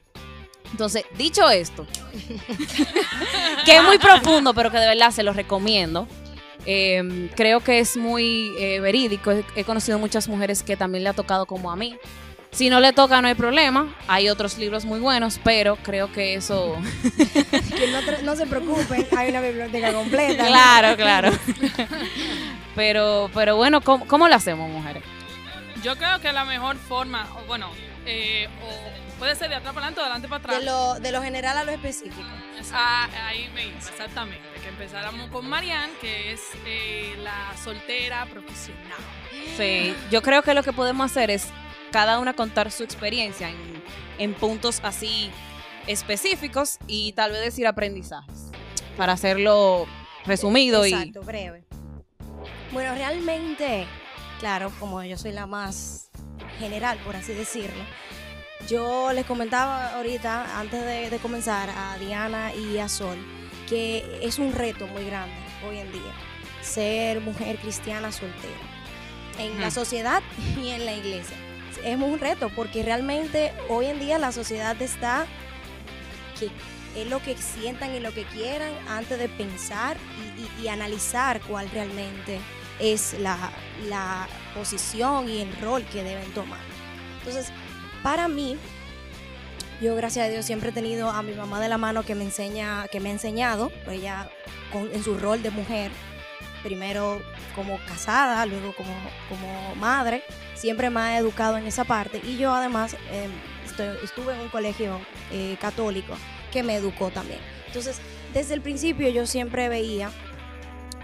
Entonces, 0.71 1.05
dicho 1.17 1.49
esto, 1.49 1.87
que 3.65 3.77
es 3.77 3.83
muy 3.83 3.97
profundo, 3.97 4.53
pero 4.53 4.71
que 4.71 4.77
de 4.77 4.87
verdad 4.87 5.11
se 5.11 5.23
lo 5.23 5.31
recomiendo. 5.31 6.05
Eh, 6.65 7.29
creo 7.35 7.59
que 7.59 7.79
es 7.79 7.97
muy 7.97 8.53
eh, 8.57 8.79
verídico. 8.79 9.31
He, 9.31 9.43
he 9.55 9.63
conocido 9.63 9.99
muchas 9.99 10.27
mujeres 10.27 10.63
que 10.63 10.77
también 10.77 11.03
le 11.03 11.09
ha 11.09 11.13
tocado 11.13 11.45
como 11.45 11.71
a 11.71 11.75
mí. 11.75 11.97
Si 12.51 12.69
no 12.69 12.81
le 12.81 12.91
toca, 12.91 13.21
no 13.21 13.29
hay 13.29 13.35
problema. 13.35 13.95
Hay 14.07 14.27
otros 14.27 14.57
libros 14.57 14.83
muy 14.83 14.99
buenos, 14.99 15.39
pero 15.43 15.77
creo 15.77 16.11
que 16.11 16.35
eso. 16.35 16.75
Que 17.71 18.23
no, 18.23 18.35
se 18.35 18.45
preocupen, 18.45 19.07
hay 19.17 19.29
una 19.29 19.41
biblioteca 19.41 19.93
completa. 19.93 20.45
claro, 20.45 20.95
claro. 20.97 21.31
pero, 22.75 23.29
pero 23.33 23.55
bueno, 23.55 23.81
¿cómo, 23.81 24.05
cómo 24.05 24.27
lo 24.27 24.35
hacemos, 24.35 24.69
mujeres? 24.69 25.03
Yo 25.81 25.95
creo 25.97 26.19
que 26.19 26.31
la 26.31 26.45
mejor 26.45 26.75
forma, 26.77 27.27
bueno, 27.47 27.69
eh, 28.05 28.47
o 28.63 29.00
puede 29.21 29.35
ser 29.35 29.49
de 29.49 29.55
atrás 29.55 29.75
para 29.75 29.85
adelante 29.85 29.99
o 29.99 30.03
de 30.03 30.09
adelante 30.09 30.27
para 30.27 30.39
atrás. 30.39 30.59
De 30.59 30.65
lo, 30.65 30.99
de 30.99 31.11
lo 31.11 31.21
general 31.21 31.55
a 31.55 31.63
lo 31.63 31.71
específico. 31.71 32.27
Ah, 32.73 33.07
ahí 33.27 33.51
me 33.53 33.67
hice, 33.67 33.91
exactamente. 33.91 34.41
Que 34.63 34.69
empezáramos 34.69 35.29
con 35.29 35.47
Marianne, 35.47 35.93
que 36.01 36.31
es 36.31 36.41
eh, 36.65 37.13
la 37.19 37.55
soltera 37.63 38.25
profesional. 38.25 38.97
Sí, 39.57 39.95
yo 40.09 40.23
creo 40.23 40.41
que 40.41 40.55
lo 40.55 40.63
que 40.63 40.73
podemos 40.73 41.11
hacer 41.11 41.29
es 41.29 41.49
cada 41.91 42.17
una 42.17 42.33
contar 42.33 42.71
su 42.71 42.81
experiencia 42.81 43.51
en, 43.51 43.83
en 44.17 44.33
puntos 44.33 44.79
así 44.81 45.29
específicos 45.85 46.79
y 46.87 47.13
tal 47.13 47.31
vez 47.31 47.41
decir 47.41 47.67
aprendizajes 47.67 48.49
para 48.97 49.13
hacerlo 49.13 49.85
resumido 50.25 50.83
y 50.83 50.93
Exacto, 50.93 51.21
breve. 51.21 51.63
Bueno, 52.71 52.95
realmente, 52.95 53.85
claro, 54.39 54.71
como 54.79 55.03
yo 55.03 55.15
soy 55.15 55.31
la 55.31 55.45
más 55.45 56.09
general, 56.57 56.97
por 57.05 57.15
así 57.15 57.33
decirlo, 57.33 57.83
yo 58.67 59.11
les 59.13 59.25
comentaba 59.25 59.95
ahorita, 59.95 60.59
antes 60.59 60.83
de, 60.85 61.09
de 61.09 61.17
comenzar, 61.19 61.69
a 61.69 61.97
Diana 61.97 62.53
y 62.53 62.77
a 62.77 62.87
Sol, 62.89 63.17
que 63.69 64.19
es 64.21 64.39
un 64.39 64.53
reto 64.53 64.87
muy 64.87 65.05
grande 65.05 65.35
hoy 65.67 65.77
en 65.79 65.91
día 65.91 66.13
ser 66.61 67.21
mujer 67.21 67.57
cristiana 67.57 68.11
soltera 68.11 68.53
en 69.39 69.59
la 69.59 69.67
Hmm. 69.67 69.71
sociedad 69.71 70.21
y 70.61 70.69
en 70.69 70.85
la 70.85 70.93
iglesia. 70.93 71.35
Es 71.83 71.97
un 71.99 72.19
reto 72.19 72.49
porque 72.55 72.83
realmente 72.83 73.51
hoy 73.69 73.87
en 73.87 73.99
día 73.99 74.17
la 74.19 74.31
sociedad 74.31 74.79
está 74.81 75.25
que 76.39 76.49
es 77.01 77.07
lo 77.09 77.21
que 77.21 77.35
sientan 77.37 77.95
y 77.95 77.99
lo 77.99 78.13
que 78.13 78.23
quieran 78.25 78.71
antes 78.89 79.17
de 79.17 79.29
pensar 79.29 79.97
y, 80.37 80.41
y- 80.61 80.65
y 80.65 80.67
analizar 80.67 81.39
cuál 81.41 81.69
realmente 81.71 82.39
es 82.79 83.15
la, 83.19 83.37
la 83.87 84.27
posición 84.55 85.29
y 85.29 85.39
el 85.41 85.55
rol 85.61 85.83
que 85.85 86.03
deben 86.03 86.29
tomar. 86.33 86.59
Entonces, 87.19 87.51
para 88.03 88.27
mí, 88.27 88.57
yo 89.81 89.95
gracias 89.95 90.27
a 90.27 90.29
Dios 90.29 90.45
siempre 90.45 90.69
he 90.69 90.73
tenido 90.73 91.09
a 91.09 91.21
mi 91.23 91.33
mamá 91.33 91.59
de 91.59 91.69
la 91.69 91.77
mano 91.77 92.03
que 92.03 92.15
me 92.15 92.23
enseña, 92.23 92.87
que 92.89 92.99
me 92.99 93.09
ha 93.09 93.13
enseñado, 93.13 93.71
ella 93.89 94.29
en 94.73 95.03
su 95.03 95.17
rol 95.17 95.41
de 95.43 95.49
mujer, 95.51 95.91
primero 96.63 97.19
como 97.55 97.77
casada, 97.87 98.45
luego 98.45 98.73
como, 98.75 98.93
como 99.27 99.75
madre, 99.75 100.23
siempre 100.55 100.89
me 100.89 100.99
ha 101.01 101.17
educado 101.17 101.57
en 101.57 101.65
esa 101.65 101.83
parte 101.83 102.21
y 102.23 102.37
yo 102.37 102.53
además 102.53 102.95
eh, 103.11 103.27
estoy- 103.65 103.97
estuve 104.03 104.33
en 104.35 104.41
un 104.41 104.49
colegio 104.49 104.99
eh, 105.31 105.57
católico 105.59 106.13
que 106.51 106.63
me 106.63 106.75
educó 106.75 107.09
también. 107.09 107.39
Entonces, 107.67 107.99
desde 108.33 108.53
el 108.53 108.61
principio 108.61 109.09
yo 109.09 109.25
siempre 109.25 109.67
veía 109.69 110.11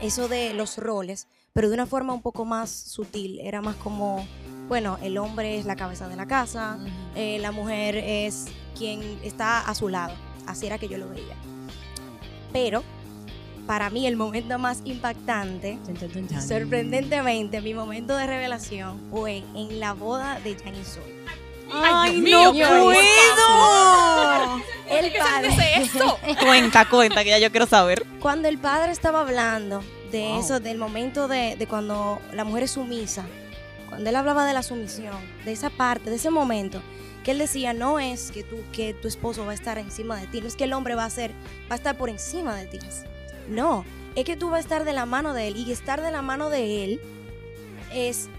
eso 0.02 0.28
de 0.28 0.54
los 0.54 0.78
roles, 0.78 1.28
pero 1.58 1.70
de 1.70 1.74
una 1.74 1.88
forma 1.88 2.14
un 2.14 2.22
poco 2.22 2.46
más 2.46 2.70
sutil, 2.70 3.40
era 3.40 3.64
más 3.64 3.76
como, 3.78 4.28
bueno, 4.68 5.00
el 5.02 5.18
hombre 5.18 5.58
es 5.58 5.66
la 5.66 5.76
cabeza 5.76 6.08
de 6.08 6.16
la 6.16 6.28
casa, 6.28 6.78
eh, 7.16 7.40
la 7.42 7.52
mujer 7.52 7.98
es 7.98 8.46
quien 8.78 9.02
está 9.24 9.62
a 9.62 9.74
su 9.74 9.90
lado, 9.90 10.14
así 10.46 10.68
era 10.68 10.78
que 10.78 10.88
yo 10.88 11.00
lo 11.00 11.10
veía. 11.10 11.36
Pero 12.54 12.84
para 13.66 13.90
mí 13.90 14.06
el 14.06 14.18
momento 14.18 14.60
más 14.60 14.82
impactante 14.86 15.80
Sorprendentemente, 16.48 17.60
mi 17.62 17.74
momento 17.74 18.16
de 18.16 18.28
revelación 18.28 19.02
fue 19.10 19.38
en 19.56 19.80
la 19.80 19.94
boda 19.94 20.40
de 20.42 20.56
Jan 20.64 20.76
y 20.76 20.86
Sol. 20.86 21.02
¡Ay, 21.74 22.22
Dios 22.22 22.44
no 22.44 22.54
mío, 22.54 22.68
puedo! 22.84 23.02
El 24.92 25.12
padre, 25.12 25.56
esto? 25.82 26.20
cuenta, 26.40 26.88
cuenta, 26.88 27.24
que 27.24 27.32
ya 27.32 27.40
yo 27.40 27.50
quiero 27.50 27.66
saber. 27.66 28.06
cuando 28.20 28.48
el 28.48 28.60
padre 28.60 28.92
estaba 28.92 29.22
hablando 29.22 29.82
de 30.12 30.22
Wow. 30.22 30.40
eso, 30.40 30.60
del 30.60 30.78
momento 30.78 31.28
de, 31.28 31.56
de 31.58 31.68
cuando 31.68 32.20
la 32.34 32.44
mujer 32.44 32.64
es 32.64 32.72
sumisa, 32.72 33.26
cuando 33.90 34.10
él 34.10 34.16
hablaba 34.16 34.46
de 34.46 34.54
la 34.54 34.64
sumisión, 34.64 35.16
de 35.46 35.52
esa 35.52 35.70
parte, 35.70 36.10
de 36.10 36.18
ese 36.18 36.30
momento, 36.30 36.82
que 37.24 37.32
él 37.32 37.38
decía, 37.40 37.74
no 37.74 38.00
es 38.00 38.32
que, 38.32 38.44
tú, 38.44 38.58
que 38.72 38.94
tu 38.94 39.08
esposo 39.08 39.46
va 39.46 39.52
a 39.52 39.56
estar 39.56 39.78
encima 39.78 40.18
de 40.20 40.28
ti, 40.28 40.42
no 40.42 40.48
es 40.48 40.56
que 40.56 40.64
el 40.66 40.74
hombre 40.74 40.96
va 40.96 41.06
a, 41.06 41.10
ser, 41.10 41.32
va 41.70 41.74
a 41.74 41.76
estar 41.76 41.98
por 41.98 42.10
encima 42.10 42.56
de 42.56 42.68
ti. 42.68 42.80
No, 43.50 43.86
es 44.16 44.24
que 44.26 44.36
tú 44.36 44.50
vas 44.50 44.58
a 44.58 44.62
estar 44.62 44.84
de 44.84 44.94
la 44.94 45.06
mano 45.06 45.34
de 45.34 45.48
él 45.48 45.58
y 45.58 45.72
estar 45.72 46.02
de 46.02 46.12
la 46.12 46.22
mano 46.22 46.50
de 46.50 46.84
él 46.84 47.02
es 47.94 48.30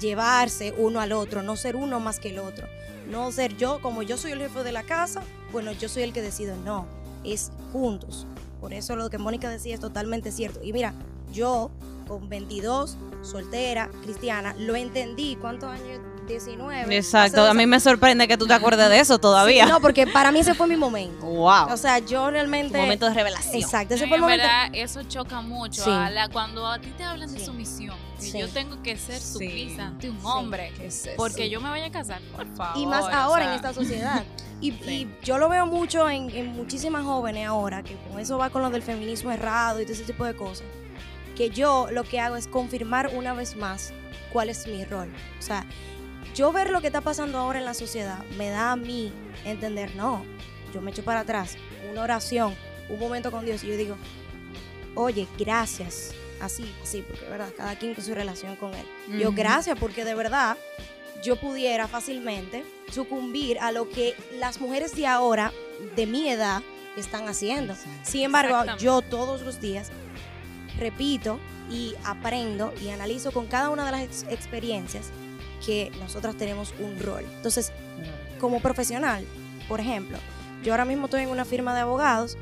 llevarse 0.00 0.74
uno 0.76 1.00
al 1.00 1.12
otro, 1.12 1.42
no 1.42 1.56
ser 1.56 1.76
uno 1.76 2.00
más 2.00 2.20
que 2.20 2.30
el 2.30 2.38
otro. 2.38 2.66
No 3.10 3.30
ser 3.32 3.56
yo, 3.56 3.80
como 3.80 4.02
yo 4.02 4.16
soy 4.16 4.32
el 4.32 4.40
jefe 4.40 4.62
de 4.64 4.72
la 4.72 4.82
casa, 4.82 5.22
bueno, 5.52 5.72
yo 5.72 5.88
soy 5.88 6.02
el 6.02 6.12
que 6.12 6.22
decido. 6.22 6.56
No, 6.56 6.86
es 7.24 7.52
juntos. 7.72 8.26
Por 8.60 8.72
eso 8.72 8.96
lo 8.96 9.10
que 9.10 9.18
Mónica 9.18 9.50
decía 9.50 9.74
es 9.74 9.80
totalmente 9.80 10.32
cierto. 10.32 10.60
Y 10.62 10.72
mira, 10.72 10.94
yo 11.32 11.70
con 12.06 12.28
22, 12.28 12.96
soltera, 13.22 13.90
cristiana, 14.02 14.54
lo 14.58 14.76
entendí. 14.76 15.36
¿Cuántos 15.36 15.70
años? 15.70 16.00
19. 16.26 16.96
Exacto, 16.96 17.46
a 17.46 17.54
mí 17.54 17.66
me 17.66 17.80
sorprende 17.80 18.26
que 18.28 18.36
tú 18.36 18.46
te 18.46 18.54
acuerdes 18.54 18.88
de 18.88 19.00
eso 19.00 19.18
todavía. 19.18 19.64
Sí, 19.66 19.72
no, 19.72 19.80
porque 19.80 20.06
para 20.06 20.32
mí 20.32 20.40
ese 20.40 20.54
fue 20.54 20.66
mi 20.66 20.76
momento. 20.76 21.24
wow. 21.26 21.72
O 21.72 21.76
sea, 21.76 21.98
yo 22.00 22.30
realmente... 22.30 22.76
momento 22.78 23.06
de 23.06 23.14
revelación. 23.14 23.54
Exacto, 23.56 23.94
ese 23.94 24.04
No, 24.04 24.08
fue 24.08 24.16
el 24.18 24.22
en 24.22 24.28
momento... 24.28 24.42
verdad, 24.46 24.68
eso 24.72 25.02
choca 25.04 25.40
mucho. 25.40 25.82
Sí. 25.84 25.90
a 25.90 26.10
la- 26.10 26.28
cuando 26.28 26.66
a 26.66 26.78
ti 26.78 26.92
te 26.96 27.04
hablan 27.04 27.32
de 27.32 27.44
sumisión, 27.44 27.96
que 28.18 28.22
Sí. 28.30 28.38
yo 28.38 28.48
tengo 28.48 28.82
que 28.82 28.96
ser 28.96 29.20
Sí. 29.20 29.32
sumisa 29.66 29.86
ante 29.88 30.10
un 30.10 30.16
Sí. 30.20 30.26
hombre, 30.26 30.72
porque 31.16 31.48
yo 31.50 31.60
me 31.60 31.68
vaya 31.70 31.86
a 31.86 31.90
casar, 31.90 32.20
por 32.34 32.46
favor. 32.56 32.76
y 32.82 32.86
más 32.86 33.04
o 33.04 33.08
ahora 33.08 33.44
en 33.46 33.50
esta 33.52 33.72
sociedad. 33.72 34.24
Y, 34.58 34.70
y 34.70 35.14
yo 35.22 35.36
lo 35.36 35.50
veo 35.50 35.66
mucho 35.66 36.08
en, 36.08 36.30
en 36.30 36.54
muchísimas 36.56 37.04
jóvenes 37.04 37.46
ahora, 37.46 37.82
que 37.82 37.94
con 38.10 38.18
eso 38.18 38.38
va 38.38 38.48
con 38.48 38.62
lo 38.62 38.70
del 38.70 38.80
feminismo 38.80 39.30
errado 39.30 39.82
y 39.82 39.84
todo 39.84 39.92
ese 39.92 40.04
tipo 40.04 40.24
de 40.24 40.34
cosas. 40.34 40.64
Que 41.36 41.50
yo 41.50 41.88
lo 41.92 42.04
que 42.04 42.20
hago 42.20 42.36
es 42.36 42.46
confirmar 42.48 43.10
una 43.14 43.34
vez 43.34 43.54
más 43.54 43.92
cuál 44.32 44.48
es 44.48 44.66
mi 44.66 44.82
rol. 44.86 45.12
O 45.38 45.42
sea, 45.42 45.66
yo 46.36 46.52
ver 46.52 46.70
lo 46.70 46.80
que 46.80 46.86
está 46.88 47.00
pasando 47.00 47.38
ahora 47.38 47.58
en 47.58 47.64
la 47.64 47.74
sociedad 47.74 48.22
me 48.36 48.50
da 48.50 48.70
a 48.72 48.76
mí 48.76 49.12
entender, 49.44 49.96
no, 49.96 50.24
yo 50.72 50.80
me 50.80 50.90
echo 50.92 51.02
para 51.02 51.20
atrás, 51.20 51.56
una 51.90 52.02
oración, 52.02 52.54
un 52.88 52.98
momento 53.00 53.30
con 53.32 53.44
Dios 53.44 53.64
y 53.64 53.68
yo 53.68 53.76
digo, 53.76 53.96
oye, 54.94 55.26
gracias. 55.38 56.12
Así, 56.38 56.70
así, 56.82 57.00
porque 57.02 57.24
verdad, 57.30 57.48
cada 57.56 57.76
quien 57.78 57.94
con 57.94 58.04
su 58.04 58.14
relación 58.14 58.56
con 58.56 58.74
él. 58.74 58.84
Yo, 59.18 59.32
gracias, 59.32 59.78
porque 59.78 60.04
de 60.04 60.14
verdad 60.14 60.58
yo 61.22 61.36
pudiera 61.36 61.88
fácilmente 61.88 62.62
sucumbir 62.92 63.58
a 63.60 63.72
lo 63.72 63.88
que 63.88 64.14
las 64.38 64.60
mujeres 64.60 64.94
de 64.94 65.06
ahora, 65.06 65.50
de 65.96 66.04
mi 66.04 66.28
edad, 66.28 66.60
están 66.98 67.26
haciendo. 67.28 67.74
Sin 68.02 68.22
embargo, 68.22 68.54
yo 68.78 69.00
todos 69.00 69.40
los 69.40 69.62
días 69.62 69.90
repito 70.78 71.40
y 71.70 71.94
aprendo 72.04 72.74
y 72.82 72.90
analizo 72.90 73.32
con 73.32 73.46
cada 73.46 73.70
una 73.70 73.86
de 73.86 73.92
las 73.92 74.02
ex- 74.02 74.26
experiencias 74.28 75.06
que 75.64 75.90
nosotras 76.00 76.36
tenemos 76.36 76.74
un 76.78 76.98
rol. 77.00 77.24
Entonces, 77.36 77.72
como 78.40 78.60
profesional, 78.60 79.24
por 79.68 79.80
ejemplo, 79.80 80.18
yo 80.62 80.72
ahora 80.72 80.84
mismo 80.84 81.06
estoy 81.06 81.22
en 81.22 81.30
una 81.30 81.44
firma 81.44 81.74
de 81.74 81.80
abogados 81.80 82.36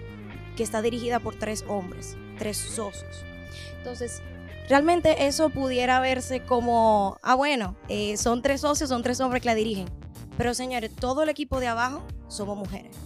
que 0.56 0.62
está 0.62 0.82
dirigida 0.82 1.20
por 1.20 1.34
tres 1.34 1.64
hombres, 1.68 2.16
tres 2.38 2.56
socios. 2.56 3.24
Entonces, 3.78 4.22
realmente 4.68 5.26
eso 5.26 5.50
pudiera 5.50 6.00
verse 6.00 6.40
como, 6.40 7.18
ah, 7.22 7.34
bueno, 7.34 7.76
eh, 7.88 8.16
son 8.16 8.42
tres 8.42 8.60
socios, 8.60 8.88
son 8.88 9.02
tres 9.02 9.20
hombres 9.20 9.42
que 9.42 9.48
la 9.48 9.54
dirigen. 9.54 9.88
Pero 10.36 10.54
señores, 10.54 10.94
todo 10.94 11.22
el 11.22 11.28
equipo 11.28 11.60
de 11.60 11.68
abajo 11.68 12.02
somos 12.28 12.56
mujeres. 12.56 12.96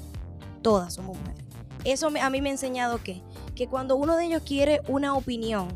Todas 0.62 0.94
somos 0.94 1.18
mujeres. 1.18 1.44
Eso 1.85 2.09
a 2.09 2.31
mí 2.31 2.42
me 2.42 2.49
ha 2.49 2.53
enseñado 2.53 3.03
que, 3.03 3.23
que 3.55 3.68
cuando 3.68 3.97
uno 3.97 4.16
de 4.16 4.27
ellos 4.27 4.42
quiere 4.44 4.81
una 4.88 5.14
opinión, 5.14 5.68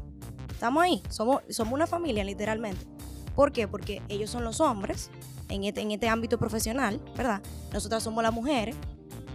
estamos 0.50 0.82
ahí, 0.82 1.02
somos 1.08 1.42
una 1.70 1.86
familia 1.86 2.24
literalmente. 2.24 2.91
¿Por 3.34 3.52
qué? 3.52 3.68
Porque 3.68 4.02
ellos 4.08 4.30
son 4.30 4.44
los 4.44 4.60
hombres 4.60 5.10
en 5.48 5.64
este, 5.64 5.82
este 5.92 6.08
ámbito 6.08 6.38
profesional, 6.38 7.00
¿verdad? 7.16 7.42
Nosotras 7.72 8.02
somos 8.02 8.22
las 8.22 8.32
mujeres 8.32 8.76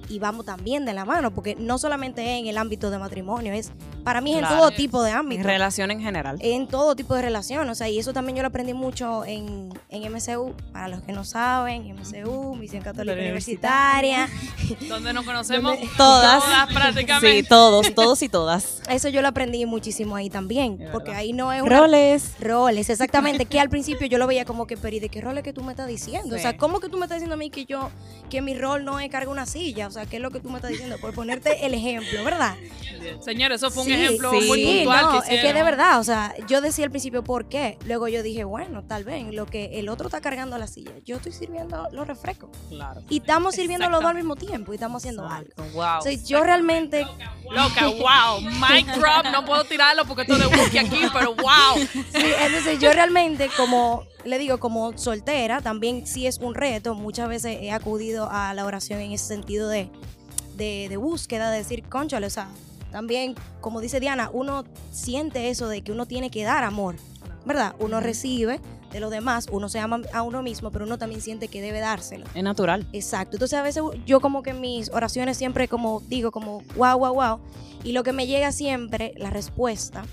y 0.10 0.20
vamos 0.20 0.46
también 0.46 0.86
de 0.86 0.94
la 0.94 1.06
mano, 1.06 1.32
porque 1.32 1.56
no 1.56 1.78
solamente 1.78 2.22
es 2.22 2.42
en 2.42 2.48
el 2.48 2.58
ámbito 2.58 2.90
de 2.90 2.98
matrimonio, 3.00 3.54
es 3.54 3.72
para 4.04 4.22
mí 4.22 4.34
es 4.34 4.40
Claro. 4.40 4.54
en 4.56 4.60
todo 4.62 4.72
tipo 4.72 5.04
de 5.04 5.12
En 5.12 5.18
ámbito. 5.18 5.44
relación 5.44 5.92
en 5.92 6.00
general. 6.02 6.38
En 6.42 6.68
todo 6.68 6.96
tipo 6.96 7.14
de 7.16 7.22
relación, 7.22 7.70
o 7.70 7.76
sea, 7.76 7.90
y 7.90 8.00
eso 8.00 8.14
también 8.14 8.36
yo 8.38 8.42
lo 8.44 8.48
aprendí 8.50 8.74
mucho 8.74 9.26
en, 9.26 9.70
en 9.90 10.12
MCU. 10.14 10.54
Para 10.72 10.88
los 10.88 11.02
que 11.02 11.12
no 11.12 11.24
saben, 11.26 11.94
MCU, 11.94 12.56
Misión 12.56 12.84
Católica 12.84 13.18
Universitaria. 13.18 14.30
Donde 14.88 15.14
nos 15.14 15.26
conocemos 15.26 15.78
Todas. 15.98 16.44
todas 16.44 16.68
prácticamente. 16.74 17.42
Sí, 17.42 17.48
todos, 17.48 17.94
todos 17.94 18.22
y 18.22 18.30
todas. 18.30 18.82
Eso 18.90 19.10
yo 19.10 19.22
lo 19.22 19.28
aprendí 19.28 19.66
muchísimo 19.66 20.16
ahí 20.16 20.30
también, 20.30 20.82
Es 20.82 20.90
porque 20.92 21.10
verdad. 21.10 21.22
ahí 21.22 21.34
no 21.34 21.52
es 21.52 21.62
una 21.62 21.80
Roles. 21.80 22.32
roles, 22.40 22.90
exactamente, 22.90 23.46
que 23.46 23.60
al 23.60 23.70
principio 23.70 24.08
yo 24.08 24.18
lo 24.18 24.28
veía 24.28 24.46
como 24.46 24.68
que, 24.68 24.78
pero 24.78 24.96
¿y 24.96 25.00
de 25.00 25.10
qué 25.10 25.22
roles 25.22 25.44
que 25.44 25.54
tú 25.54 25.64
me 25.64 25.72
estás 25.74 25.88
diciendo? 25.88 26.36
O 26.36 26.40
sea, 26.40 26.58
¿cómo 26.58 26.80
que 26.80 26.90
tú 26.90 26.98
me 26.98 27.06
estás 27.06 27.18
diciendo 27.18 27.36
a 27.36 27.38
mí 27.38 27.50
que 27.50 27.66
yo, 27.66 27.90
que 28.30 28.42
mi 28.42 28.54
rol 28.58 28.86
no 28.86 29.00
es 29.00 29.10
cargar 29.10 29.30
una 29.30 29.46
silla? 29.46 29.88
O 29.88 29.92
sea, 29.92 29.97
¿qué 30.06 30.18
es 30.18 30.22
lo 30.22 30.32
que 30.32 30.40
tú 30.40 30.50
me 30.50 30.58
estás 30.58 30.72
diciendo? 30.72 30.98
Por 31.00 31.14
ponerte 31.14 31.66
el 31.66 31.74
ejemplo, 31.74 32.24
¿verdad? 32.24 32.56
Señores, 33.22 33.58
eso 33.62 33.72
fue 33.72 33.84
un 33.84 33.90
Sí, 33.90 33.94
ejemplo 33.94 34.32
sí. 34.32 34.48
muy 34.48 34.66
puntual 34.66 35.06
no, 35.06 35.22
que 35.22 35.36
es 35.36 35.42
que 35.42 35.54
de 35.54 35.64
verdad, 35.64 36.00
o 36.00 36.04
sea, 36.04 36.34
yo 36.48 36.62
decía 36.62 36.86
al 36.86 36.92
principio, 36.92 37.24
¿por 37.24 37.48
qué? 37.48 37.78
Luego 37.86 38.08
yo 38.08 38.22
dije, 38.24 38.44
bueno, 38.44 38.84
tal 38.84 39.04
vez 39.04 39.34
lo 39.34 39.46
que 39.46 39.80
el 39.80 39.90
otro 39.90 40.08
está 40.08 40.20
cargando 40.22 40.58
la 40.58 40.68
silla, 40.68 40.92
yo 41.06 41.18
estoy 41.18 41.32
sirviendo 41.32 41.88
los 41.92 42.08
refrescos. 42.08 42.50
Claro. 42.70 43.02
Y 43.10 43.20
estamos 43.20 43.56
sirviendo 43.56 43.90
los 43.90 44.02
dos 44.02 44.10
al 44.10 44.16
mismo 44.16 44.36
tiempo 44.36 44.74
y 44.74 44.76
estamos 44.76 45.02
haciendo 45.02 45.28
algo. 45.28 45.52
Wow. 45.74 46.00
O 46.00 46.02
sea, 46.02 46.12
yo 46.12 46.44
realmente, 46.44 47.06
Loca, 47.50 47.88
wow. 47.88 48.42
Mic 48.42 48.88
drop, 48.96 49.26
no 49.32 49.46
puedo 49.46 49.64
tirarlo 49.64 50.06
porque 50.06 50.24
estoy 50.24 50.40
de 50.40 50.48
whisky 50.48 50.78
aquí, 50.80 51.02
pero 51.14 51.34
wow. 51.36 51.78
sí, 51.78 52.34
entonces 52.42 52.80
yo 52.80 52.92
realmente 52.92 53.50
como, 53.56 54.04
le 54.28 54.38
digo, 54.38 54.60
como 54.60 54.98
soltera, 54.98 55.62
también 55.62 56.06
sí 56.06 56.28
es 56.28 56.40
un 56.40 56.56
reto. 56.56 56.96
Muchas 56.96 57.30
veces 57.30 57.58
he 57.62 57.72
acudido 57.72 58.30
a 58.32 58.54
la 58.54 58.66
oración 58.66 59.00
en 59.00 59.12
ese 59.12 59.26
sentido 59.26 59.70
de, 59.70 59.90
de, 60.56 60.88
de 60.90 60.98
búsqueda, 60.98 61.52
de 61.52 61.58
decir, 61.60 61.84
conchale, 61.84 62.28
o 62.28 62.30
sea, 62.30 62.50
también, 62.92 63.36
como 63.62 63.82
dice 63.82 64.00
Diana, 64.00 64.30
uno 64.32 64.64
siente 64.92 65.50
eso 65.50 65.68
de 65.68 65.82
que 65.82 65.92
uno 65.92 66.06
tiene 66.06 66.30
que 66.30 66.44
dar 66.44 66.64
amor, 66.64 66.96
¿verdad? 67.46 67.76
Uno 67.80 68.00
recibe 68.00 68.60
de 68.92 69.00
los 69.00 69.12
demás, 69.12 69.48
uno 69.52 69.70
se 69.70 69.80
ama 69.80 70.02
a 70.14 70.22
uno 70.22 70.42
mismo, 70.42 70.72
pero 70.72 70.86
uno 70.86 70.98
también 70.98 71.22
siente 71.22 71.48
que 71.48 71.62
debe 71.62 71.80
dárselo. 71.80 72.26
Es 72.34 72.44
natural. 72.44 72.88
Exacto. 72.94 73.36
Entonces 73.36 73.60
a 73.60 73.62
veces 73.62 73.84
yo 74.06 74.22
como 74.22 74.44
que 74.44 74.52
en 74.52 74.62
mis 74.62 74.90
oraciones 74.90 75.38
siempre 75.38 75.68
como 75.68 76.02
digo 76.08 76.32
como 76.32 76.62
wow, 76.76 76.98
wow, 76.98 77.14
wow. 77.14 77.40
Y 77.84 77.92
lo 77.92 78.04
que 78.04 78.14
me 78.14 78.28
llega 78.28 78.52
siempre, 78.52 79.14
la 79.18 79.30
respuesta 79.30 80.04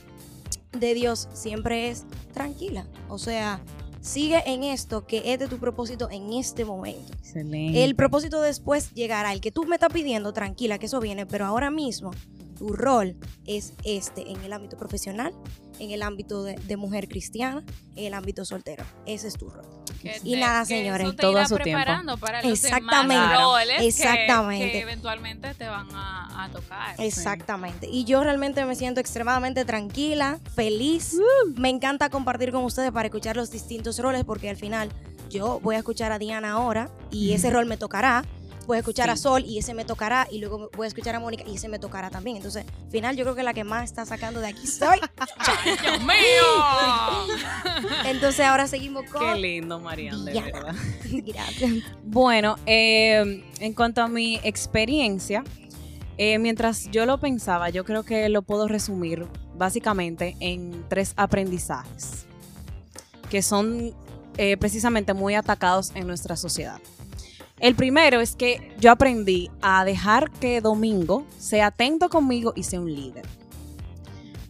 de 0.72 0.94
Dios 0.94 1.28
siempre 1.32 1.88
es 1.88 2.04
tranquila. 2.32 2.86
O 3.08 3.18
sea, 3.18 3.60
sigue 4.04 4.42
en 4.46 4.62
esto 4.64 5.06
que 5.06 5.32
es 5.32 5.38
de 5.38 5.48
tu 5.48 5.58
propósito 5.58 6.10
en 6.10 6.32
este 6.34 6.64
momento. 6.64 7.12
Excelente. 7.14 7.84
El 7.84 7.96
propósito 7.96 8.40
después 8.42 8.92
llegará. 8.92 9.32
El 9.32 9.40
que 9.40 9.50
tú 9.50 9.64
me 9.64 9.76
estás 9.76 9.92
pidiendo, 9.92 10.32
tranquila, 10.32 10.78
que 10.78 10.86
eso 10.86 11.00
viene, 11.00 11.24
pero 11.26 11.46
ahora 11.46 11.70
mismo 11.70 12.10
tu 12.58 12.68
rol 12.74 13.16
es 13.46 13.72
este 13.82 14.30
en 14.30 14.40
el 14.42 14.52
ámbito 14.52 14.76
profesional, 14.76 15.34
en 15.78 15.90
el 15.90 16.02
ámbito 16.02 16.42
de, 16.44 16.54
de 16.54 16.76
mujer 16.76 17.08
cristiana, 17.08 17.62
en 17.96 18.04
el 18.06 18.14
ámbito 18.14 18.44
soltero. 18.44 18.84
Ese 19.06 19.28
es 19.28 19.34
tu 19.34 19.48
rol. 19.50 19.64
Que 20.00 20.20
Y 20.22 20.32
te- 20.34 20.40
nada, 20.40 20.64
señores, 20.64 21.06
eso 21.06 21.16
te 21.16 21.22
todo 21.22 21.32
irá 21.32 21.42
a 21.42 21.48
su 21.48 21.56
tiempo. 21.58 21.82
para 22.18 22.42
los 22.42 22.52
Exactamente. 22.64 23.14
demás 23.14 23.40
roles 23.42 23.82
Exactamente. 23.82 24.72
Que, 24.72 24.80
eventualmente 24.80 25.54
te 25.54 25.66
van 25.68 25.88
a, 25.92 26.44
a 26.44 26.48
tocar. 26.50 26.94
Exactamente. 26.98 27.88
Y 27.90 28.04
yo 28.04 28.22
realmente 28.22 28.64
me 28.64 28.74
siento 28.76 29.00
extremadamente 29.00 29.64
tranquila, 29.64 30.38
feliz. 30.54 31.16
Me 31.56 31.68
encanta 31.70 32.10
compartir 32.10 32.52
con 32.52 32.64
ustedes 32.64 32.90
para 32.92 33.06
escuchar 33.06 33.36
los 33.36 33.50
distintos 33.50 33.98
roles 33.98 34.24
porque 34.24 34.50
al 34.50 34.56
final 34.56 34.90
yo 35.30 35.58
voy 35.60 35.74
a 35.76 35.78
escuchar 35.78 36.12
a 36.12 36.18
Diana 36.18 36.52
ahora 36.52 36.90
y 37.10 37.32
ese 37.32 37.50
rol 37.50 37.66
me 37.66 37.76
tocará. 37.76 38.24
Voy 38.66 38.76
a 38.76 38.80
escuchar 38.80 39.10
a. 39.10 39.16
Sol 39.16 39.44
y 39.46 39.58
ese 39.58 39.74
me 39.74 39.84
tocará. 39.84 40.26
Y 40.30 40.38
luego 40.38 40.70
voy 40.76 40.84
a 40.84 40.88
escuchar 40.88 41.14
a 41.14 41.20
Mónica 41.20 41.44
y 41.46 41.54
ese 41.56 41.68
me 41.68 41.78
tocará 41.78 42.10
también. 42.10 42.36
Entonces, 42.36 42.64
al 42.66 42.90
final 42.90 43.16
yo 43.16 43.24
creo 43.24 43.34
que 43.34 43.42
la 43.42 43.54
que 43.54 43.64
más 43.64 43.84
está 43.84 44.04
sacando 44.04 44.40
de 44.40 44.48
aquí 44.48 44.66
soy. 44.66 44.98
¡Dios 45.82 46.00
mío! 46.00 46.14
Entonces 48.04 48.44
ahora 48.44 48.66
seguimos 48.66 49.08
con... 49.10 49.20
Qué 49.20 49.40
lindo, 49.40 49.80
Marian, 49.80 50.24
de 50.24 50.40
verdad. 50.40 50.74
Gracias. 51.04 51.72
Bueno, 52.02 52.56
eh, 52.66 53.44
en 53.60 53.72
cuanto 53.72 54.02
a 54.02 54.08
mi 54.08 54.40
experiencia, 54.42 55.44
eh, 56.18 56.38
mientras 56.38 56.90
yo 56.90 57.06
lo 57.06 57.18
pensaba, 57.18 57.70
yo 57.70 57.84
creo 57.84 58.02
que 58.02 58.28
lo 58.28 58.42
puedo 58.42 58.68
resumir 58.68 59.26
básicamente 59.56 60.36
en 60.40 60.84
tres 60.88 61.14
aprendizajes 61.16 62.26
que 63.34 63.42
son 63.42 63.92
eh, 64.36 64.56
precisamente 64.56 65.12
muy 65.12 65.34
atacados 65.34 65.90
en 65.94 66.06
nuestra 66.06 66.36
sociedad. 66.36 66.80
El 67.64 67.74
primero 67.76 68.20
es 68.20 68.36
que 68.36 68.74
yo 68.78 68.90
aprendí 68.92 69.50
a 69.62 69.86
dejar 69.86 70.30
que 70.32 70.60
Domingo 70.60 71.24
sea 71.38 71.68
atento 71.68 72.10
conmigo 72.10 72.52
y 72.54 72.64
sea 72.64 72.78
un 72.78 72.94
líder. 72.94 73.24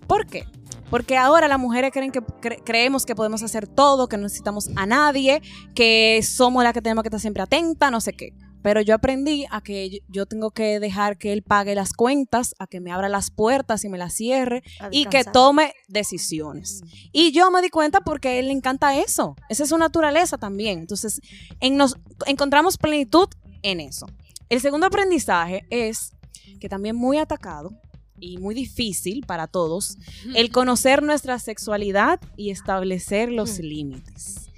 ¿Por 0.08 0.26
qué? 0.26 0.46
Porque 0.90 1.16
ahora 1.16 1.46
las 1.46 1.60
mujeres 1.60 1.92
creen 1.92 2.10
que 2.10 2.18
cre- 2.20 2.60
creemos 2.64 3.06
que 3.06 3.14
podemos 3.14 3.44
hacer 3.44 3.68
todo, 3.68 4.08
que 4.08 4.16
no 4.16 4.24
necesitamos 4.24 4.68
a 4.74 4.84
nadie, 4.86 5.42
que 5.76 6.20
somos 6.24 6.64
las 6.64 6.72
que 6.72 6.82
tenemos 6.82 7.04
que 7.04 7.08
estar 7.08 7.20
siempre 7.20 7.44
atentas, 7.44 7.88
no 7.92 8.00
sé 8.00 8.14
qué. 8.14 8.32
Pero 8.64 8.80
yo 8.80 8.94
aprendí 8.94 9.44
a 9.50 9.60
que 9.60 10.00
yo- 10.08 10.24
tengo 10.24 10.50
que 10.50 10.80
dejar 10.80 11.18
que 11.18 11.34
él 11.34 11.42
pague 11.42 11.74
las 11.74 11.92
cuentas, 11.92 12.54
a 12.58 12.66
que 12.66 12.80
me 12.80 12.90
abra 12.90 13.10
las 13.10 13.30
puertas 13.30 13.84
y 13.84 13.90
me 13.90 13.98
las 13.98 14.14
cierre 14.14 14.62
y 14.90 15.02
que 15.10 15.18
tome 15.32 15.74
decisiones. 15.86 16.80
Y 17.12 17.30
yo 17.32 17.50
me 17.50 17.60
di 17.60 17.68
cuenta 17.68 18.00
porque 18.00 18.28
a 18.28 18.34
él 18.38 18.46
le 18.46 18.52
encanta 18.52 18.96
eso. 18.98 19.36
Esa 19.50 19.64
es 19.64 19.68
su 19.68 19.76
naturaleza 19.76 20.38
también. 20.38 20.78
Entonces, 20.78 21.20
en 21.60 21.76
nos, 21.76 21.96
encontramos 22.26 22.78
plenitud 22.78 23.28
en 23.62 23.80
eso. 23.80 24.06
El 24.48 24.60
segundo 24.62 24.86
aprendizaje 24.86 25.66
es 25.68 26.12
que 26.58 26.68
también 26.70 26.96
muy 26.96 27.18
atacado 27.18 27.70
y 28.18 28.38
muy 28.38 28.54
difícil 28.54 29.26
para 29.26 29.46
todos, 29.46 29.98
el 30.34 30.50
conocer 30.50 31.02
nuestra 31.02 31.38
sexualidad 31.38 32.18
y 32.36 32.50
establecer 32.50 33.30
los 33.30 33.58
límites. 33.58 34.48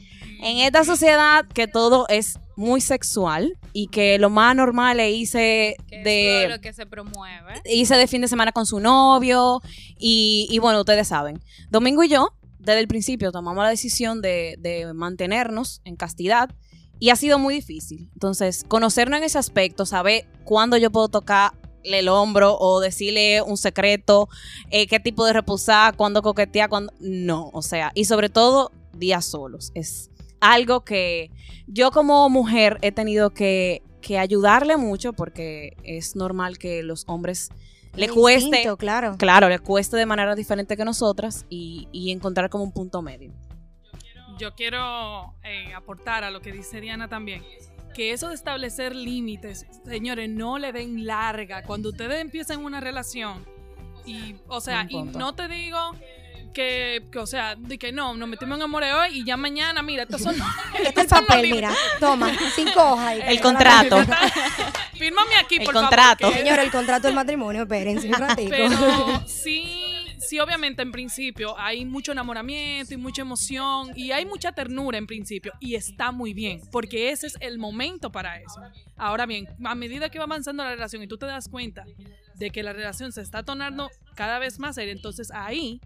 En 0.40 0.59
esta 0.59 0.85
sociedad 0.85 1.46
que 1.46 1.66
todo 1.66 2.07
es 2.09 2.38
muy 2.57 2.81
sexual 2.81 3.59
y 3.72 3.88
que 3.88 4.18
lo 4.18 4.31
más 4.31 4.57
normal 4.57 4.99
es 5.01 5.14
irse 5.14 5.77
Que 5.88 6.03
de 6.03 6.44
es 6.44 6.51
lo 6.51 6.61
que 6.61 6.72
se 6.72 6.87
promueve. 6.87 7.61
irse 7.66 7.96
de 7.96 8.07
fin 8.07 8.22
de 8.22 8.29
semana 8.29 8.53
con 8.53 8.66
su 8.66 8.81
novio 8.81 9.61
y, 9.99 10.46
y 10.51 10.59
bueno, 10.59 10.81
ustedes 10.81 11.09
saben. 11.09 11.40
Domingo 11.70 12.03
y 12.03 12.09
yo, 12.09 12.31
desde 12.59 12.81
el 12.81 12.88
principio, 12.88 13.31
tomamos 13.33 13.62
la 13.62 13.70
decisión 13.70 14.22
de, 14.22 14.57
de 14.59 14.92
mantenernos 14.94 15.81
en 15.85 15.96
castidad 15.96 16.51
y 16.99 17.11
ha 17.11 17.16
sido 17.16 17.38
muy 17.38 17.55
difícil. 17.55 18.09
Entonces, 18.14 18.64
conocernos 18.66 19.18
en 19.18 19.25
ese 19.25 19.38
aspecto, 19.38 19.85
saber 19.85 20.27
cuándo 20.44 20.77
yo 20.79 20.90
puedo 20.90 21.09
tocarle 21.09 21.59
el 21.85 22.09
hombro 22.09 22.57
o 22.59 22.81
decirle 22.81 23.42
un 23.42 23.57
secreto, 23.59 24.29
eh, 24.70 24.87
qué 24.87 24.99
tipo 24.99 25.25
de 25.27 25.35
reposar, 25.35 25.94
cuándo 25.96 26.22
coquetear, 26.22 26.68
cuándo... 26.68 26.92
No, 27.01 27.51
o 27.53 27.62
sea, 27.62 27.92
y 27.94 28.07
sobre 28.07 28.29
todo 28.31 28.72
días 28.94 29.27
solos. 29.27 29.70
Es 29.75 30.11
algo 30.40 30.85
que 30.85 31.31
yo 31.66 31.90
como 31.90 32.29
mujer 32.29 32.79
he 32.83 32.92
tenido 32.92 33.31
que, 33.31 33.83
que 34.01 34.18
ayudarle 34.18 34.77
mucho 34.77 35.12
porque 35.12 35.77
es 35.83 36.16
normal 36.16 36.59
que 36.59 36.83
los 36.83 37.05
hombres 37.07 37.51
le 37.94 38.09
cueste, 38.09 38.49
instinto, 38.49 38.77
claro. 38.77 39.16
claro, 39.16 39.49
le 39.49 39.59
cueste 39.59 39.96
de 39.96 40.07
manera 40.07 40.35
diferente 40.35 40.77
que 40.77 40.85
nosotras 40.85 41.46
y, 41.49 41.88
y 41.92 42.11
encontrar 42.11 42.51
como 42.51 42.64
un 42.64 42.72
punto 42.72 43.01
medio. 43.03 43.33
Yo 44.38 44.55
quiero 44.55 45.35
eh, 45.42 45.72
aportar 45.75 46.22
a 46.22 46.31
lo 46.31 46.40
que 46.40 46.53
dice 46.53 46.81
Diana 46.81 47.09
también. 47.09 47.42
Que 47.94 48.12
eso 48.12 48.29
de 48.29 48.35
establecer 48.35 48.94
límites, 48.94 49.66
señores, 49.87 50.29
no 50.29 50.59
le 50.59 50.72
den 50.72 51.07
larga. 51.07 51.62
Cuando 51.62 51.88
ustedes 51.88 52.20
empiezan 52.20 52.62
una 52.62 52.81
relación, 52.81 53.46
y, 54.05 54.37
o 54.46 54.61
sea, 54.61 54.87
y 54.88 55.03
no 55.03 55.35
te 55.35 55.49
digo 55.49 55.79
que, 56.57 57.03
que, 57.12 57.19
o 57.19 57.27
sea, 57.27 57.55
de 57.55 57.77
que 57.77 57.92
no, 57.92 58.14
nos 58.14 58.27
metimos 58.27 58.57
en 58.57 58.62
amor 58.62 58.83
hoy 58.83 59.19
y 59.19 59.25
ya 59.27 59.37
mañana, 59.37 59.83
mira, 59.83 60.05
estos 60.05 60.23
son. 60.23 60.35
Este 60.75 61.03
es 61.03 61.12
el 61.12 61.27
papel, 61.27 61.51
mira. 61.51 61.71
Toma, 62.01 62.33
cinco 62.55 62.92
hojas. 62.92 63.09
ahí. 63.09 63.21
El 63.27 63.40
contrato. 63.42 63.99
Fírmame 64.95 65.37
aquí, 65.37 65.57
El 65.57 65.64
por 65.64 65.75
contrato. 65.75 66.25
favor. 66.25 66.38
Señor, 66.38 66.59
el 66.61 66.71
contrato 66.71 67.09
del 67.09 67.14
matrimonio, 67.14 67.62
espérense 67.64 68.09
un 68.09 68.14
ratico. 68.14 68.49
Pero 68.49 68.71
sí, 69.27 70.07
sí, 70.19 70.40
obviamente 70.40 70.81
en 70.81 70.92
principio 70.92 71.59
hay 71.59 71.85
mucho 71.85 72.12
enamoramiento 72.12 72.95
y 72.95 72.97
mucha 72.97 73.21
emoción 73.21 73.90
y 73.95 74.12
hay 74.12 74.25
mucha 74.25 74.53
ternura 74.53 74.97
en 74.97 75.07
principio 75.07 75.53
y 75.61 75.75
está 75.75 76.11
muy 76.11 76.33
bien 76.33 76.62
porque 76.73 77.11
ese 77.11 77.27
es 77.27 77.37
el 77.40 77.59
momento 77.59 78.11
para 78.11 78.40
eso. 78.40 78.62
Ahora 78.97 79.27
bien, 79.27 79.47
a 79.62 79.75
medida 79.75 80.09
que 80.09 80.19
va 80.19 80.25
avanzando 80.25 80.64
la 80.64 80.71
relación 80.71 81.03
y 81.03 81.07
tú 81.07 81.19
te 81.19 81.27
das 81.27 81.51
cuenta 81.51 81.85
de 82.35 82.51
que 82.51 82.62
la 82.62 82.73
relación 82.73 83.12
se 83.12 83.21
está 83.21 83.42
tornando 83.42 83.90
cada 84.14 84.38
vez 84.38 84.59
más 84.59 84.77
seria, 84.77 84.92
entonces 84.92 85.31
ahí 85.31 85.83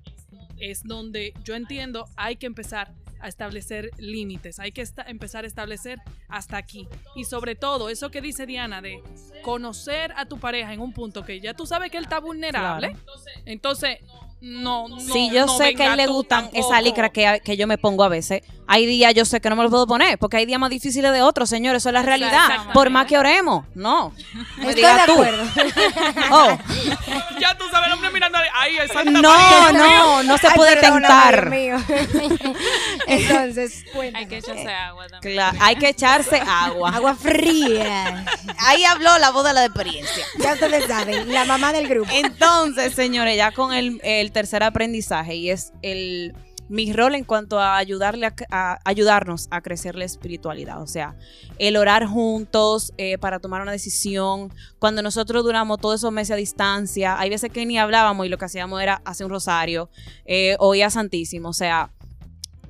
es 0.60 0.82
donde 0.84 1.34
yo 1.44 1.54
entiendo 1.54 2.08
hay 2.16 2.36
que 2.36 2.46
empezar 2.46 2.92
a 3.20 3.28
establecer 3.28 3.90
límites, 3.98 4.58
hay 4.58 4.72
que 4.72 4.86
empezar 5.06 5.44
a 5.44 5.46
establecer 5.46 6.00
hasta 6.28 6.56
aquí. 6.56 6.88
Y 7.14 7.24
sobre 7.24 7.54
todo, 7.54 7.90
eso 7.90 8.10
que 8.10 8.20
dice 8.20 8.46
Diana 8.46 8.80
de 8.80 9.02
conocer 9.42 10.12
a 10.16 10.26
tu 10.26 10.38
pareja 10.38 10.72
en 10.72 10.80
un 10.80 10.92
punto 10.92 11.24
que 11.24 11.40
ya 11.40 11.54
tú 11.54 11.66
sabes 11.66 11.90
que 11.90 11.98
él 11.98 12.04
está 12.04 12.18
vulnerable, 12.18 12.96
entonces 13.44 13.98
no, 14.40 14.88
no 14.88 15.00
Sí, 15.00 15.30
yo 15.32 15.46
no 15.46 15.56
sé 15.56 15.74
que 15.74 15.82
a 15.82 15.90
él 15.92 15.96
le 15.98 16.06
gustan 16.06 16.44
tampoco. 16.50 16.66
esa 16.68 16.80
licra 16.80 17.08
que, 17.10 17.40
que 17.44 17.56
yo 17.56 17.66
me 17.66 17.78
pongo 17.78 18.04
a 18.04 18.08
veces. 18.08 18.42
Hay 18.72 18.86
días 18.86 19.12
yo 19.14 19.24
sé 19.24 19.40
que 19.40 19.50
no 19.50 19.56
me 19.56 19.64
lo 19.64 19.70
puedo 19.70 19.84
poner, 19.86 20.16
porque 20.16 20.36
hay 20.36 20.46
días 20.46 20.60
más 20.60 20.70
difíciles 20.70 21.12
de 21.12 21.22
otros, 21.22 21.50
señores. 21.50 21.82
Eso 21.82 21.88
es 21.88 21.92
la 21.92 22.02
realidad. 22.02 22.72
Por 22.72 22.88
más 22.88 23.06
que 23.06 23.18
oremos. 23.18 23.64
No. 23.74 24.12
Me 24.58 24.70
Estoy 24.70 24.84
de 24.84 24.90
tú. 25.06 25.12
acuerdo. 25.12 25.42
Oh, 26.30 26.56
Ya 27.40 27.56
tú 27.58 27.64
sabes 27.70 27.88
el 27.88 27.94
hombre 27.94 28.10
mirando 28.12 28.38
ahí, 28.54 28.76
no, 29.06 29.72
no, 29.72 30.22
no 30.22 30.38
se 30.38 30.46
Ay, 30.46 30.52
puede 30.54 30.76
tentar. 30.76 31.50
Dios 31.50 31.60
mío. 31.60 31.76
Entonces, 33.06 33.84
Hay 33.86 33.92
cuéntanos. 33.92 34.28
que 34.28 34.36
echarse 34.38 34.68
agua 34.72 35.06
también. 35.08 35.34
Claro, 35.34 35.58
hay 35.60 35.76
que 35.76 35.88
echarse 35.88 36.42
agua. 36.46 36.90
Agua 36.94 37.14
fría. 37.16 38.24
Ahí 38.58 38.84
habló 38.84 39.18
la 39.18 39.30
voz 39.30 39.44
de 39.44 39.52
la 39.54 39.64
experiencia. 39.64 40.24
Ya 40.38 40.52
ustedes 40.54 40.86
saben, 40.86 41.32
la 41.32 41.44
mamá 41.44 41.72
del 41.72 41.88
grupo. 41.88 42.10
Entonces, 42.12 42.94
señores, 42.94 43.36
ya 43.36 43.52
con 43.52 43.72
el, 43.72 44.00
el 44.04 44.29
tercer 44.30 44.62
aprendizaje 44.62 45.34
y 45.36 45.50
es 45.50 45.72
el 45.82 46.34
mi 46.70 46.92
rol 46.92 47.16
en 47.16 47.24
cuanto 47.24 47.58
a 47.58 47.76
ayudarle 47.76 48.32
a, 48.48 48.78
ayudarnos 48.84 49.48
a 49.50 49.60
crecer 49.60 49.96
la 49.96 50.04
espiritualidad, 50.04 50.80
o 50.80 50.86
sea, 50.86 51.16
el 51.58 51.76
orar 51.76 52.06
juntos 52.06 52.92
eh, 52.96 53.18
para 53.18 53.40
tomar 53.40 53.60
una 53.60 53.72
decisión. 53.72 54.52
Cuando 54.78 55.02
nosotros 55.02 55.42
duramos 55.42 55.80
todos 55.80 55.96
esos 55.96 56.12
meses 56.12 56.30
a 56.30 56.36
distancia, 56.36 57.18
hay 57.18 57.28
veces 57.28 57.50
que 57.50 57.66
ni 57.66 57.76
hablábamos 57.76 58.24
y 58.24 58.28
lo 58.28 58.38
que 58.38 58.44
hacíamos 58.44 58.80
era 58.80 59.02
hacer 59.04 59.26
un 59.26 59.32
rosario 59.32 59.90
eh, 60.26 60.54
o 60.60 60.74
Santísimo, 60.90 61.48
o 61.48 61.52
sea, 61.52 61.90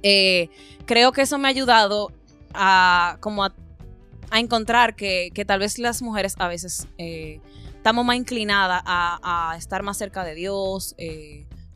eh, 0.03 0.49
creo 0.87 1.13
que 1.13 1.21
eso 1.23 1.37
me 1.37 1.49
ha 1.49 1.51
ayudado 1.51 2.11
a 2.55 3.19
como 3.21 3.45
a, 3.45 3.55
encontrar 4.33 4.97
que, 4.97 5.31
que 5.35 5.45
tal 5.45 5.59
vez 5.59 5.79
las 5.79 6.01
mujeres 6.01 6.37
a 6.39 6.49
veces 6.49 6.89
eh, 6.99 7.41
estamos 7.75 8.05
más 8.05 8.17
inclinadas 8.17 8.83
a, 8.87 9.55
estar 9.59 9.83
más 9.83 9.99
cerca 9.99 10.25
de 10.25 10.35
Dios 10.35 10.95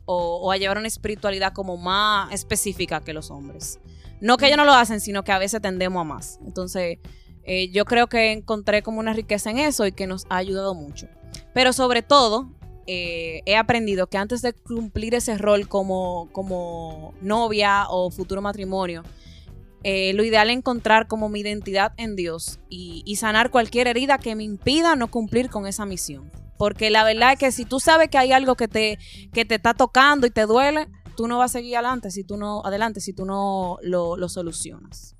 o, 0.05 0.51
a 0.51 0.57
llevar 0.57 0.77
una 0.77 0.87
espiritualidad 0.87 1.53
como 1.53 1.77
más 1.77 2.31
específica 2.31 3.01
que 3.01 3.13
los 3.13 3.31
hombres. 3.31 3.79
No 4.21 4.37
que 4.37 4.45
ellos 4.45 4.57
no 4.57 4.65
lo 4.65 4.73
hacen, 4.73 5.01
sino 5.01 5.23
que 5.23 5.31
a 5.31 5.39
veces 5.39 5.61
tendemos 5.61 6.01
a 6.01 6.03
más. 6.03 6.39
Entonces, 6.45 6.99
eh, 7.43 7.69
yo 7.69 7.85
creo 7.85 8.07
que 8.07 8.31
encontré 8.31 8.81
como 8.81 8.99
una 8.99 9.13
riqueza 9.13 9.51
en 9.51 9.59
eso 9.59 9.85
y 9.85 9.91
que 9.91 10.07
nos 10.07 10.25
ha 10.29 10.37
ayudado 10.37 10.73
mucho. 10.73 11.07
Pero 11.53 11.73
sobre 11.73 12.01
todo, 12.01 12.49
eh, 12.87 13.41
he 13.45 13.55
aprendido 13.55 14.07
que 14.07 14.17
antes 14.17 14.41
de 14.41 14.53
cumplir 14.53 15.15
ese 15.15 15.37
rol 15.37 15.67
como, 15.67 16.29
como 16.31 17.13
novia 17.21 17.85
o 17.89 18.09
futuro 18.09 18.41
matrimonio, 18.41 19.03
eh, 19.83 20.13
lo 20.13 20.23
ideal 20.23 20.49
es 20.49 20.57
encontrar 20.57 21.07
como 21.07 21.29
mi 21.29 21.41
identidad 21.41 21.93
en 21.97 22.15
Dios 22.15 22.59
y 22.69 23.15
sanar 23.17 23.51
cualquier 23.51 23.87
herida 23.87 24.17
que 24.17 24.35
me 24.35 24.43
impida 24.43 24.95
no 24.95 25.11
cumplir 25.11 25.49
con 25.49 25.67
esa 25.67 25.85
misión. 25.85 26.31
Porque 26.57 26.89
la 26.89 27.03
verdad 27.03 27.33
es 27.33 27.39
que 27.39 27.51
si 27.51 27.65
tú 27.65 27.79
sabes 27.79 28.09
que 28.09 28.17
hay 28.17 28.31
algo 28.31 28.55
que 28.55 28.67
te, 28.67 28.97
que 29.33 29.45
te 29.45 29.55
está 29.55 29.73
tocando 29.73 30.25
y 30.27 30.31
te 30.31 30.45
duele, 30.45 30.87
tú 31.17 31.27
no 31.27 31.37
vas 31.37 31.51
a 31.51 31.53
seguir 31.59 31.75
adelante 31.77 32.11
si 32.11 32.23
tú 32.23 32.37
no, 32.37 32.61
adelante, 32.65 33.01
si 33.01 33.13
tú 33.13 33.25
no 33.25 33.77
lo, 33.81 34.17
lo 34.17 34.29
solucionas. 34.29 35.15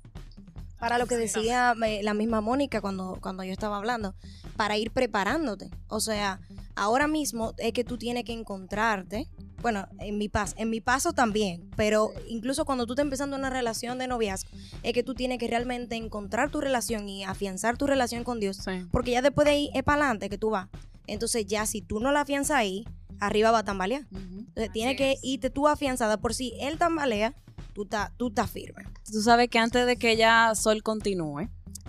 Para 0.78 0.98
lo 0.98 1.06
que 1.06 1.16
decía 1.16 1.74
eh, 1.86 2.02
la 2.02 2.12
misma 2.12 2.42
Mónica 2.42 2.82
cuando, 2.82 3.18
cuando 3.22 3.42
yo 3.42 3.52
estaba 3.52 3.78
hablando, 3.78 4.14
para 4.56 4.76
ir 4.76 4.90
preparándote. 4.90 5.70
O 5.88 6.00
sea, 6.00 6.38
ahora 6.74 7.06
mismo 7.08 7.54
es 7.56 7.72
que 7.72 7.82
tú 7.82 7.96
tienes 7.96 8.24
que 8.24 8.32
encontrarte. 8.34 9.26
Bueno, 9.62 9.88
en 9.98 10.18
mi, 10.18 10.28
pas 10.28 10.54
en 10.58 10.68
mi 10.68 10.82
paso 10.82 11.14
también, 11.14 11.68
pero 11.76 12.12
incluso 12.28 12.66
cuando 12.66 12.84
tú 12.86 12.92
estás 12.92 13.04
empezando 13.04 13.36
una 13.36 13.48
relación 13.48 13.98
de 13.98 14.06
noviazgo, 14.06 14.50
es 14.82 14.92
que 14.92 15.02
tú 15.02 15.14
tienes 15.14 15.38
que 15.38 15.48
realmente 15.48 15.96
encontrar 15.96 16.50
tu 16.50 16.60
relación 16.60 17.08
y 17.08 17.24
afianzar 17.24 17.78
tu 17.78 17.86
relación 17.86 18.22
con 18.22 18.38
Dios, 18.38 18.58
Sí. 18.58 18.86
porque 18.92 19.12
ya 19.12 19.22
después 19.22 19.46
de 19.46 19.52
ahí 19.52 19.70
es 19.74 19.82
para 19.82 20.02
adelante 20.02 20.28
que 20.28 20.36
tú 20.38 20.50
vas. 20.50 20.68
Entonces 21.06 21.46
ya 21.46 21.66
si 21.66 21.82
tú 21.82 22.00
no 22.00 22.12
la 22.12 22.22
afianzas 22.22 22.56
ahí, 22.58 22.84
arriba 23.20 23.50
va 23.50 23.60
a 23.60 23.64
tambalear. 23.64 24.06
Entonces 24.12 24.72
tienes 24.72 24.94
Así 24.94 24.96
que 24.98 25.12
es. 25.12 25.20
irte 25.22 25.50
tú 25.50 25.68
afianzada 25.68 26.16
por 26.18 26.34
si 26.34 26.54
él 26.60 26.78
tambalea, 26.78 27.34
tú 27.72 27.82
estás 27.84 28.10
tú 28.16 28.32
firme. 28.52 28.84
Tú 29.10 29.20
sabes 29.22 29.48
que 29.48 29.58
antes 29.58 29.86
de 29.86 29.96
que 29.96 30.16
ya 30.16 30.54
Sol 30.54 30.82
continúe, 30.82 31.48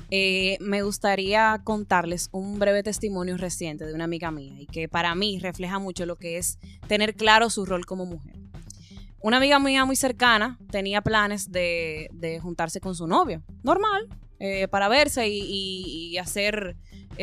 eh, 0.10 0.58
me 0.62 0.84
gustaría 0.84 1.60
contarles 1.64 2.30
un 2.32 2.60
breve 2.60 2.82
testimonio 2.84 3.36
reciente 3.38 3.86
de 3.86 3.94
una 3.94 4.06
amiga 4.06 4.32
mía 4.32 4.54
y 4.60 4.66
que 4.66 4.88
para 4.88 5.14
mí 5.16 5.40
refleja 5.40 5.80
mucho 5.80 6.06
lo 6.06 6.16
que 6.16 6.38
es 6.38 6.60
tener 6.88 7.16
claro 7.16 7.50
su 7.50 7.66
rol 7.66 7.86
como 7.86 8.06
mujer. 8.06 8.36
Una 9.20 9.38
amiga 9.38 9.60
mía 9.60 9.84
muy 9.84 9.96
cercana 9.96 10.58
tenía 10.72 11.02
planes 11.02 11.52
de, 11.52 12.10
de 12.14 12.40
juntarse 12.40 12.80
con 12.80 12.96
su 12.96 13.08
novio, 13.08 13.44
normal, 13.64 14.08
eh, 14.40 14.68
para 14.70 14.88
verse 14.88 15.28
y, 15.28 15.40
y- 15.42 16.10
y 16.12 16.18
hacer 16.20 16.78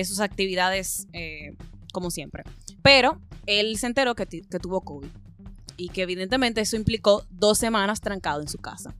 sus 0.05 0.21
actividades 0.21 1.07
eh, 1.13 1.55
como 1.95 2.11
siempre. 2.11 2.45
Pero 2.83 3.19
él 3.47 3.79
se 3.79 3.87
enteró 3.87 4.15
que, 4.15 4.27
tuvo 4.27 4.83
COVID 4.83 5.09
y 5.79 5.89
que 5.89 6.03
evidentemente 6.03 6.61
eso 6.61 6.77
implicó 6.77 7.25
dos 7.31 7.57
semanas 7.57 8.03
trancado 8.03 8.43
en 8.43 8.49
su 8.49 8.59
casa. 8.59 8.95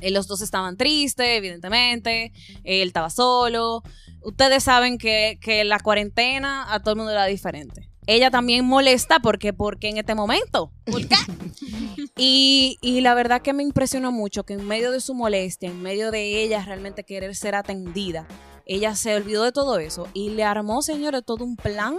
Eh, 0.00 0.10
los 0.10 0.26
dos 0.26 0.42
estaban 0.42 0.76
tristes, 0.76 1.26
evidentemente. 1.26 2.32
Él 2.64 2.88
estaba 2.88 3.08
solo. 3.08 3.82
Ustedes 4.20 4.64
saben 4.64 4.98
que, 4.98 5.38
que 5.40 5.64
la 5.64 5.80
cuarentena 5.80 6.72
a 6.72 6.80
todo 6.80 6.92
el 6.92 6.96
mundo 6.98 7.12
era 7.12 7.24
diferente. 7.24 7.88
Ella 8.06 8.30
también 8.30 8.64
molesta 8.64 9.20
porque, 9.20 9.52
porque 9.52 9.90
en 9.90 9.98
este 9.98 10.14
momento. 10.14 10.72
¿Por 10.86 11.06
qué? 11.06 11.16
y, 12.16 12.78
y 12.80 13.02
la 13.02 13.14
verdad 13.14 13.42
que 13.42 13.52
me 13.52 13.62
impresionó 13.62 14.12
mucho 14.12 14.44
que 14.44 14.54
en 14.54 14.66
medio 14.66 14.90
de 14.92 15.00
su 15.00 15.14
molestia, 15.14 15.68
en 15.68 15.82
medio 15.82 16.10
de 16.10 16.42
ella 16.42 16.64
realmente 16.64 17.04
querer 17.04 17.36
ser 17.36 17.54
atendida, 17.54 18.26
ella 18.68 18.94
se 18.94 19.16
olvidó 19.16 19.42
de 19.42 19.50
todo 19.52 19.78
eso 19.78 20.06
y 20.14 20.30
le 20.30 20.44
armó, 20.44 20.82
señores, 20.82 21.22
todo 21.24 21.44
un 21.44 21.56
plan 21.56 21.98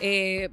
eh, 0.00 0.50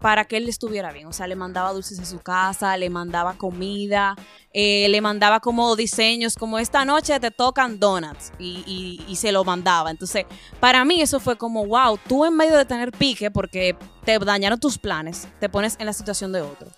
para 0.00 0.24
que 0.26 0.36
él 0.36 0.48
estuviera 0.48 0.92
bien. 0.92 1.06
O 1.06 1.12
sea, 1.12 1.26
le 1.26 1.34
mandaba 1.36 1.72
dulces 1.72 1.98
a 2.00 2.04
su 2.04 2.18
casa, 2.20 2.76
le 2.76 2.90
mandaba 2.90 3.34
comida, 3.38 4.16
eh, 4.52 4.88
le 4.88 5.00
mandaba 5.00 5.40
como 5.40 5.74
diseños, 5.76 6.34
como 6.36 6.58
esta 6.58 6.84
noche 6.84 7.18
te 7.20 7.30
tocan 7.30 7.78
donuts 7.80 8.32
y, 8.38 8.62
y- 8.66 9.04
y 9.10 9.16
se 9.16 9.32
lo 9.32 9.44
mandaba. 9.44 9.90
Entonces, 9.90 10.26
para 10.60 10.84
mí 10.84 11.00
eso 11.00 11.20
fue 11.20 11.36
como, 11.38 11.64
wow, 11.66 11.98
tú 12.08 12.24
en 12.24 12.36
medio 12.36 12.56
de 12.58 12.64
tener 12.64 12.90
pique 12.92 13.30
porque 13.30 13.76
te 14.04 14.18
dañaron 14.18 14.58
tus 14.60 14.76
planes, 14.78 15.26
te 15.40 15.48
pones 15.48 15.76
en 15.78 15.86
la 15.86 15.92
situación 15.92 16.32
de 16.32 16.42
otro. 16.42 16.68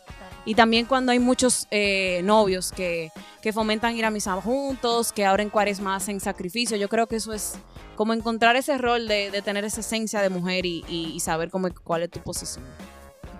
Y 0.46 0.54
también 0.54 0.84
cuando 0.86 1.12
hay 1.12 1.18
muchos 1.18 1.66
eh, 1.70 2.20
novios 2.24 2.70
que, 2.72 3.10
que 3.40 3.52
fomentan 3.52 3.96
ir 3.96 4.04
a 4.04 4.10
misa 4.10 4.34
juntos, 4.40 5.12
que 5.12 5.24
ahora 5.24 5.42
en 5.42 5.50
cuaresma 5.50 5.96
hacen 5.96 6.20
sacrificio, 6.20 6.76
yo 6.76 6.88
creo 6.88 7.06
que 7.06 7.16
eso 7.16 7.32
es 7.32 7.54
como 7.96 8.12
encontrar 8.12 8.54
ese 8.56 8.76
rol 8.76 9.08
de, 9.08 9.30
de 9.30 9.40
tener 9.40 9.64
esa 9.64 9.80
esencia 9.80 10.20
de 10.20 10.28
mujer 10.28 10.66
y, 10.66 10.84
y- 10.88 11.12
y 11.14 11.20
saber 11.20 11.48
cómo, 11.50 11.68
cuál 11.82 12.02
es 12.02 12.10
tu 12.10 12.20
posición. 12.20 12.64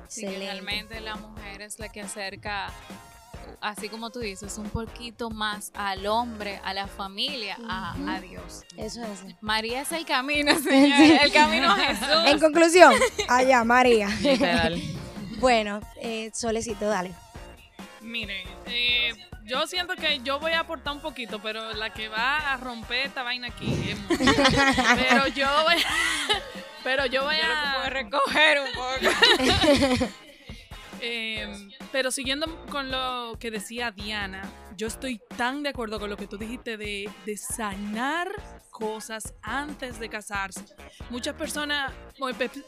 Sí, 0.09 0.25
realmente 0.27 1.01
la 1.01 1.17
mujer 1.17 1.61
es 1.63 1.79
la 1.79 1.89
que 1.91 2.01
acerca, 2.01 2.71
así 3.61 3.89
como 3.89 4.11
tú 4.11 4.21
dices, 4.21 4.57
un 4.59 4.71
poquito 4.71 5.29
más 5.29 5.73
al 5.75 6.07
hombre, 6.07 6.61
a 6.65 6.73
la 6.73 6.87
familia, 6.87 7.59
a, 7.69 7.97
a 8.15 8.21
Dios. 8.21 8.63
Eso 8.79 9.03
es 9.03 9.09
así. 9.21 9.37
María 9.41 9.81
es 9.83 9.93
el 9.93 10.07
camino, 10.07 10.57
señor, 10.63 11.01
el 11.23 11.33
camino 11.33 11.71
a 11.71 11.85
En 11.91 11.97
Jesús. 11.97 12.41
conclusión, 12.41 12.95
allá, 13.29 13.63
María. 13.65 14.09
Literal. 14.23 14.81
Bueno, 15.39 15.81
eh, 15.97 16.31
Solecito, 16.33 16.87
dale. 16.87 17.13
Miren, 18.01 18.47
eh, 18.67 19.15
yo 19.45 19.67
siento 19.67 19.95
que 19.97 20.21
yo 20.23 20.39
voy 20.41 20.53
a 20.53 20.61
aportar 20.61 20.95
un 20.95 21.01
poquito, 21.01 21.41
pero 21.41 21.73
la 21.73 21.93
que 21.93 22.09
va 22.09 22.53
a 22.53 22.57
romper 22.57 23.07
esta 23.07 23.23
vaina 23.23 23.49
aquí 23.49 23.91
es 23.91 23.99
mujer. 23.99 24.35
Pero 24.97 25.29
yo 25.29 25.49
voy 25.65 25.77
pero 26.85 27.07
yo 27.07 27.25
voy 27.25 27.37
a 27.37 27.89
recoger 27.91 28.61
un 28.61 28.69
poco. 28.73 30.11
Eh, 31.07 31.69
pero 31.93 32.11
siguiendo 32.11 32.47
con 32.71 32.91
lo 32.91 33.37
que 33.39 33.51
decía 33.51 33.91
Diana, 33.91 34.43
yo 34.75 34.87
estoy 34.87 35.21
tan 35.37 35.63
de 35.63 35.69
acuerdo 35.69 36.01
con 36.01 36.09
lo 36.09 36.17
que 36.17 36.27
tú 36.27 36.39
dijiste 36.39 36.79
de, 36.79 37.11
de 37.27 37.37
sanar 37.37 38.29
cosas 38.71 39.35
antes 39.43 40.01
de 40.01 40.09
casarse. 40.09 40.65
Muchas 41.11 41.35
personas, 41.35 41.93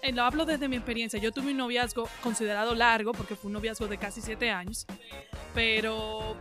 eh, 0.02 0.12
lo 0.12 0.22
hablo 0.22 0.44
desde 0.44 0.68
mi 0.68 0.76
experiencia, 0.76 1.18
yo 1.18 1.32
tuve 1.32 1.52
un 1.52 1.56
noviazgo 1.56 2.10
considerado 2.22 2.74
largo, 2.74 3.12
porque 3.12 3.36
fue 3.36 3.48
un 3.48 3.54
noviazgo 3.54 3.88
de 3.88 3.96
casi 3.96 4.20
siete 4.20 4.50
años, 4.50 4.86
pero 5.54 6.36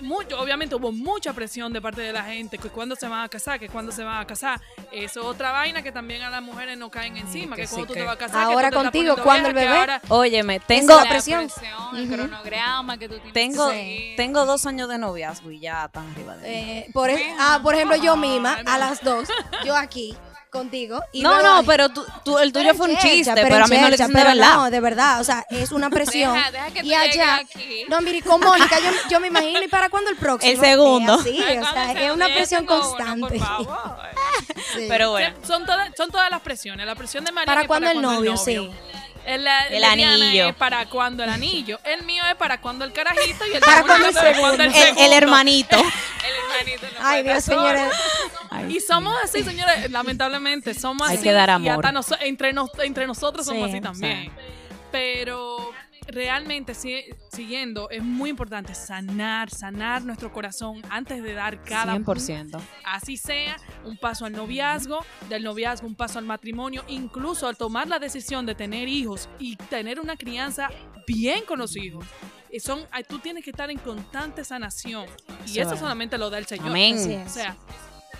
mucho, 0.00 0.40
obviamente 0.40 0.74
hubo 0.74 0.92
mucha 0.92 1.32
presión 1.32 1.72
de 1.72 1.80
parte 1.80 2.00
de 2.00 2.12
la 2.12 2.24
gente, 2.24 2.58
que 2.58 2.68
cuándo 2.68 2.96
se 2.96 3.06
van 3.08 3.24
a 3.24 3.28
casar, 3.28 3.58
que 3.58 3.68
cuándo 3.68 3.92
se 3.92 4.02
van 4.04 4.20
a 4.20 4.26
casar. 4.26 4.60
Eso 4.92 5.20
es 5.20 5.26
otra 5.26 5.50
vaina 5.52 5.82
que 5.82 5.92
también 5.92 6.22
a 6.22 6.30
las 6.30 6.42
mujeres 6.42 6.76
no 6.78 6.90
caen 6.90 7.16
encima, 7.16 7.56
que 7.56 7.62
que, 7.62 7.68
cuando 7.68 7.82
sí 7.86 7.88
tú 7.88 7.94
que- 7.94 8.00
te 8.00 8.06
vas 8.06 8.14
a 8.14 8.18
casar. 8.18 8.46
que 8.46 8.52
Ahora 8.52 8.70
tú 8.70 8.76
contigo, 8.76 9.16
¿cuándo 9.22 9.48
el 9.48 9.54
bebé? 9.54 9.68
ahora- 9.78 10.00
Óyeme, 10.08 10.60
tengo, 10.60 10.94
la 10.96 11.08
presión. 11.08 11.46
presión, 11.48 11.96
el 11.96 12.08
cronograma 12.08 12.98
que 12.98 13.08
tú 13.08 13.14
tienes 13.16 13.32
tengo, 13.32 13.70
que 13.70 14.14
tengo 14.16 14.44
dos 14.46 14.66
años 14.66 14.88
de 14.88 14.98
noviazgo 14.98 15.50
y 15.50 15.58
ya 15.60 15.84
están 15.86 16.10
arriba 16.10 16.36
de 16.36 16.42
mí. 16.48 16.54
Eh, 16.54 16.90
por, 16.92 17.10
ah, 17.38 17.60
por 17.62 17.74
ejemplo, 17.74 17.96
yo 17.96 18.16
misma, 18.16 18.58
a 18.66 18.78
las 18.78 19.02
dos, 19.02 19.28
yo 19.64 19.76
aquí 19.76 20.16
contigo. 20.54 21.02
Y 21.12 21.20
no, 21.22 21.34
luego- 21.34 21.56
no, 21.56 21.64
pero 21.64 21.88
tú, 21.90 22.06
tú- 22.24 22.38
el 22.38 22.52
tuyo 22.52 22.64
Pero 22.66 22.76
fue 22.78 22.88
un 22.88 22.96
chiste, 22.96 23.32
pero 23.34 23.48
pero, 23.48 23.64
a 23.64 23.68
mí 23.68 23.76
no 23.76 23.84
le 23.90 23.96
dicen 23.96 24.12
de 24.12 24.24
verdad. 24.24 24.54
No, 24.54 24.70
de 24.70 24.80
verdad, 24.80 25.20
o 25.20 25.24
sea, 25.24 25.44
es 25.50 25.70
una 25.72 25.90
presión. 25.96 26.32
Deja, 26.34 26.50
deja 26.50 26.70
que 26.70 26.86
y 26.86 26.94
allá, 26.94 27.34
aquí. 27.36 27.84
no, 27.88 28.00
mire, 28.00 28.22
con 28.22 28.40
Mónica, 28.40 28.78
yo, 28.80 28.90
yo 29.10 29.20
me 29.20 29.26
imagino, 29.32 29.60
¿y 29.62 29.68
para 29.68 29.90
cuándo 29.90 30.10
el 30.10 30.16
próximo? 30.16 30.50
El 30.52 30.58
segundo. 30.58 31.18
Sí, 31.22 31.38
o 31.42 31.44
¿cuándo 31.60 31.72
sea, 31.72 31.92
se 31.92 32.06
es 32.06 32.12
una 32.12 32.26
presión 32.28 32.62
uno, 32.62 32.80
constante. 32.80 33.38
por 33.38 33.46
favor? 33.46 33.78
Sí. 34.74 34.86
Pero 34.88 35.10
bueno, 35.10 35.34
Sí, 35.42 35.46
son, 35.46 35.66
todas, 35.66 35.90
son 35.96 36.10
todas 36.10 36.30
las 36.30 36.40
presiones. 36.40 36.86
La 36.86 36.94
presión 36.94 37.24
de 37.24 37.32
María 37.32 37.52
¿Para 37.54 37.66
cuándo 37.66 37.88
el 37.88 37.94
cuando 37.94 38.12
novio? 38.14 38.36
Sí. 38.36 38.70
El, 39.26 39.46
El 39.70 39.84
anillo. 39.84 40.48
es 40.48 40.54
para 40.54 40.86
cuando 40.86 41.22
el 41.24 41.30
anillo. 41.30 41.78
El 41.84 42.02
mío 42.04 42.22
es 42.28 42.34
para 42.36 42.60
cuando 42.60 42.84
el 42.84 42.92
carajito 42.92 43.46
y 43.46 43.54
el 43.54 43.60
Para 43.60 43.82
cuando 43.82 44.06
el 44.06 44.10
es 44.10 44.16
para 44.16 44.38
cuando 44.38 44.64
segundo. 44.64 45.00
el, 45.00 45.06
el 45.06 45.12
hermanito. 45.12 45.76
El 45.78 45.84
hermanito 46.62 46.86
no 47.00 47.06
Ay, 47.06 47.22
Dios, 47.22 47.44
solo. 47.44 47.62
Señores. 48.60 48.76
Y 48.76 48.80
somos 48.80 49.14
así, 49.22 49.42
señores, 49.42 49.90
lamentablemente, 49.90 50.74
somos 50.74 51.08
Hay 51.08 51.16
así. 51.16 51.24
que 51.24 51.32
dar 51.32 51.48
Y 51.48 51.52
amor. 51.52 51.84
hasta 51.86 51.92
nos- 51.92 52.20
entre, 52.22 52.52
nos- 52.52 52.70
entre 52.82 53.06
nosotros 53.06 53.46
somos 53.46 53.70
Sí, 53.70 53.76
así 53.76 53.80
también. 53.82 54.32
Pero 54.92 55.70
realmente, 56.06 56.74
si- 56.74 57.02
siguiendo, 57.32 57.88
es 57.90 58.02
muy 58.02 58.30
importante 58.30 58.74
sanar, 58.74 59.50
sanar 59.50 60.02
nuestro 60.04 60.32
corazón 60.32 60.82
antes 60.90 61.22
de 61.22 61.32
dar 61.32 61.62
cada 61.64 61.92
100%. 61.94 62.60
así 62.84 63.16
sea, 63.16 63.56
un 63.84 63.96
paso 63.96 64.26
al 64.26 64.32
noviazgo, 64.32 65.04
del 65.28 65.42
noviazgo 65.42 65.86
un 65.86 65.94
paso 65.94 66.18
al 66.18 66.26
matrimonio, 66.26 66.84
incluso 66.88 67.48
al 67.48 67.56
tomar 67.56 67.88
la 67.88 67.98
decisión 67.98 68.44
de 68.46 68.54
tener 68.54 68.86
hijos 68.86 69.28
y 69.38 69.56
tener 69.56 69.98
una 69.98 70.16
crianza 70.16 70.68
bien 71.06 71.44
con 71.46 71.58
los 71.58 71.74
hijos. 71.76 72.04
Y 72.52 72.60
son, 72.60 72.86
ay, 72.92 73.02
tú 73.08 73.18
tienes 73.18 73.42
que 73.42 73.50
estar 73.50 73.68
en 73.70 73.78
constante 73.78 74.44
sanación. 74.44 75.06
Y 75.46 75.52
Eso 75.58 75.62
eso 75.62 75.74
es. 75.74 75.80
solamente 75.80 76.16
lo 76.18 76.30
da 76.30 76.38
el 76.38 76.46
Señor. 76.46 76.68
Amén. 76.68 76.96
O 77.26 77.28
sea, 77.28 77.56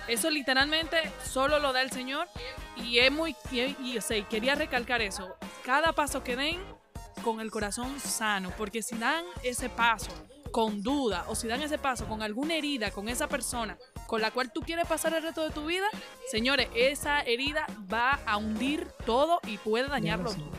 eso 0.07 0.29
literalmente 0.29 0.97
solo 1.23 1.59
lo 1.59 1.73
da 1.73 1.81
el 1.81 1.91
Señor. 1.91 2.27
Y 2.75 2.99
es 2.99 3.11
muy, 3.11 3.35
y, 3.51 3.75
y, 3.81 3.97
o 3.97 4.01
sea, 4.01 4.17
y 4.17 4.23
quería 4.23 4.55
recalcar 4.55 5.01
eso. 5.01 5.35
Cada 5.63 5.93
paso 5.93 6.23
que 6.23 6.35
den 6.35 6.59
con 7.23 7.39
el 7.39 7.49
corazón 7.51 7.99
sano, 7.99 8.51
porque 8.57 8.81
si 8.81 8.97
dan 8.97 9.23
ese 9.43 9.69
paso 9.69 10.11
con 10.51 10.81
duda 10.81 11.25
o 11.27 11.35
si 11.35 11.47
dan 11.49 11.61
ese 11.63 11.77
paso 11.77 12.05
con 12.05 12.21
alguna 12.21 12.55
herida 12.55 12.89
con 12.91 13.09
esa 13.09 13.27
persona 13.27 13.77
con 14.07 14.21
la 14.21 14.31
cual 14.31 14.53
tú 14.53 14.61
quieres 14.61 14.87
pasar 14.87 15.13
el 15.13 15.21
resto 15.21 15.43
de 15.43 15.49
tu 15.49 15.65
vida, 15.65 15.85
señores, 16.31 16.69
esa 16.75 17.21
herida 17.23 17.65
va 17.91 18.19
a 18.25 18.37
hundir 18.37 18.87
todo 19.05 19.41
y 19.47 19.57
puede 19.57 19.89
dañarlo 19.89 20.31
todo. 20.31 20.51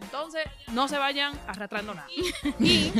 Entonces, 0.00 0.44
no 0.72 0.88
se 0.88 0.98
vayan 0.98 1.38
arrastrando 1.46 1.94
nada. 1.94 2.08
Y 2.58 2.92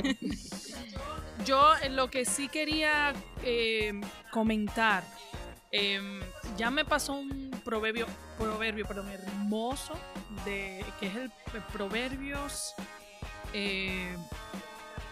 yo 1.44 1.72
lo 1.90 2.10
que 2.10 2.24
sí 2.24 2.48
quería 2.48 3.14
eh, 3.42 3.98
comentar, 4.30 5.02
eh, 5.70 6.20
ya 6.56 6.70
me 6.70 6.84
pasó 6.84 7.14
un 7.14 7.50
proverbio, 7.64 8.06
proverbio, 8.38 8.86
perdón, 8.86 9.10
hermoso, 9.10 9.94
de, 10.44 10.84
que 10.98 11.06
es 11.06 11.16
el, 11.16 11.30
Proverbios 11.72 12.74
eh, 13.52 14.16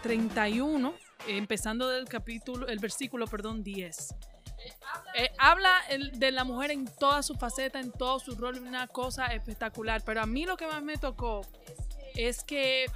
31, 0.03 0.89
eh, 1.27 1.37
empezando 1.37 1.89
del 1.89 2.05
capítulo, 2.05 2.67
el 2.67 2.79
versículo, 2.79 3.27
perdón, 3.27 3.63
10. 3.63 4.15
Eh, 5.15 5.31
habla 5.37 5.71
de 6.13 6.31
la 6.31 6.43
mujer 6.43 6.71
en 6.71 6.85
toda 6.85 7.21
su 7.21 7.35
faceta, 7.35 7.79
en 7.79 7.91
todo 7.91 8.19
su 8.19 8.35
rol, 8.35 8.57
una 8.57 8.87
cosa 8.87 9.27
espectacular. 9.27 10.01
Pero 10.03 10.21
a 10.21 10.25
mí 10.25 10.45
lo 10.45 10.57
que 10.57 10.65
más 10.65 10.81
me 10.81 10.97
tocó 10.97 11.41
es 12.15 12.43
que 12.43 12.87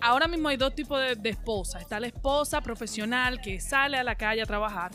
ahora 0.00 0.28
mismo 0.28 0.48
hay 0.48 0.56
dos 0.56 0.74
tipos 0.74 1.00
de, 1.00 1.16
de 1.16 1.30
esposa. 1.30 1.80
Está 1.80 1.98
la 1.98 2.06
esposa 2.06 2.60
profesional 2.60 3.40
que 3.40 3.60
sale 3.60 3.96
a 3.96 4.04
la 4.04 4.14
calle 4.14 4.42
a 4.42 4.46
trabajar 4.46 4.92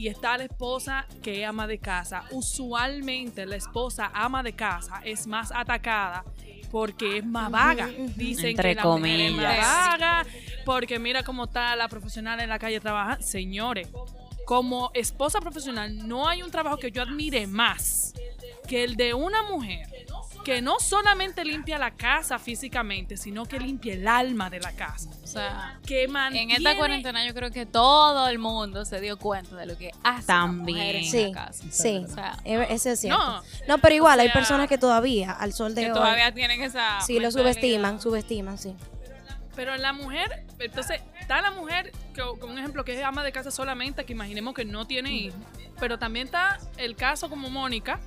y 0.00 0.08
está 0.08 0.38
la 0.38 0.44
esposa 0.44 1.04
que 1.22 1.42
es 1.42 1.46
ama 1.46 1.66
de 1.66 1.78
casa. 1.78 2.24
Usualmente 2.30 3.44
la 3.44 3.56
esposa 3.56 4.10
ama 4.14 4.42
de 4.42 4.54
casa 4.54 5.02
es 5.04 5.26
más 5.26 5.52
atacada 5.54 6.24
porque 6.70 7.18
es 7.18 7.26
más 7.26 7.50
vaga. 7.50 7.90
Dicen 8.16 8.46
Entre 8.50 8.70
que 8.70 8.74
la 8.76 8.84
mujer 8.84 9.20
es 9.20 9.32
más 9.32 9.44
comillas. 9.44 9.58
vaga, 9.90 10.26
porque 10.64 10.98
mira 10.98 11.22
cómo 11.22 11.44
está 11.44 11.76
la 11.76 11.86
profesional 11.88 12.40
en 12.40 12.48
la 12.48 12.58
calle 12.58 12.80
trabajando. 12.80 13.22
Señores, 13.22 13.88
como 14.46 14.90
esposa 14.94 15.38
profesional, 15.38 16.08
no 16.08 16.26
hay 16.26 16.42
un 16.42 16.50
trabajo 16.50 16.78
que 16.78 16.90
yo 16.90 17.02
admire 17.02 17.46
más 17.46 18.14
que 18.66 18.84
el 18.84 18.96
de 18.96 19.12
una 19.12 19.42
mujer 19.42 19.99
que 20.44 20.62
no 20.62 20.80
solamente 20.80 21.44
limpia 21.44 21.78
la 21.78 21.90
casa 21.90 22.38
físicamente, 22.38 23.16
sino 23.16 23.44
que 23.44 23.58
limpia 23.60 23.92
el 23.94 24.08
alma 24.08 24.48
de 24.48 24.58
la 24.60 24.72
casa. 24.72 25.10
O 25.22 25.26
sea, 25.26 25.78
Que 25.86 26.04
en 26.04 26.12
mantiene... 26.12 26.54
esta 26.54 26.76
cuarentena 26.76 27.26
yo 27.26 27.34
creo 27.34 27.50
que 27.50 27.66
todo 27.66 28.26
el 28.28 28.38
mundo 28.38 28.84
se 28.84 29.00
dio 29.00 29.18
cuenta 29.18 29.54
de 29.56 29.66
lo 29.66 29.76
que 29.76 29.90
hace 30.02 30.26
También. 30.26 30.76
una 30.78 30.84
mujer 30.84 30.96
en 30.96 31.04
Sí, 31.10 31.26
la 31.32 31.46
casa. 31.46 31.64
sí. 31.70 32.04
O 32.04 32.08
sea, 32.14 32.36
Eso 32.44 32.90
es 32.90 33.00
cierto. 33.00 33.18
No, 33.18 33.42
No, 33.68 33.78
pero 33.78 33.94
igual 33.94 34.18
o 34.18 34.22
hay 34.22 34.30
personas 34.30 34.68
que 34.68 34.78
todavía, 34.78 35.32
al 35.32 35.52
sol 35.52 35.74
de 35.74 35.82
que 35.82 35.88
hoy, 35.90 35.94
todavía 35.94 36.32
tienen 36.32 36.62
esa 36.62 37.00
sí 37.02 37.20
lo 37.20 37.30
subestiman, 37.30 38.00
subestiman, 38.00 38.56
sí. 38.58 38.74
Pero 39.56 39.76
la 39.76 39.92
mujer, 39.92 40.44
entonces, 40.58 41.02
está 41.20 41.42
la 41.42 41.50
mujer, 41.50 41.92
que, 42.14 42.22
como 42.40 42.52
un 42.54 42.58
ejemplo, 42.58 42.84
que 42.84 42.98
es 42.98 43.04
ama 43.04 43.22
de 43.22 43.30
casa 43.32 43.50
solamente, 43.50 44.04
que 44.04 44.12
imaginemos 44.12 44.54
que 44.54 44.64
no 44.64 44.86
tiene 44.86 45.12
hijos. 45.12 45.38
Pero 45.78 45.98
también 45.98 46.26
está 46.26 46.58
el 46.78 46.96
caso 46.96 47.28
como 47.28 47.50
Mónica, 47.50 48.00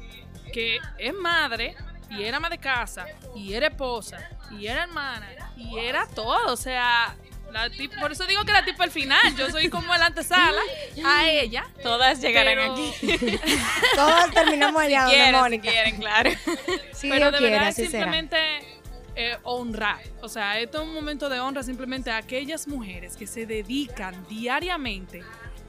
que 0.51 0.79
es 0.97 1.13
madre, 1.13 1.75
y 2.17 2.23
era 2.23 2.37
ama 2.37 2.49
de 2.49 2.57
casa, 2.57 3.05
y 3.35 3.53
era 3.53 3.67
esposa, 3.67 4.29
y 4.51 4.67
era 4.67 4.83
hermana, 4.83 5.27
y 5.57 5.77
era 5.79 6.05
todo. 6.07 6.51
O 6.53 6.57
sea, 6.57 7.15
la 7.51 7.69
tip- 7.69 7.97
por 7.99 8.11
eso 8.11 8.25
digo 8.25 8.43
que 8.45 8.51
la 8.51 8.65
tipo 8.65 8.81
al 8.83 8.91
final. 8.91 9.35
Yo 9.37 9.49
soy 9.49 9.69
como 9.69 9.95
la 9.95 10.07
antesala 10.07 10.61
a 11.05 11.29
ella. 11.29 11.65
Todas 11.83 12.19
llegarán 12.21 12.55
pero- 12.55 12.73
aquí. 12.73 13.39
Todos 13.95 14.31
terminamos 14.31 14.81
allá 14.81 15.01
donde 15.03 15.15
quieren, 15.15 15.35
si 15.35 15.41
Mónica. 15.41 15.69
quieren, 15.71 15.97
claro. 15.97 16.29
Si 16.93 17.09
pero 17.09 17.31
de 17.31 17.37
quiere, 17.37 17.53
verdad 17.53 17.69
es 17.69 17.75
simplemente 17.75 18.37
eh, 19.15 19.37
honrar. 19.43 19.99
O 20.21 20.29
sea, 20.29 20.59
esto 20.59 20.81
es 20.81 20.87
un 20.87 20.93
momento 20.93 21.29
de 21.29 21.39
honra 21.39 21.61
simplemente 21.63 22.09
a 22.11 22.17
aquellas 22.17 22.67
mujeres 22.67 23.15
que 23.15 23.27
se 23.27 23.45
dedican 23.45 24.25
diariamente 24.27 25.23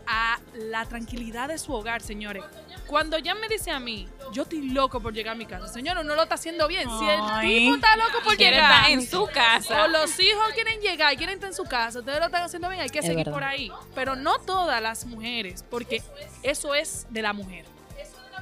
a 0.06 0.38
la 0.54 0.84
tranquilidad 0.86 1.48
de 1.48 1.58
su 1.58 1.72
hogar, 1.72 2.02
señores. 2.02 2.44
Cuando 2.86 3.18
ya 3.18 3.34
me 3.34 3.48
dice 3.48 3.70
a 3.70 3.80
mí, 3.80 4.06
yo 4.32 4.42
estoy 4.42 4.68
loco 4.70 5.00
por 5.00 5.14
llegar 5.14 5.34
a 5.34 5.38
mi 5.38 5.46
casa, 5.46 5.68
señor, 5.68 6.04
no 6.04 6.14
lo 6.14 6.22
está 6.22 6.34
haciendo 6.34 6.68
bien. 6.68 6.88
Si 6.98 7.08
el 7.08 7.20
Ay. 7.22 7.58
tipo 7.58 7.74
está 7.76 7.96
loco 7.96 8.18
por 8.22 8.36
llegar 8.36 8.72
estar 8.74 8.90
en 8.90 9.06
su 9.06 9.26
casa. 9.26 9.84
o 9.84 9.88
los 9.88 10.18
hijos 10.20 10.44
quieren 10.54 10.80
llegar 10.80 11.12
y 11.12 11.16
quieren 11.16 11.34
estar 11.36 11.48
en 11.50 11.56
su 11.56 11.64
casa, 11.64 12.00
ustedes 12.00 12.18
lo 12.18 12.26
están 12.26 12.42
haciendo 12.42 12.68
bien, 12.68 12.82
hay 12.82 12.90
que 12.90 12.98
Es 12.98 13.04
seguir 13.06 13.24
verdad. 13.24 13.32
por 13.32 13.44
ahí. 13.44 13.70
Pero 13.94 14.16
no 14.16 14.38
todas 14.40 14.80
las 14.82 15.06
mujeres, 15.06 15.64
porque 15.70 16.02
eso 16.42 16.74
es 16.74 17.06
de 17.10 17.22
la 17.22 17.32
mujer. 17.32 17.64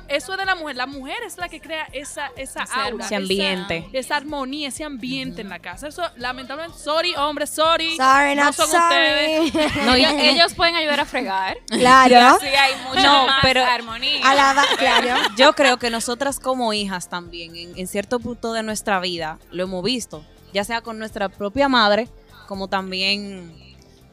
Eso 0.09 0.33
es 0.33 0.39
de 0.39 0.45
la 0.45 0.55
mujer. 0.55 0.77
La 0.77 0.87
mujer 0.87 1.17
es 1.27 1.39
la 1.39 1.49
que 1.49 1.61
crea 1.61 1.87
esa, 1.93 2.27
esa 2.37 2.65
Ese 2.65 2.73
aura, 2.75 3.05
Ese 3.07 3.15
esa- 3.15 3.17
ambiente. 3.23 3.89
esa 3.93 4.17
armonía, 4.17 4.69
ese 4.69 4.85
ambiente 4.85 5.41
en 5.41 5.49
la 5.49 5.59
casa. 5.59 5.89
Eso, 5.89 6.03
lamentablemente, 6.17 6.79
sorry, 6.79 7.15
hombre, 7.15 7.47
sorry. 7.47 7.97
Sorry, 7.97 8.35
no 8.35 8.45
not 8.45 8.55
son 8.55 8.69
sorry. 8.69 9.51
ustedes. 9.51 9.73
No, 9.87 9.97
y- 9.97 10.05
Ellos, 10.05 10.13
ellos 10.19 10.55
pueden 10.55 10.77
ayudar 10.77 11.01
a 11.01 11.05
fregar. 11.07 11.57
Claro. 11.69 12.11
Y 12.11 12.15
así 12.17 12.47
hay 12.47 12.73
mucha 12.89 13.03
No, 13.03 13.27
más 13.27 13.39
pero- 13.43 13.65
armonía. 13.65 14.29
A 14.29 14.35
la 14.35 14.53
va- 14.55 14.67
claro. 14.77 15.15
Yo 15.37 15.55
creo 15.55 15.79
que 15.79 15.89
nosotras 15.91 16.39
como 16.41 16.73
hijas 16.73 17.09
también, 17.09 17.57
en, 17.57 17.79
en 17.79 17.87
cierto 17.87 18.21
punto 18.21 18.53
de 18.53 18.63
nuestra 18.63 19.01
vida, 19.01 19.39
lo 19.51 19.63
hemos 19.65 19.83
visto, 19.83 20.25
ya 20.53 20.65
sea 20.65 20.81
con 20.83 20.99
nuestra 20.99 21.29
propia 21.31 21.69
madre, 21.69 22.09
como 22.49 22.69
también 22.69 23.55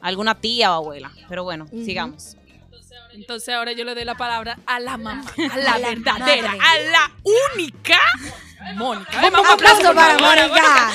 alguna 0.00 0.34
tía 0.40 0.70
o 0.72 0.74
abuela. 0.76 1.10
Pero 1.28 1.44
bueno, 1.44 1.66
sigamos. 1.84 2.36
Entonces 3.14 3.54
ahora 3.54 3.72
yo 3.72 3.84
le 3.84 3.94
doy 3.94 4.04
la 4.04 4.16
palabra 4.16 4.58
a 4.66 4.80
la 4.80 4.96
mamá, 4.96 5.24
a 5.52 5.56
la 5.56 5.72
A 5.72 5.78
la 5.78 5.88
verdadera, 5.88 6.48
madre. 6.48 6.60
a 6.60 6.78
la 6.90 7.10
única 7.54 7.98
Mónica. 8.74 9.18
Un 9.26 9.46
aplauso 9.46 9.94
para 9.94 10.18
Mónica. 10.18 10.92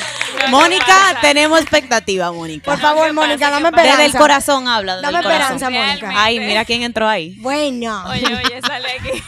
Mónica, 0.49 1.17
tenemos 1.21 1.59
expectativa, 1.61 2.31
Mónica. 2.31 2.71
Por 2.71 2.79
favor, 2.79 3.07
¿qué 3.07 3.13
Mónica, 3.13 3.49
dame 3.49 3.69
esperanza. 3.69 3.91
Desde 3.97 4.05
el 4.05 4.21
corazón 4.21 4.67
habla. 4.67 5.01
Dame 5.01 5.19
esperanza, 5.19 5.69
Mónica. 5.69 6.11
Ay, 6.15 6.39
mira 6.39 6.65
quién 6.65 6.83
entró 6.83 7.07
ahí. 7.07 7.35
Bueno. 7.39 8.05
Oye, 8.07 8.25
oye, 8.25 8.61
sale 8.61 8.87
aquí. 8.99 9.23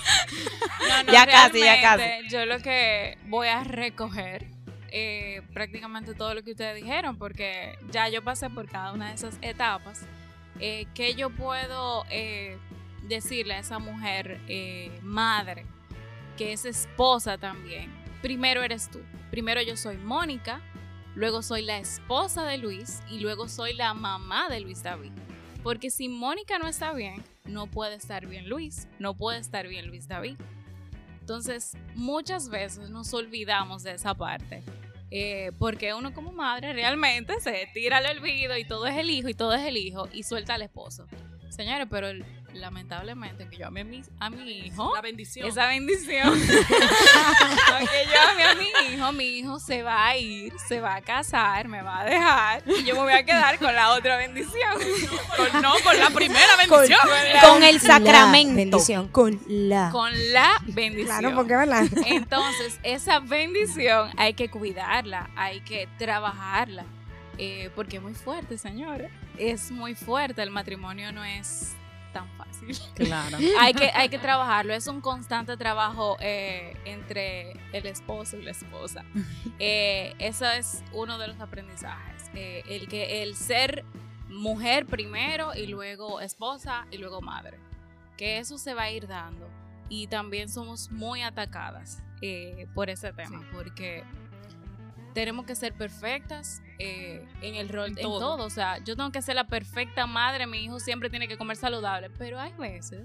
No, 0.88 1.04
no, 1.04 1.12
Ya 1.12 1.26
casi, 1.26 1.60
ya 1.60 1.76
realmente, 1.82 2.30
Yo 2.30 2.46
lo 2.46 2.60
que 2.60 3.18
voy 3.26 3.48
a 3.48 3.64
recoger 3.64 4.46
eh, 4.92 5.42
prácticamente 5.54 6.14
todo 6.14 6.34
lo 6.34 6.44
que 6.44 6.52
ustedes 6.52 6.76
dijeron, 6.76 7.18
porque 7.18 7.78
ya 7.92 8.08
yo 8.10 8.24
pasé 8.24 8.50
por 8.50 8.70
cada 8.70 8.94
una 8.94 9.10
de 9.10 9.16
esas 9.16 9.36
etapas. 9.42 10.02
Eh, 10.60 10.88
¿Qué 10.94 11.16
yo 11.16 11.30
puedo 11.30 12.06
eh, 12.10 12.58
decirle 13.08 13.56
a 13.56 13.60
esa 13.60 13.80
mujer 13.80 14.40
eh, 14.48 14.92
madre, 15.02 15.66
que 16.38 16.54
es 16.54 16.66
esposa 16.66 17.38
también? 17.38 17.92
Primero 18.22 18.64
eres 18.64 18.90
tú. 18.90 19.00
Primero 19.32 19.62
yo 19.62 19.76
soy 19.78 19.98
Mónica, 19.98 20.62
luego 21.16 21.42
soy 21.42 21.62
la 21.62 21.78
esposa 21.78 22.44
de 22.46 22.58
Luis 22.58 23.02
y 23.10 23.20
luego 23.20 23.48
soy 23.48 23.74
la 23.74 23.94
mamá 23.94 24.50
de 24.50 24.60
Luis 24.60 24.84
David. 24.84 25.12
Porque 25.64 25.90
si 25.90 26.08
Mónica 26.08 26.60
no 26.60 26.68
está 26.68 26.94
bien, 26.94 27.24
no 27.46 27.68
puede 27.68 27.96
estar 27.96 28.26
bien 28.28 28.48
Luis, 28.48 28.88
no 29.00 29.16
puede 29.16 29.40
estar 29.40 29.68
bien 29.68 29.88
Luis 29.88 30.08
David. 30.08 30.38
Entonces, 31.20 31.74
muchas 31.96 32.50
veces 32.50 32.90
nos 32.90 33.14
olvidamos 33.14 33.84
de 33.84 33.94
esa 33.94 34.14
parte. 34.14 34.64
eh, 35.10 35.54
porque 35.58 35.94
uno 35.94 36.14
como 36.14 36.34
madre 36.34 36.74
realmente 36.74 37.40
se 37.40 37.70
tira 37.74 38.00
al 38.00 38.18
olvido 38.18 38.58
y 38.58 38.66
todo 38.66 38.88
es 38.88 38.98
el 38.98 39.10
hijo 39.10 39.30
y 39.30 39.34
todo 39.34 39.54
es 39.54 39.66
el 39.66 39.78
hijo 39.78 40.10
y 40.12 40.24
suelta 40.24 40.56
al 40.56 40.64
esposo. 40.64 41.06
Señores, 41.48 41.88
pero 41.90 42.10
el- 42.10 42.26
lamentablemente 42.58 43.48
que 43.50 43.58
yo 43.58 43.68
ame 43.68 43.82
a 43.82 43.84
mi, 43.86 44.04
a 44.20 44.30
mi 44.30 44.52
hijo, 44.60 44.92
La 44.96 45.02
bendición. 45.02 45.48
esa 45.48 45.68
bendición. 45.68 46.28
Aunque 46.30 48.06
yo 48.14 48.30
ame 48.32 48.44
a 48.44 48.56
mi 48.56 48.94
hijo, 48.94 49.12
mi 49.14 49.26
hijo 49.40 49.60
se 49.60 49.84
va 49.84 50.08
a 50.08 50.18
ir, 50.18 50.54
se 50.68 50.80
va 50.82 50.96
a 50.96 51.02
casar, 51.02 51.68
me 51.68 51.82
va 51.82 52.02
a 52.02 52.06
dejar 52.06 52.64
y 52.68 52.84
yo 52.84 52.96
me 52.96 53.02
voy 53.02 53.14
a 53.14 53.24
quedar 53.24 53.58
con 53.60 53.74
la 53.74 53.92
otra 53.94 54.18
bendición. 54.18 54.74
Con- 55.36 55.62
no, 55.62 55.74
con 55.84 55.98
la 56.00 56.10
primera 56.10 56.56
bendición. 56.58 57.00
Con 57.42 57.64
el 57.64 57.76
La 57.76 57.82
sacramento. 57.82 58.56
bendición. 58.56 59.08
Con 59.10 59.40
la. 59.48 59.90
Con 59.92 60.12
la 60.34 60.62
bendición. 60.68 61.20
Claro, 61.20 61.36
porque 61.36 61.56
verdad. 61.56 61.86
Entonces, 62.06 62.80
esa 62.84 63.20
bendición 63.20 64.12
hay 64.18 64.34
que 64.34 64.50
cuidarla, 64.50 65.30
hay 65.36 65.62
que 65.62 65.88
trabajarla, 65.98 66.86
eh, 67.38 67.70
porque 67.76 67.98
es 67.98 68.04
muy 68.04 68.14
fuerte, 68.14 68.58
señores. 68.58 69.12
Es 69.38 69.70
muy 69.72 69.94
fuerte, 69.94 70.42
el 70.42 70.50
matrimonio 70.50 71.12
no 71.12 71.24
es 71.24 71.76
tan 72.18 72.30
fácil. 72.38 72.76
Claro. 72.96 73.38
hay, 73.60 73.74
que, 73.74 73.92
hay 73.94 74.10
que 74.10 74.18
trabajarlo, 74.18 74.74
es 74.74 74.88
un 74.88 75.02
constante 75.02 75.56
trabajo 75.56 76.18
eh, 76.20 76.76
entre 76.86 77.52
el 77.74 77.86
esposo 77.86 78.38
y 78.38 78.44
la 78.44 78.52
esposa. 78.52 79.04
Eh, 79.60 80.14
eso 80.20 80.46
es 80.46 80.84
uno 80.94 81.18
de 81.18 81.30
los 81.30 81.40
aprendizajes, 81.40 82.30
eh, 82.36 82.62
el, 82.70 82.88
que, 82.88 83.24
el 83.24 83.36
ser 83.36 83.84
mujer 84.30 84.86
primero 84.86 85.56
y 85.56 85.66
luego 85.66 86.22
esposa 86.22 86.86
y 86.92 86.98
luego 86.98 87.22
madre, 87.22 87.58
que 88.18 88.38
eso 88.38 88.60
se 88.60 88.76
va 88.76 88.84
a 88.84 88.92
ir 88.92 89.08
dando. 89.08 89.50
Y 89.90 90.08
también 90.08 90.48
somos 90.48 90.92
muy 90.92 91.24
atacadas 91.24 92.04
eh, 92.22 92.68
por 92.76 92.92
ese 92.92 93.14
tema, 93.14 93.42
porque 93.52 94.04
tenemos 95.18 95.48
que 95.48 95.56
ser 95.56 95.74
perfectas 95.74 96.62
eh, 96.78 97.26
en 97.42 97.56
el 97.56 97.70
rol, 97.70 97.88
en 97.88 97.96
todo. 97.96 98.20
todo. 98.20 98.46
O 98.46 98.52
sea, 98.52 98.78
yo 98.84 98.96
tengo 98.96 99.12
que 99.12 99.24
ser 99.24 99.34
la 99.34 99.46
perfecta 99.48 100.06
madre, 100.06 100.46
mi 100.46 100.64
hijo 100.64 100.80
siempre 100.80 101.10
tiene 101.10 101.28
que 101.28 101.40
comer 101.40 101.58
saludable, 101.58 102.12
pero 102.20 102.40
hay 102.40 102.52
veces 102.54 103.02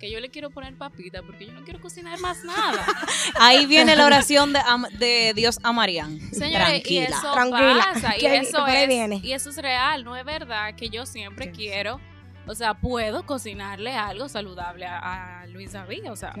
que 0.00 0.10
yo 0.10 0.18
le 0.18 0.30
quiero 0.30 0.48
poner 0.48 0.74
papita 0.78 1.20
porque 1.22 1.44
yo 1.44 1.52
no 1.52 1.62
quiero 1.62 1.78
cocinar 1.78 2.18
más 2.20 2.42
nada. 2.42 2.86
Ahí 3.38 3.66
viene 3.66 3.96
la 3.96 4.06
oración 4.06 4.54
de, 4.54 4.60
Am- 4.60 4.88
de 4.98 5.34
Dios 5.36 5.58
a 5.62 5.72
Marián. 5.72 6.18
Señores, 6.32 6.68
y 6.68 6.70
Tranquila. 6.80 7.04
eso 7.18 7.32
Tranquila, 7.34 7.88
pasa, 7.92 8.14
y 8.18 8.24
eso, 8.24 8.66
es, 8.66 8.88
viene. 8.88 9.20
y 9.22 9.32
eso 9.32 9.50
es 9.50 9.56
real, 9.58 10.04
no 10.04 10.16
es 10.16 10.24
verdad 10.24 10.74
que 10.74 10.88
yo 10.88 11.04
siempre 11.04 11.50
quiero, 11.50 12.00
o 12.46 12.54
sea, 12.54 12.72
puedo 12.72 13.26
cocinarle 13.26 13.94
algo 13.94 14.26
saludable 14.30 14.86
a, 14.86 15.42
a 15.42 15.46
Luis 15.48 15.72
David, 15.72 16.10
o 16.10 16.16
sea, 16.16 16.34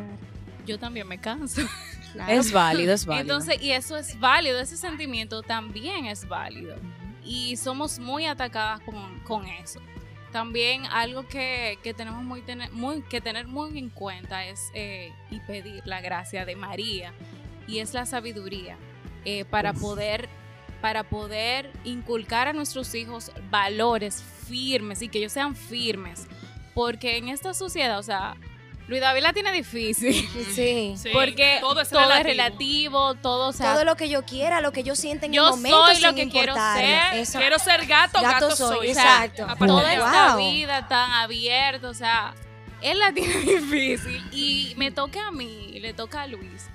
yo 0.64 0.78
también 0.78 1.06
me 1.06 1.18
canso. 1.20 1.60
Es 2.28 2.52
válido, 2.52 2.92
es 2.92 3.06
válido. 3.06 3.34
Entonces, 3.34 3.62
y 3.62 3.72
eso 3.72 3.96
es 3.96 4.18
válido, 4.18 4.60
ese 4.60 4.76
sentimiento 4.76 5.42
también 5.42 6.06
es 6.06 6.28
válido. 6.28 6.76
Y 7.24 7.56
somos 7.56 7.98
muy 7.98 8.26
atacadas 8.26 8.80
con, 8.80 9.20
con 9.20 9.46
eso. 9.46 9.80
También 10.32 10.86
algo 10.86 11.28
que, 11.28 11.78
que 11.82 11.92
tenemos 11.92 12.24
muy 12.24 12.40
tener, 12.40 12.72
muy, 12.72 13.02
que 13.02 13.20
tener 13.20 13.46
muy 13.46 13.78
en 13.78 13.90
cuenta 13.90 14.46
es 14.46 14.70
eh, 14.74 15.12
y 15.30 15.40
pedir 15.40 15.82
la 15.86 16.00
gracia 16.00 16.44
de 16.44 16.56
María 16.56 17.12
y 17.66 17.78
es 17.78 17.92
la 17.94 18.06
sabiduría 18.06 18.76
eh, 19.24 19.44
para 19.44 19.72
poder 19.72 20.28
para 20.80 21.04
poder 21.04 21.70
inculcar 21.84 22.48
a 22.48 22.52
nuestros 22.52 22.92
hijos 22.96 23.30
valores 23.50 24.20
firmes 24.48 25.00
y 25.00 25.08
que 25.08 25.18
ellos 25.18 25.32
sean 25.32 25.54
firmes 25.54 26.26
porque 26.74 27.18
en 27.18 27.28
esta 27.28 27.54
sociedad 27.54 28.00
o 28.00 28.02
sea 28.02 28.34
Luis 28.88 29.00
David 29.00 29.22
la 29.22 29.32
tiene 29.32 29.52
difícil 29.52 30.12
Sí. 30.54 30.94
Sí, 30.96 31.10
porque 31.12 31.58
todo 31.60 31.80
es 31.80 31.88
todo 31.88 32.00
es 32.02 32.08
relativo. 32.24 32.24
relativo, 32.26 33.14
todo, 33.14 33.48
o 33.48 33.52
sea, 33.52 33.72
Todo 33.74 33.84
lo 33.84 33.96
que 33.96 34.08
yo 34.08 34.24
quiera, 34.24 34.60
lo 34.60 34.72
que 34.72 34.82
yo 34.82 34.96
sienta 34.96 35.26
en 35.26 35.32
Yo 35.32 35.44
el 35.44 35.50
momento 35.50 35.86
soy 35.86 36.00
lo 36.00 36.08
sin 36.08 36.16
que 36.16 36.28
quiero 36.28 36.54
ser, 36.54 37.14
Eso- 37.14 37.38
Quiero 37.38 37.58
ser 37.58 37.86
gato, 37.86 38.20
gato, 38.20 38.46
Gato 38.48 38.56
soy, 38.56 38.76
soy. 38.76 38.90
o 38.90 38.94
sea, 38.94 39.24
exacto. 39.24 39.46
toda 39.66 39.88
de 39.88 39.94
esta 39.94 40.34
Wow. 40.36 40.50
vida 40.52 40.88
tan 40.88 41.10
abierta, 41.12 41.88
o 41.88 41.94
sea, 41.94 42.34
él 42.80 42.98
la 42.98 43.12
tiene 43.12 43.34
difícil 43.40 44.22
y 44.32 44.74
me 44.76 44.90
toca 44.90 45.28
a 45.28 45.30
mí, 45.30 45.70
y 45.72 45.80
le 45.80 45.94
toca 45.94 46.22
a 46.22 46.26
Luis 46.26 46.66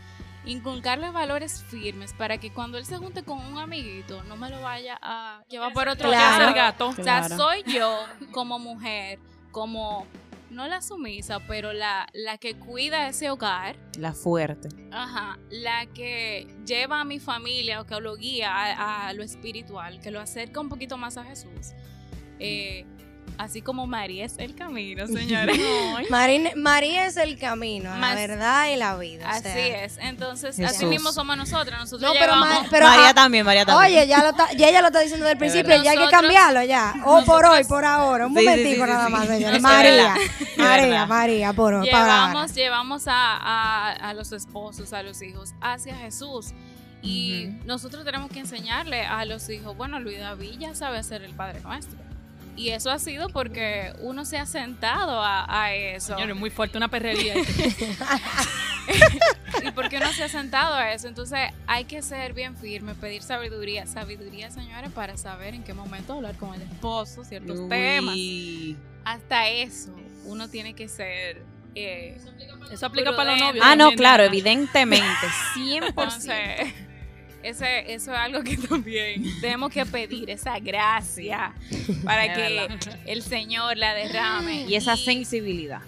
inculcarle 0.46 1.10
valores 1.12 1.62
firmes 1.70 2.14
para 2.14 2.38
que 2.38 2.52
cuando 2.54 2.78
él 2.78 2.86
se 2.86 2.96
junte 2.98 3.22
con 3.24 3.38
un 3.46 3.60
amiguito 3.60 4.24
no 4.24 4.38
me 4.38 4.50
lo 4.50 4.62
vaya 4.62 4.98
a 5.02 5.42
llevar 5.50 5.74
por 5.74 5.90
otro 5.90 6.08
Claro. 6.10 6.46
lado. 6.46 6.56
gato. 6.56 6.88
O 6.88 6.94
sea, 6.94 7.20
Claro. 7.26 7.36
soy 7.36 7.64
yo 7.68 8.00
como 8.32 8.58
mujer, 8.58 9.20
como 9.52 10.08
no 10.50 10.68
la 10.68 10.82
sumisa, 10.82 11.40
pero 11.48 11.74
la, 11.74 12.08
la 12.14 12.38
que 12.38 12.56
cuida 12.56 13.08
ese 13.08 13.30
hogar, 13.30 13.76
La 13.98 14.14
fuerte. 14.14 14.70
ajá, 14.92 15.38
la 15.50 15.86
que 15.88 16.48
lleva 16.66 17.02
a 17.02 17.04
mi 17.06 17.20
familia 17.20 17.82
o 17.82 17.86
que 17.86 18.00
lo 18.00 18.16
guía 18.16 18.52
a, 18.54 19.08
a 19.08 19.14
lo 19.14 19.24
espiritual, 19.24 20.00
que 20.00 20.12
lo 20.12 20.20
acerca 20.20 20.60
un 20.60 20.70
poquito 20.70 20.98
más 20.98 21.18
a 21.18 21.24
Jesús. 21.24 21.74
Eh, 22.40 22.86
así 23.38 23.62
como 23.62 23.86
María 23.88 24.26
es 24.26 24.38
el 24.38 24.56
camino, 24.56 25.06
señores. 25.08 25.58
Marín- 26.10 26.52
María 26.56 27.06
es 27.08 27.18
el 27.18 27.38
camino, 27.38 27.96
la 27.98 28.16
verdad 28.16 28.68
y 28.72 28.76
la 28.76 28.96
vida. 28.98 29.26
o 29.28 29.30
Así 29.30 29.44
sea. 29.44 29.84
es. 29.86 29.98
Entonces, 30.00 30.56
Jesús. 30.56 30.76
así 30.76 30.86
mismo 30.86 31.12
somos 31.12 31.38
nosotros. 31.38 31.78
Nosotros 31.80 32.02
No, 32.02 32.14
pero, 32.20 32.34
llevamos- 32.34 32.64
Ma- 32.64 32.68
pero, 32.70 32.88
María 32.88 33.14
también, 33.14 33.46
María 33.46 33.66
también. 33.66 33.92
Oye, 34.00 34.08
ya, 34.08 34.24
lo 34.24 34.30
está- 34.30 34.52
ya 34.54 34.70
ella 34.70 34.82
lo 34.82 34.88
está 34.88 35.00
diciendo 35.02 35.26
desde 35.26 35.34
el 35.34 35.38
principio, 35.40 35.84
ya 35.84 35.92
hay 35.92 35.98
que 35.98 36.10
cambiarlo 36.10 36.64
ya. 36.64 36.94
O 37.06 37.24
por 37.26 37.46
hoy, 37.46 37.64
por 37.66 37.86
ahora. 37.86 38.28
Un 38.28 38.36
Sí, 38.36 38.44
momentico 38.46 38.86
sí, 38.86 38.92
nada 38.92 39.10
más, 39.10 39.22
sí. 39.24 39.28
señores. 39.28 39.58
Es 39.58 39.62
María. 39.62 40.16
María. 40.58 41.06
María, 41.06 41.54
por 41.54 41.74
hoy, 41.74 41.86
llevamos, 41.86 42.54
llevamos 42.54 43.08
a, 43.08 43.14
a- 43.38 43.92
a 44.10 44.14
los 44.14 44.32
esposos, 44.32 44.94
a 44.94 45.04
los 45.04 45.22
hijos, 45.22 45.54
hacia 45.62 45.96
Jesús. 45.96 46.54
Y 47.04 47.50
nosotros 47.66 48.04
tenemos 48.04 48.30
que 48.32 48.40
enseñarle 48.40 49.06
a 49.06 49.24
los 49.26 49.48
hijos, 49.50 49.78
bueno, 49.78 50.00
Luis 50.00 50.20
David 50.20 50.56
ya 50.58 50.74
sabe 50.76 50.98
hacer 50.98 51.22
el 51.22 51.34
Padre 51.36 51.62
Nuestro. 51.62 51.98
Y 52.58 52.70
eso 52.70 52.90
ha 52.92 52.98
sido 53.00 53.30
porque 53.30 53.94
uno 54.02 54.26
se 54.26 54.38
ha 54.38 54.46
sentado 54.48 55.22
a, 55.22 55.46
a 55.48 55.74
eso. 55.76 56.16
Señores, 56.16 56.36
muy 56.36 56.50
fuerte, 56.50 56.78
una 56.78 56.88
perrería. 56.90 57.36
y 59.64 59.72
porque 59.72 59.98
uno 59.98 60.12
se 60.14 60.24
ha 60.24 60.30
sentado 60.30 60.74
a 60.74 60.92
eso. 60.92 61.08
Entonces 61.08 61.40
hay 61.68 61.86
que 61.86 62.02
ser 62.02 62.34
bien 62.34 62.56
firme, 62.58 62.96
pedir 62.96 63.22
sabiduría. 63.22 63.86
Sabiduría, 63.86 64.50
señores, 64.52 64.92
para 64.92 65.18
saber 65.18 65.54
en 65.54 65.64
qué 65.64 65.74
momento 65.74 66.14
hablar 66.14 66.36
con 66.36 66.54
el 66.56 66.62
esposo, 66.64 67.24
ciertos 67.24 67.60
Uy. 67.60 67.70
temas. 67.70 68.16
Hasta 69.06 69.48
eso, 69.50 69.96
uno 70.26 70.50
tiene 70.50 70.74
que 70.74 70.88
ser... 70.88 71.44
eh, 71.76 72.18
Eso 72.72 72.86
aplica 72.88 73.16
para 73.16 73.32
los 73.32 73.40
novios. 73.40 73.66
Ah, 73.68 73.76
no, 73.76 73.92
claro, 73.92 74.24
evidentemente. 74.24 75.06
100%. 75.56 75.88
Entonces, 75.88 76.74
ese, 77.50 77.94
eso 77.94 78.12
es 78.12 78.18
algo 78.18 78.44
que 78.44 78.58
también 78.70 79.24
tenemos 79.42 79.72
que 79.72 79.86
pedir, 79.86 80.30
esa 80.30 80.60
gracia, 80.60 81.54
para 82.04 82.34
que 82.34 82.68
el 83.06 83.22
Señor 83.22 83.78
la 83.78 83.94
derrame. 83.94 84.66
Y 84.66 84.76
esa 84.76 84.96
sensibilidad. 84.98 85.82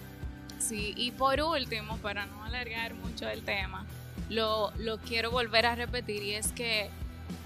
Sí, 0.58 0.94
y 0.96 1.10
por 1.10 1.40
último, 1.40 1.96
para 1.98 2.26
no 2.26 2.44
alargar 2.44 2.94
mucho 2.94 3.28
el 3.28 3.42
tema, 3.42 3.86
lo, 4.28 4.72
lo 4.78 4.98
quiero 4.98 5.30
volver 5.30 5.66
a 5.66 5.74
repetir 5.74 6.22
y 6.22 6.34
es 6.34 6.52
que 6.52 6.90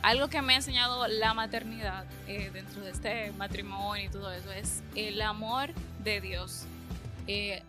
algo 0.02 0.28
que 0.28 0.42
me 0.42 0.52
ha 0.52 0.56
enseñado 0.56 1.06
la 1.08 1.32
maternidad 1.32 2.04
eh, 2.28 2.50
dentro 2.52 2.82
de 2.82 2.90
este 2.90 3.32
matrimonio 3.32 4.06
y 4.06 4.08
todo 4.08 4.30
eso 4.30 4.50
es 4.52 4.82
el 4.94 5.20
amor 5.22 5.70
de 6.02 6.20
Dios. 6.20 6.66
Eh, 7.26 7.62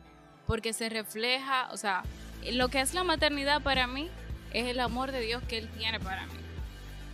porque 0.46 0.74
se 0.74 0.90
refleja, 0.90 1.70
o 1.72 1.78
sea, 1.78 2.04
lo 2.52 2.68
que 2.68 2.82
es 2.82 2.94
la 2.94 3.04
maternidad 3.04 3.62
para 3.62 3.88
mí 3.88 4.10
es 4.56 4.68
el 4.68 4.80
amor 4.80 5.12
de 5.12 5.20
Dios 5.20 5.44
que 5.44 5.58
Él 5.58 5.68
tiene 5.78 6.00
para 6.00 6.26
mí. 6.28 6.34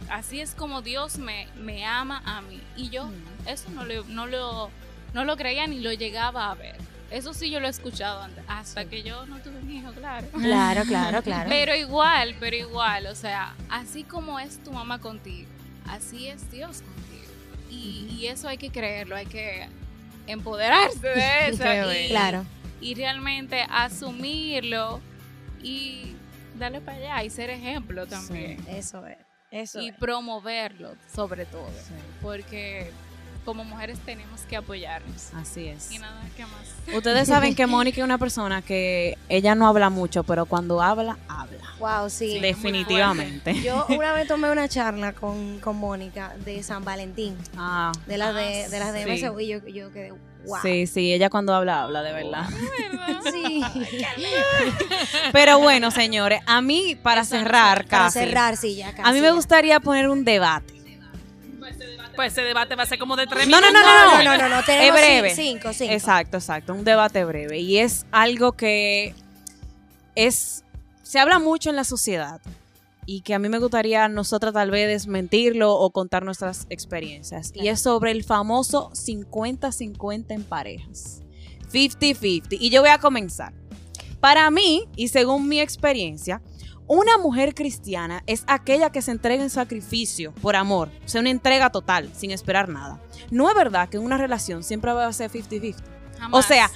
Así 0.09 0.39
es 0.39 0.53
como 0.53 0.81
Dios 0.81 1.17
me, 1.17 1.47
me 1.55 1.85
ama 1.85 2.21
a 2.25 2.41
mí. 2.41 2.61
Y 2.77 2.89
yo 2.89 3.09
eso 3.47 3.69
no 3.71 3.83
lo, 3.83 4.03
no, 4.05 4.27
lo, 4.27 4.69
no 5.13 5.25
lo 5.25 5.37
creía 5.37 5.65
ni 5.65 5.79
lo 5.79 5.91
llegaba 5.91 6.51
a 6.51 6.55
ver. 6.55 6.75
Eso 7.09 7.33
sí 7.33 7.49
yo 7.49 7.59
lo 7.59 7.67
he 7.67 7.69
escuchado 7.69 8.21
antes, 8.21 8.43
hasta 8.47 8.85
que 8.85 9.03
yo 9.03 9.25
no 9.25 9.39
tuve 9.39 9.57
un 9.59 9.71
hijo, 9.71 9.91
claro. 9.97 10.27
Claro, 10.29 10.83
claro, 10.83 11.21
claro. 11.23 11.49
Pero 11.49 11.75
igual, 11.75 12.35
pero 12.39 12.55
igual, 12.55 13.07
o 13.07 13.15
sea, 13.15 13.55
así 13.69 14.03
como 14.03 14.39
es 14.39 14.63
tu 14.63 14.71
mamá 14.71 14.99
contigo, 14.99 15.49
así 15.87 16.27
es 16.27 16.49
Dios 16.51 16.81
contigo. 16.81 17.31
Y, 17.69 18.07
y 18.19 18.27
eso 18.27 18.47
hay 18.47 18.57
que 18.57 18.69
creerlo, 18.69 19.15
hay 19.15 19.25
que 19.25 19.67
empoderarse 20.27 21.07
de 21.07 21.47
eso. 21.49 21.93
Y. 21.93 22.09
Claro. 22.09 22.45
y 22.79 22.93
realmente 22.93 23.65
asumirlo 23.69 25.01
y 25.63 26.15
darle 26.61 26.79
para 26.81 26.97
allá 26.97 27.23
y 27.23 27.29
ser 27.29 27.49
ejemplo 27.49 28.07
también. 28.07 28.63
Eso 28.69 29.05
es. 29.05 29.17
Eso 29.51 29.81
Y 29.81 29.89
es. 29.89 29.95
promoverlo 29.97 30.93
sobre 31.13 31.45
todo. 31.45 31.69
Porque 32.21 32.89
como 33.45 33.63
mujeres 33.63 33.97
tenemos 34.05 34.41
que 34.41 34.55
apoyarnos. 34.57 35.33
Así 35.33 35.67
es. 35.67 35.91
Y 35.91 35.97
nada, 35.97 36.21
¿qué 36.37 36.43
más? 36.45 36.95
Ustedes 36.95 37.27
saben 37.27 37.55
que 37.55 37.65
Mónica 37.67 38.01
es 38.01 38.05
una 38.05 38.17
persona 38.17 38.61
que 38.61 39.17
ella 39.29 39.55
no 39.55 39.67
habla 39.67 39.89
mucho, 39.89 40.23
pero 40.23 40.45
cuando 40.45 40.81
habla, 40.81 41.17
habla. 41.27 41.57
Wow, 41.79 42.09
sí. 42.09 42.39
Definitivamente. 42.39 43.59
Yo 43.61 43.85
una 43.89 44.13
vez 44.13 44.27
tomé 44.27 44.51
una 44.51 44.67
charla 44.69 45.13
con, 45.13 45.59
con 45.59 45.77
Mónica 45.77 46.35
de 46.45 46.61
San 46.63 46.83
Valentín, 46.85 47.35
Ah, 47.57 47.91
de 48.05 48.17
las 48.17 48.35
de, 48.35 48.67
de 48.69 48.79
las 48.79 48.93
de 48.93 49.03
Sí. 49.17 49.25
MSU, 49.25 49.39
y 49.39 49.47
yo, 49.47 49.67
yo 49.67 49.91
quedé, 49.91 50.11
wow. 50.45 50.59
sí, 50.61 50.85
sí, 50.85 51.11
ella 51.13 51.29
cuando 51.29 51.55
habla, 51.55 51.83
habla 51.83 52.03
de 52.03 52.13
verdad. 52.13 52.47
Sí. 53.31 53.61
Pero 55.31 55.59
bueno, 55.59 55.91
señores, 55.91 56.41
a 56.45 56.61
mí, 56.61 56.95
para 57.01 57.23
cerrar 57.23 57.85
Para 57.85 58.05
casi, 58.05 58.19
cerrar, 58.19 58.57
sí, 58.57 58.75
ya 58.75 58.93
casi. 58.93 59.07
a 59.09 59.11
mí 59.13 59.21
me 59.21 59.31
gustaría 59.31 59.79
poner 59.79 60.09
un 60.09 60.23
debate. 60.23 60.80
Pues 62.21 62.33
ese 62.33 62.43
debate 62.43 62.75
va 62.75 62.83
a 62.83 62.85
ser 62.85 62.99
como 62.99 63.15
de 63.15 63.25
tres 63.25 63.47
No, 63.47 63.59
no, 63.59 63.67
minutos. 63.67 63.83
no, 63.83 64.05
no, 64.17 64.23
No, 64.23 64.23
no, 64.23 64.37
no, 64.43 64.49
no, 64.49 64.59
Es 64.59 64.65
tenemos 64.67 64.93
breve. 64.99 65.31
cin- 65.31 65.35
cinco, 65.35 65.73
cinco. 65.73 65.91
Exacto, 65.93 66.37
exacto, 66.37 66.73
un 66.75 66.83
debate 66.83 67.25
breve. 67.25 67.57
Y 67.59 67.79
es 67.79 68.05
algo 68.11 68.51
que 68.51 69.15
es, 70.13 70.63
se 71.01 71.17
habla 71.19 71.39
mucho 71.39 71.71
en 71.71 71.75
la 71.75 71.83
sociedad 71.83 72.39
y 73.07 73.21
que 73.21 73.33
a 73.33 73.39
mí 73.39 73.49
me 73.49 73.57
gustaría 73.57 74.07
nosotras 74.07 74.53
tal 74.53 74.69
vez 74.69 74.87
desmentirlo 74.87 75.73
o 75.73 75.89
contar 75.89 76.23
nuestras 76.23 76.67
experiencias. 76.69 77.51
Y 77.55 77.69
es 77.69 77.81
sobre 77.81 78.11
el 78.11 78.23
famoso 78.23 78.91
50-50 78.93 80.25
en 80.29 80.43
parejas. 80.43 81.21
50-50. 81.73 82.57
Y 82.59 82.69
yo 82.69 82.81
voy 82.81 82.91
a 82.91 82.99
comenzar. 82.99 83.53
Para 84.19 84.51
mí, 84.51 84.83
y 84.95 85.07
según 85.07 85.47
mi 85.47 85.59
experiencia, 85.59 86.39
una 86.91 87.17
mujer 87.17 87.55
cristiana 87.55 88.21
es 88.27 88.43
aquella 88.47 88.91
que 88.91 89.01
se 89.01 89.11
entrega 89.11 89.41
en 89.41 89.49
sacrificio 89.49 90.33
por 90.41 90.57
amor, 90.57 90.89
o 91.05 91.07
sea, 91.07 91.21
una 91.21 91.29
entrega 91.29 91.69
total, 91.69 92.11
sin 92.13 92.31
esperar 92.31 92.67
nada. 92.67 92.99
No 93.29 93.49
es 93.49 93.55
verdad 93.55 93.87
que 93.87 93.95
en 93.95 94.03
una 94.03 94.17
relación 94.17 94.61
siempre 94.61 94.91
va 94.91 95.07
a 95.07 95.13
ser 95.13 95.31
50-50. 95.31 95.75
O 96.31 96.41
sea, 96.41 96.69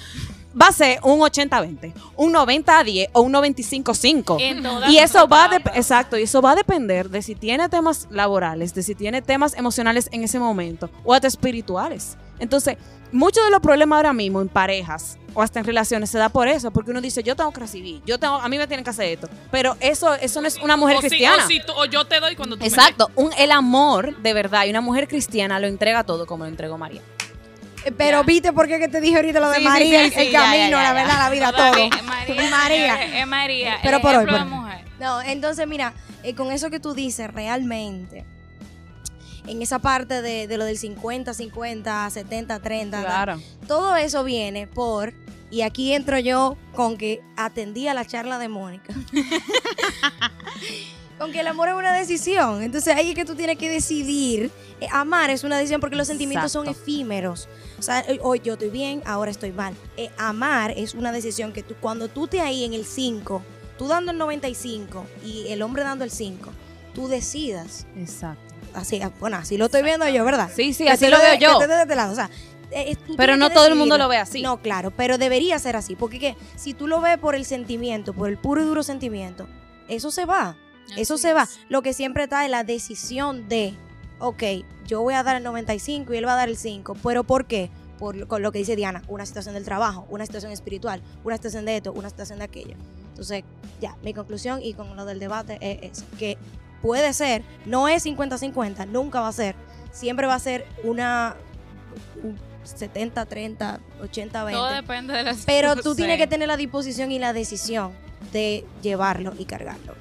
va 0.58 0.68
a 0.68 0.72
ser 0.72 1.00
un 1.02 1.20
80-20, 1.20 1.92
un 2.16 2.32
90-10 2.32 3.10
o 3.12 3.20
un 3.20 3.34
95-5. 3.34 4.40
en 4.40 4.62
todas 4.62 4.90
Y 4.90 4.96
eso 4.96 5.28
va 5.28 5.48
de 5.48 5.56
exacto, 5.56 6.16
y 6.16 6.22
eso 6.22 6.40
va 6.40 6.52
a 6.52 6.56
depender 6.56 7.10
de 7.10 7.20
si 7.20 7.34
tiene 7.34 7.68
temas 7.68 8.08
laborales, 8.10 8.72
de 8.72 8.82
si 8.82 8.94
tiene 8.94 9.20
temas 9.20 9.52
emocionales 9.52 10.08
en 10.12 10.24
ese 10.24 10.38
momento 10.38 10.88
o 11.04 11.12
hasta 11.12 11.26
espirituales. 11.26 12.16
Entonces, 12.38 12.78
muchos 13.12 13.44
de 13.44 13.50
los 13.50 13.60
problemas 13.60 13.98
ahora 13.98 14.14
mismo 14.14 14.40
en 14.40 14.48
parejas 14.48 15.18
o 15.36 15.42
hasta 15.42 15.60
en 15.60 15.66
relaciones 15.66 16.08
se 16.10 16.16
da 16.18 16.30
por 16.30 16.48
eso, 16.48 16.70
porque 16.70 16.90
uno 16.90 17.00
dice, 17.02 17.22
yo 17.22 17.36
tengo 17.36 17.52
que 17.52 17.60
recibir, 17.60 18.00
yo 18.06 18.18
tengo, 18.18 18.34
a 18.36 18.48
mí 18.48 18.56
me 18.58 18.66
tienen 18.66 18.82
que 18.82 18.90
hacer 18.90 19.06
esto, 19.12 19.28
pero 19.50 19.76
eso, 19.80 20.14
eso 20.14 20.40
no 20.40 20.48
es 20.48 20.56
una 20.62 20.76
mujer 20.78 20.96
o 20.96 21.00
si- 21.02 21.08
cristiana. 21.08 21.44
o 21.44 21.46
si 21.46 21.60
tú- 21.60 21.72
o 21.76 21.84
yo 21.84 22.06
te 22.06 22.18
doy 22.20 22.34
cuando 22.34 22.56
tú 22.56 22.62
me 22.62 22.66
Exacto, 22.68 23.10
un, 23.16 23.30
el 23.36 23.52
amor 23.52 24.16
de 24.16 24.32
verdad 24.32 24.64
y 24.64 24.70
una 24.70 24.80
mujer 24.80 25.06
cristiana 25.08 25.60
lo 25.60 25.66
entrega 25.66 26.04
todo 26.04 26.26
como 26.26 26.44
lo 26.44 26.48
entregó 26.50 26.78
María. 26.78 27.02
Eh, 27.84 27.92
Pero 27.92 28.24
viste 28.24 28.52
por 28.52 28.66
qué 28.66 28.78
que 28.80 28.88
te 28.88 29.00
dije 29.00 29.14
ahorita 29.16 29.38
lo 29.38 29.50
de 29.50 29.58
Sí, 29.58 29.62
María, 29.64 29.98
sí, 30.00 30.04
el, 30.06 30.12
sí, 30.12 30.20
el 30.20 30.30
ya, 30.32 30.40
camino, 30.40 30.58
ya, 30.58 30.70
ya, 30.70 30.82
la 30.82 30.88
ya. 30.88 30.92
verdad, 30.94 31.18
la 31.18 31.30
vida, 31.30 31.52
María, 31.52 31.90
todo. 31.90 32.02
María, 32.02 32.50
María. 32.50 32.96
señores, 32.96 33.10
es 33.14 33.26
María. 33.28 33.78
Pero 33.82 34.00
por 34.00 34.10
hoy, 34.10 34.24
ejemplo 34.24 34.38
por 34.38 34.46
hoy. 34.46 34.52
mujer. 34.54 34.84
No, 34.98 35.22
entonces 35.22 35.68
mira, 35.68 35.92
eh, 36.22 36.34
con 36.34 36.50
eso 36.50 36.70
que 36.70 36.80
tú 36.80 36.94
dices 36.94 37.30
realmente, 37.32 38.24
en 39.46 39.62
esa 39.62 39.78
parte 39.78 40.22
de, 40.22 40.48
de 40.48 40.56
lo 40.58 40.64
del 40.64 40.76
50, 40.78 41.32
50, 41.32 42.10
70, 42.10 42.58
30, 42.58 43.00
Claro. 43.02 43.40
todo 43.68 43.94
eso 43.94 44.24
viene 44.24 44.66
por, 44.66 45.12
y 45.56 45.62
aquí 45.62 45.94
entro 45.94 46.18
yo 46.18 46.58
con 46.74 46.98
que 46.98 47.22
atendí 47.34 47.88
a 47.88 47.94
la 47.94 48.04
charla 48.04 48.38
de 48.38 48.46
Mónica, 48.46 48.92
con 51.18 51.32
que 51.32 51.40
el 51.40 51.46
amor 51.46 51.70
es 51.70 51.74
una 51.74 51.94
decisión, 51.94 52.62
entonces 52.62 52.94
ahí 52.94 53.08
es 53.08 53.14
que 53.14 53.24
tú 53.24 53.34
tienes 53.34 53.56
que 53.56 53.70
decidir, 53.70 54.50
Eh, 54.78 54.88
amar 54.92 55.30
es 55.30 55.44
una 55.44 55.56
decisión 55.56 55.80
porque 55.80 55.96
los 55.96 56.06
sentimientos 56.06 56.52
son 56.52 56.68
efímeros, 56.68 57.48
o 57.78 57.82
sea, 57.82 58.00
eh, 58.00 58.18
hoy 58.22 58.42
yo 58.44 58.52
estoy 58.52 58.68
bien, 58.68 59.02
ahora 59.06 59.30
estoy 59.30 59.50
mal, 59.50 59.74
Eh, 59.96 60.10
amar 60.18 60.74
es 60.76 60.92
una 60.92 61.10
decisión 61.10 61.54
que 61.54 61.62
tú, 61.62 61.74
cuando 61.80 62.08
tú 62.08 62.26
te 62.26 62.42
ahí 62.42 62.62
en 62.62 62.74
el 62.74 62.84
5, 62.84 63.42
tú 63.78 63.88
dando 63.88 64.12
el 64.12 64.18
95 64.18 65.06
y 65.24 65.46
el 65.48 65.62
hombre 65.62 65.84
dando 65.84 66.04
el 66.04 66.10
5, 66.10 66.50
tú 66.94 67.08
decidas, 67.08 67.86
Exacto. 67.96 68.54
así, 68.74 69.00
ah, 69.00 69.10
bueno, 69.18 69.38
así 69.38 69.56
lo 69.56 69.64
estoy 69.64 69.82
viendo 69.82 70.06
yo, 70.06 70.22
¿verdad? 70.22 70.50
Sí, 70.54 70.74
sí, 70.74 70.86
así 70.86 71.06
te 71.06 71.10
lo 71.10 71.16
veo 71.16 71.38
yo. 71.38 71.56
te 71.56 71.66
de 71.66 71.80
este 71.80 71.96
lado, 71.96 72.12
o 72.12 72.14
sea, 72.14 72.28
eh, 72.70 72.96
Pero 73.16 73.36
no 73.36 73.50
todo 73.50 73.66
el 73.66 73.74
mundo 73.74 73.98
lo 73.98 74.08
ve 74.08 74.16
así. 74.16 74.42
No, 74.42 74.60
claro, 74.60 74.90
pero 74.90 75.18
debería 75.18 75.58
ser 75.58 75.76
así, 75.76 75.96
porque 75.96 76.18
que, 76.18 76.36
si 76.56 76.74
tú 76.74 76.86
lo 76.86 77.00
ves 77.00 77.18
por 77.18 77.34
el 77.34 77.44
sentimiento, 77.44 78.12
por 78.12 78.28
el 78.28 78.38
puro 78.38 78.62
y 78.62 78.64
duro 78.64 78.82
sentimiento, 78.82 79.46
eso 79.88 80.10
se 80.10 80.24
va, 80.24 80.56
eso 80.96 81.18
se 81.18 81.32
va. 81.32 81.48
Lo 81.68 81.82
que 81.82 81.92
siempre 81.92 82.24
está 82.24 82.44
es 82.44 82.50
la 82.50 82.64
decisión 82.64 83.48
de, 83.48 83.74
ok, 84.18 84.42
yo 84.86 85.02
voy 85.02 85.14
a 85.14 85.22
dar 85.22 85.36
el 85.36 85.42
95 85.42 86.12
y 86.12 86.16
él 86.16 86.26
va 86.26 86.32
a 86.32 86.36
dar 86.36 86.48
el 86.48 86.56
5, 86.56 86.96
pero 87.02 87.24
¿por 87.24 87.46
qué? 87.46 87.70
Por 87.98 88.14
lo, 88.14 88.28
con 88.28 88.42
lo 88.42 88.52
que 88.52 88.58
dice 88.58 88.76
Diana, 88.76 89.02
una 89.08 89.24
situación 89.24 89.54
del 89.54 89.64
trabajo, 89.64 90.06
una 90.10 90.26
situación 90.26 90.52
espiritual, 90.52 91.00
una 91.24 91.36
situación 91.36 91.64
de 91.64 91.76
esto, 91.76 91.92
una 91.92 92.10
situación 92.10 92.38
de 92.38 92.44
aquello. 92.44 92.76
Entonces, 93.10 93.44
ya, 93.80 93.96
mi 94.02 94.12
conclusión 94.12 94.60
y 94.62 94.74
con 94.74 94.94
lo 94.94 95.04
del 95.06 95.18
debate 95.18 95.58
es, 95.60 95.98
es 95.98 96.04
que 96.18 96.36
puede 96.82 97.12
ser, 97.14 97.42
no 97.64 97.88
es 97.88 98.04
50-50, 98.04 98.86
nunca 98.86 99.20
va 99.20 99.28
a 99.28 99.32
ser, 99.32 99.56
siempre 99.92 100.26
va 100.26 100.34
a 100.34 100.38
ser 100.38 100.66
una 100.84 101.36
un 102.72 102.78
70-30, 102.78 103.80
80-20. 104.02 104.50
Todo 104.52 104.70
depende 104.70 105.14
de 105.14 105.22
las 105.22 105.44
Pero 105.44 105.76
tú 105.76 105.94
tienes 105.94 106.18
que 106.18 106.26
tener 106.26 106.48
la 106.48 106.56
disposición 106.56 107.12
y 107.12 107.18
la 107.18 107.32
decisión 107.32 107.92
de 108.32 108.64
llevarlo 108.82 109.34
y 109.38 109.44
cargarlo. 109.44 109.94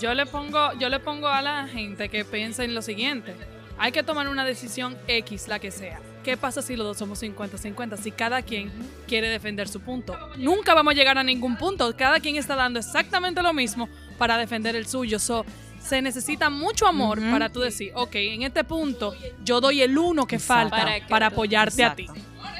Yo 0.00 0.12
le 0.14 0.26
pongo, 0.26 0.72
yo 0.78 0.88
le 0.88 1.00
pongo 1.00 1.28
a 1.28 1.40
la 1.40 1.68
gente 1.68 2.08
que 2.08 2.24
piense 2.24 2.64
en 2.64 2.74
lo 2.74 2.82
siguiente. 2.82 3.34
Hay 3.78 3.92
que 3.92 4.02
tomar 4.02 4.28
una 4.28 4.44
decisión 4.44 4.96
X, 5.06 5.48
la 5.48 5.58
que 5.58 5.70
sea. 5.70 6.00
¿Qué 6.22 6.36
pasa 6.36 6.62
si 6.62 6.74
los 6.74 6.86
dos 6.86 6.96
somos 6.96 7.22
50-50? 7.22 7.98
Si 7.98 8.10
cada 8.10 8.40
quien 8.42 8.72
quiere 9.06 9.28
defender 9.28 9.68
su 9.68 9.80
punto. 9.80 10.16
Nunca 10.36 10.72
vamos 10.74 10.92
a 10.92 10.94
llegar 10.94 11.18
a 11.18 11.22
ningún 11.22 11.56
punto. 11.56 11.94
Cada 11.96 12.18
quien 12.18 12.36
está 12.36 12.56
dando 12.56 12.78
exactamente 12.78 13.42
lo 13.42 13.52
mismo 13.52 13.88
para 14.16 14.38
defender 14.38 14.74
el 14.74 14.86
suyo. 14.86 15.18
So, 15.18 15.44
se 15.84 16.02
necesita 16.02 16.50
mucho 16.50 16.86
amor 16.86 17.20
para 17.30 17.48
tú 17.50 17.60
decir, 17.60 17.92
ok, 17.94 18.14
en 18.14 18.42
este 18.42 18.64
punto 18.64 19.14
yo 19.44 19.60
doy 19.60 19.82
el 19.82 19.96
uno 19.96 20.26
que 20.26 20.38
falta 20.38 20.86
Para 21.08 21.26
apoyarte 21.28 21.84
a 21.84 21.94
ti. 21.94 22.06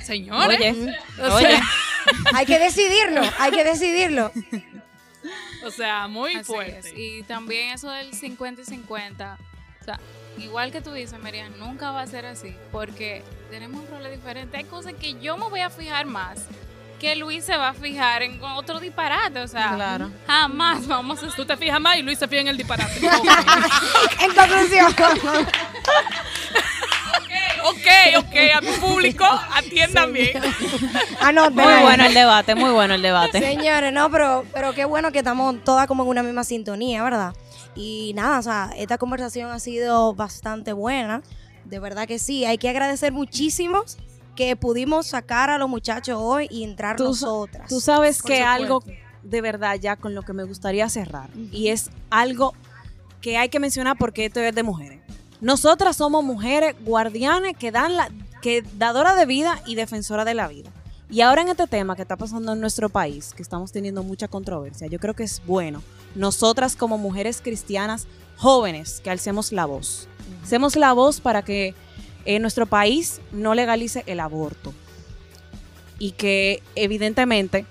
Señores, 0.03 0.59
Oye, 0.61 0.97
o 1.23 1.35
oye. 1.35 1.47
sea, 1.49 1.63
Hay 2.35 2.45
que 2.45 2.59
decidirlo, 2.59 3.23
hay 3.39 3.51
que 3.51 3.65
decidirlo. 3.65 4.31
o 5.67 5.71
sea, 5.71 6.07
muy 6.09 6.35
Así 6.35 6.45
fuerte. 6.45 6.79
es. 6.81 6.93
Y 6.95 7.23
también 7.23 7.71
eso 7.71 7.91
del 7.91 8.13
50 8.13 8.61
y 8.61 8.65
50. 8.67 9.39
O 9.81 9.85
sea, 9.85 9.99
igual 10.39 10.71
que 10.71 10.83
tú 10.83 10.93
dices, 10.93 11.19
María, 11.19 11.49
nunca 11.49 11.91
va 11.91 12.03
a 12.03 12.07
ser 12.07 12.27
así. 12.27 12.55
Porque 12.71 13.23
tenemos 13.51 13.81
un 13.83 13.89
rol 13.89 14.11
diferente. 14.11 14.59
Hay 14.59 14.65
cosas 14.65 14.93
que 14.95 15.19
yo 15.21 15.39
me 15.39 15.49
voy 15.49 15.61
a 15.61 15.71
fijar 15.71 16.05
más 16.05 16.45
que 17.05 17.17
Luis 17.17 17.45
se 17.45 17.57
va 17.57 17.69
a 17.69 17.75
fijar 17.75 18.23
en 18.23 18.43
otro 18.43 18.81
disparate. 18.81 19.41
O 19.41 19.49
sea, 19.49 19.75
Claro. 19.77 20.11
jamás 20.27 20.87
vamos 20.87 21.23
a 21.23 21.29
Tú 21.29 21.45
te 21.45 21.57
fijas 21.57 21.81
más 21.81 21.97
y 21.99 22.03
Luis 22.03 22.19
se 22.19 22.27
fija 22.29 22.41
en 22.41 22.49
el 22.49 22.57
disparate. 22.57 22.99
En 24.21 24.35
conclusión, 24.35 24.87
ok, 27.65 27.87
ok, 28.19 28.37
a 28.57 28.61
tu 28.61 28.81
público 28.81 29.25
atiendan 29.55 30.13
bien. 30.13 30.41
anoten 31.21 31.55
Muy 31.65 31.73
ahí. 31.73 31.83
bueno 31.83 32.05
el 32.07 32.15
debate, 32.15 32.55
muy 32.55 32.71
bueno 32.71 32.95
el 32.95 33.03
debate. 33.03 33.41
Señores, 33.41 33.93
no, 33.93 34.11
pero, 34.11 34.45
pero 34.53 34.73
qué 34.75 34.85
bueno 34.85 35.13
que 35.13 35.19
estamos 35.19 35.57
todas 35.65 35.87
como 35.87 36.03
en 36.05 36.09
una 36.11 36.23
misma 36.23 36.45
sintonía, 36.45 37.03
¿verdad? 37.03 37.35
Y 37.75 38.13
nada, 38.15 38.39
o 38.39 38.43
sea, 38.43 38.71
esta 38.77 38.99
conversación 38.99 39.51
ha 39.51 39.59
sido 39.59 40.15
bastante 40.15 40.73
buena. 40.73 41.23
De 41.65 41.79
verdad 41.79 42.07
que 42.07 42.19
sí. 42.19 42.45
Hay 42.45 42.59
que 42.59 42.69
agradecer 42.69 43.13
muchísimo 43.13 43.83
que 44.35 44.57
pudimos 44.57 45.07
sacar 45.07 45.51
a 45.51 45.59
los 45.59 45.69
muchachos 45.69 46.17
hoy 46.19 46.49
y 46.51 46.65
entrar 46.65 46.97
Tú 46.97 47.05
nosotras. 47.05 47.69
Tú 47.69 47.81
sabes 47.81 48.23
que 48.23 48.43
algo 48.43 48.83
de 49.23 49.41
verdad 49.41 49.77
ya 49.81 49.97
con 49.97 50.15
lo 50.15 50.23
que 50.23 50.33
me 50.33 50.45
gustaría 50.45 50.89
cerrar 50.89 51.31
y 51.51 51.69
es 51.69 51.91
algo 52.11 52.55
que 53.21 53.39
hay 53.39 53.49
que 53.49 53.59
mencionar 53.59 53.97
porque 53.99 54.27
esto 54.27 54.41
es 54.41 54.55
de 54.55 54.63
mujeres. 54.63 55.01
Nosotras 55.41 55.97
somos 55.97 56.25
mujeres 56.25 56.75
guardianes 56.85 57.57
que 57.57 57.71
dan 57.71 57.97
la 57.97 58.11
que 58.43 58.63
dadoras 58.77 59.17
de 59.17 59.25
vida 59.25 59.63
y 59.67 59.75
defensoras 59.75 60.27
de 60.27 60.35
la 60.35 60.49
vida. 60.49 60.71
Y 61.09 61.23
ahora 61.23 61.41
en 61.43 61.49
este 61.49 61.67
tema 61.67 61.97
que 61.97 62.03
está 62.03 62.17
pasando 62.17 62.53
en 62.53 62.61
nuestro 62.61 62.91
país, 62.91 63.33
que 63.35 63.43
estamos 63.43 63.73
teniendo 63.73 64.03
mucha 64.03 64.29
controversia, 64.29 64.87
yo 64.87 64.99
creo 64.99 65.15
que 65.15 65.23
es 65.23 65.43
bueno 65.47 65.83
nosotras 66.15 66.77
como 66.77 66.99
mujeres 66.99 67.41
cristianas 67.43 68.07
jóvenes 68.37 69.01
que 69.03 69.11
alcemos 69.11 69.53
la 69.53 69.65
voz. 69.65 70.09
Hacemos 70.43 70.77
la 70.77 70.93
voz 70.93 71.21
para 71.21 71.43
que 71.43 71.75
en 72.25 72.43
nuestro 72.43 72.67
país 72.67 73.21
no 73.33 73.55
legalice 73.55 74.03
el 74.07 74.21
aborto 74.21 74.73
y 75.99 76.13
que 76.13 76.63
evidentemente 76.75 77.67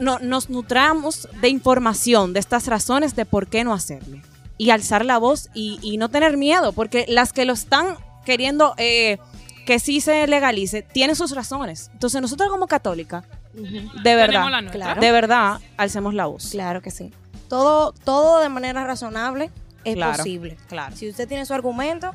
no- 0.00 0.18
nos 0.18 0.50
nutramos 0.50 1.28
de 1.40 1.48
información 1.48 2.32
de 2.32 2.40
estas 2.40 2.66
razones 2.66 3.16
de 3.16 3.24
por 3.24 3.46
qué 3.46 3.64
no 3.64 3.72
hacerlo 3.72 4.18
y 4.58 4.70
alzar 4.70 5.04
la 5.04 5.18
voz 5.18 5.48
y, 5.54 5.78
y 5.82 5.96
no 5.96 6.08
tener 6.10 6.36
miedo, 6.36 6.72
porque 6.72 7.06
las 7.08 7.32
que 7.32 7.44
lo 7.46 7.54
están 7.54 7.96
queriendo 8.26 8.74
eh, 8.76 9.16
que 9.64 9.78
sí 9.78 10.00
se 10.02 10.26
legalice 10.26 10.82
tienen 10.82 11.16
sus 11.16 11.30
razones. 11.34 11.88
Entonces 11.94 12.20
nosotros 12.20 12.50
como 12.50 12.66
católicas, 12.66 13.24
Ujú. 13.54 14.02
de 14.02 14.14
verdad. 14.16 14.46
Claro. 14.70 15.00
de 15.00 15.12
verdad, 15.12 15.60
alcemos 15.78 16.12
la 16.12 16.26
voz. 16.26 16.50
Claro 16.50 16.82
que 16.82 16.90
sí. 16.90 17.10
Todo, 17.48 17.92
todo 18.04 18.40
de 18.40 18.48
manera 18.50 18.84
razonable 18.84 19.50
es 19.84 19.94
Claro. 19.94 20.18
posible. 20.18 20.58
Claro. 20.68 20.94
Si 20.94 21.08
usted 21.08 21.26
tiene 21.26 21.46
su 21.46 21.54
argumento, 21.54 22.10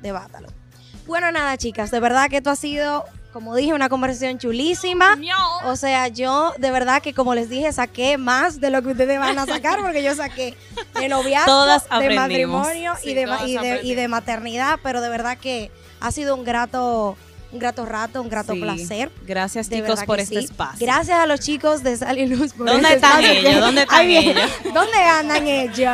debátalo. 0.00 0.48
Bueno, 1.08 1.32
nada, 1.32 1.56
chicas, 1.56 1.90
de 1.90 1.98
verdad 2.00 2.28
que 2.30 2.36
esto 2.36 2.50
ha 2.50 2.56
sido, 2.56 3.04
como 3.32 3.56
dije, 3.56 3.72
una 3.72 3.88
conversación 3.88 4.38
chulísima. 4.38 5.18
O 5.64 5.74
sea, 5.74 6.08
yo 6.08 6.52
de 6.58 6.70
verdad 6.70 7.00
que 7.02 7.14
como 7.14 7.34
les 7.34 7.48
dije, 7.48 7.72
saqué 7.72 8.18
más 8.18 8.60
de 8.60 8.68
lo 8.70 8.82
que 8.82 8.88
ustedes 8.90 9.18
van 9.18 9.38
a 9.38 9.46
sacar, 9.46 9.80
porque 9.80 10.02
yo 10.02 10.14
saqué 10.14 10.54
de 11.00 11.08
noviazgo, 11.08 11.46
Todas 11.46 11.84
de 11.98 12.10
matrimonio 12.14 12.92
Sí, 13.02 13.10
y, 13.10 13.14
de, 13.14 13.24
todas 13.24 13.48
y, 13.48 13.56
de, 13.56 13.80
y 13.82 13.94
de 13.94 14.06
maternidad, 14.06 14.78
pero 14.82 15.00
de 15.00 15.08
verdad 15.08 15.38
que 15.38 15.70
ha 16.00 16.12
sido 16.12 16.36
un 16.36 16.44
grato, 16.44 17.16
un 17.52 17.58
grato 17.58 17.86
rato, 17.86 18.20
un 18.20 18.28
grato 18.28 18.52
Sí. 18.52 18.60
placer. 18.60 19.10
Gracias 19.22 19.70
De 19.70 19.80
chicos 19.80 20.04
por 20.04 20.20
este 20.20 20.40
sí. 20.40 20.44
espacio. 20.44 20.86
Gracias 20.86 21.18
a 21.18 21.24
los 21.26 21.40
chicos 21.40 21.82
de 21.82 21.96
Sal 21.96 22.18
y 22.18 22.26
Luz 22.26 22.52
por 22.52 22.66
¿Dónde 22.66 22.82
este 22.82 22.96
están 22.96 23.24
espacio 23.24 23.40
ellos? 23.40 23.54
que- 23.54 23.60
¿Dónde 23.60 23.80
están 23.82 24.06
ellos? 24.10 24.50
¿Dónde 24.74 24.98
andan 24.98 25.46
ellos? 25.46 25.88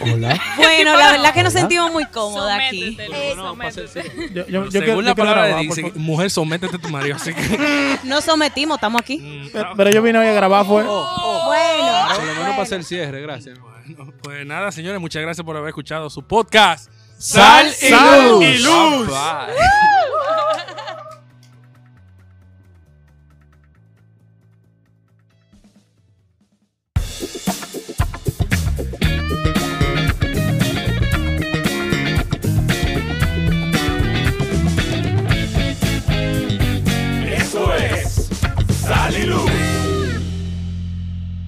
Hola. 0.00 0.40
Bueno, 0.56 0.96
la 0.96 1.12
verdad 1.12 1.34
que 1.34 1.42
nos 1.42 1.52
sentimos 1.52 1.92
muy 1.92 2.04
cómodos 2.06 2.50
aquí. 2.50 2.96
Eh. 3.00 3.34
Yo, 4.34 4.46
yo, 4.46 4.64
yo 4.68 4.70
Según 4.70 5.04
la 5.04 5.14
palabra 5.14 5.46
grabar, 5.46 5.66
por 5.66 5.76
dice, 5.76 5.82
favor. 5.82 5.96
mujer, 5.98 6.30
sométete 6.30 6.76
a 6.76 6.78
tu 6.78 6.88
marido. 6.88 7.16
Así 7.16 7.32
que. 7.34 7.98
Nos 8.04 8.24
sometimos, 8.24 8.76
estamos 8.76 9.00
aquí. 9.00 9.18
mm, 9.18 9.48
Pero, 9.52 9.70
pero 9.76 9.90
yo 9.90 10.02
vine 10.02 10.18
hoy 10.18 10.26
a 10.26 10.32
grabar, 10.32 10.64
fue. 10.66 10.82
Bueno. 10.84 12.06
Por 12.14 12.24
lo 12.24 12.32
menos 12.34 12.50
para 12.50 12.62
hacer 12.62 12.84
cierre, 12.84 13.20
gracias. 13.22 13.58
bueno, 13.58 14.12
pues 14.22 14.46
nada, 14.46 14.70
señores, 14.72 15.00
muchas 15.00 15.22
gracias 15.22 15.44
por 15.44 15.56
haber 15.56 15.68
escuchado 15.68 16.08
su 16.10 16.22
podcast. 16.22 16.90
Sal 17.18 17.66
y 17.68 17.86
Sal 17.88 18.28
Luz. 18.30 18.44
y 18.44 18.58
Luz. 18.58 19.06
Bye. 19.08 19.54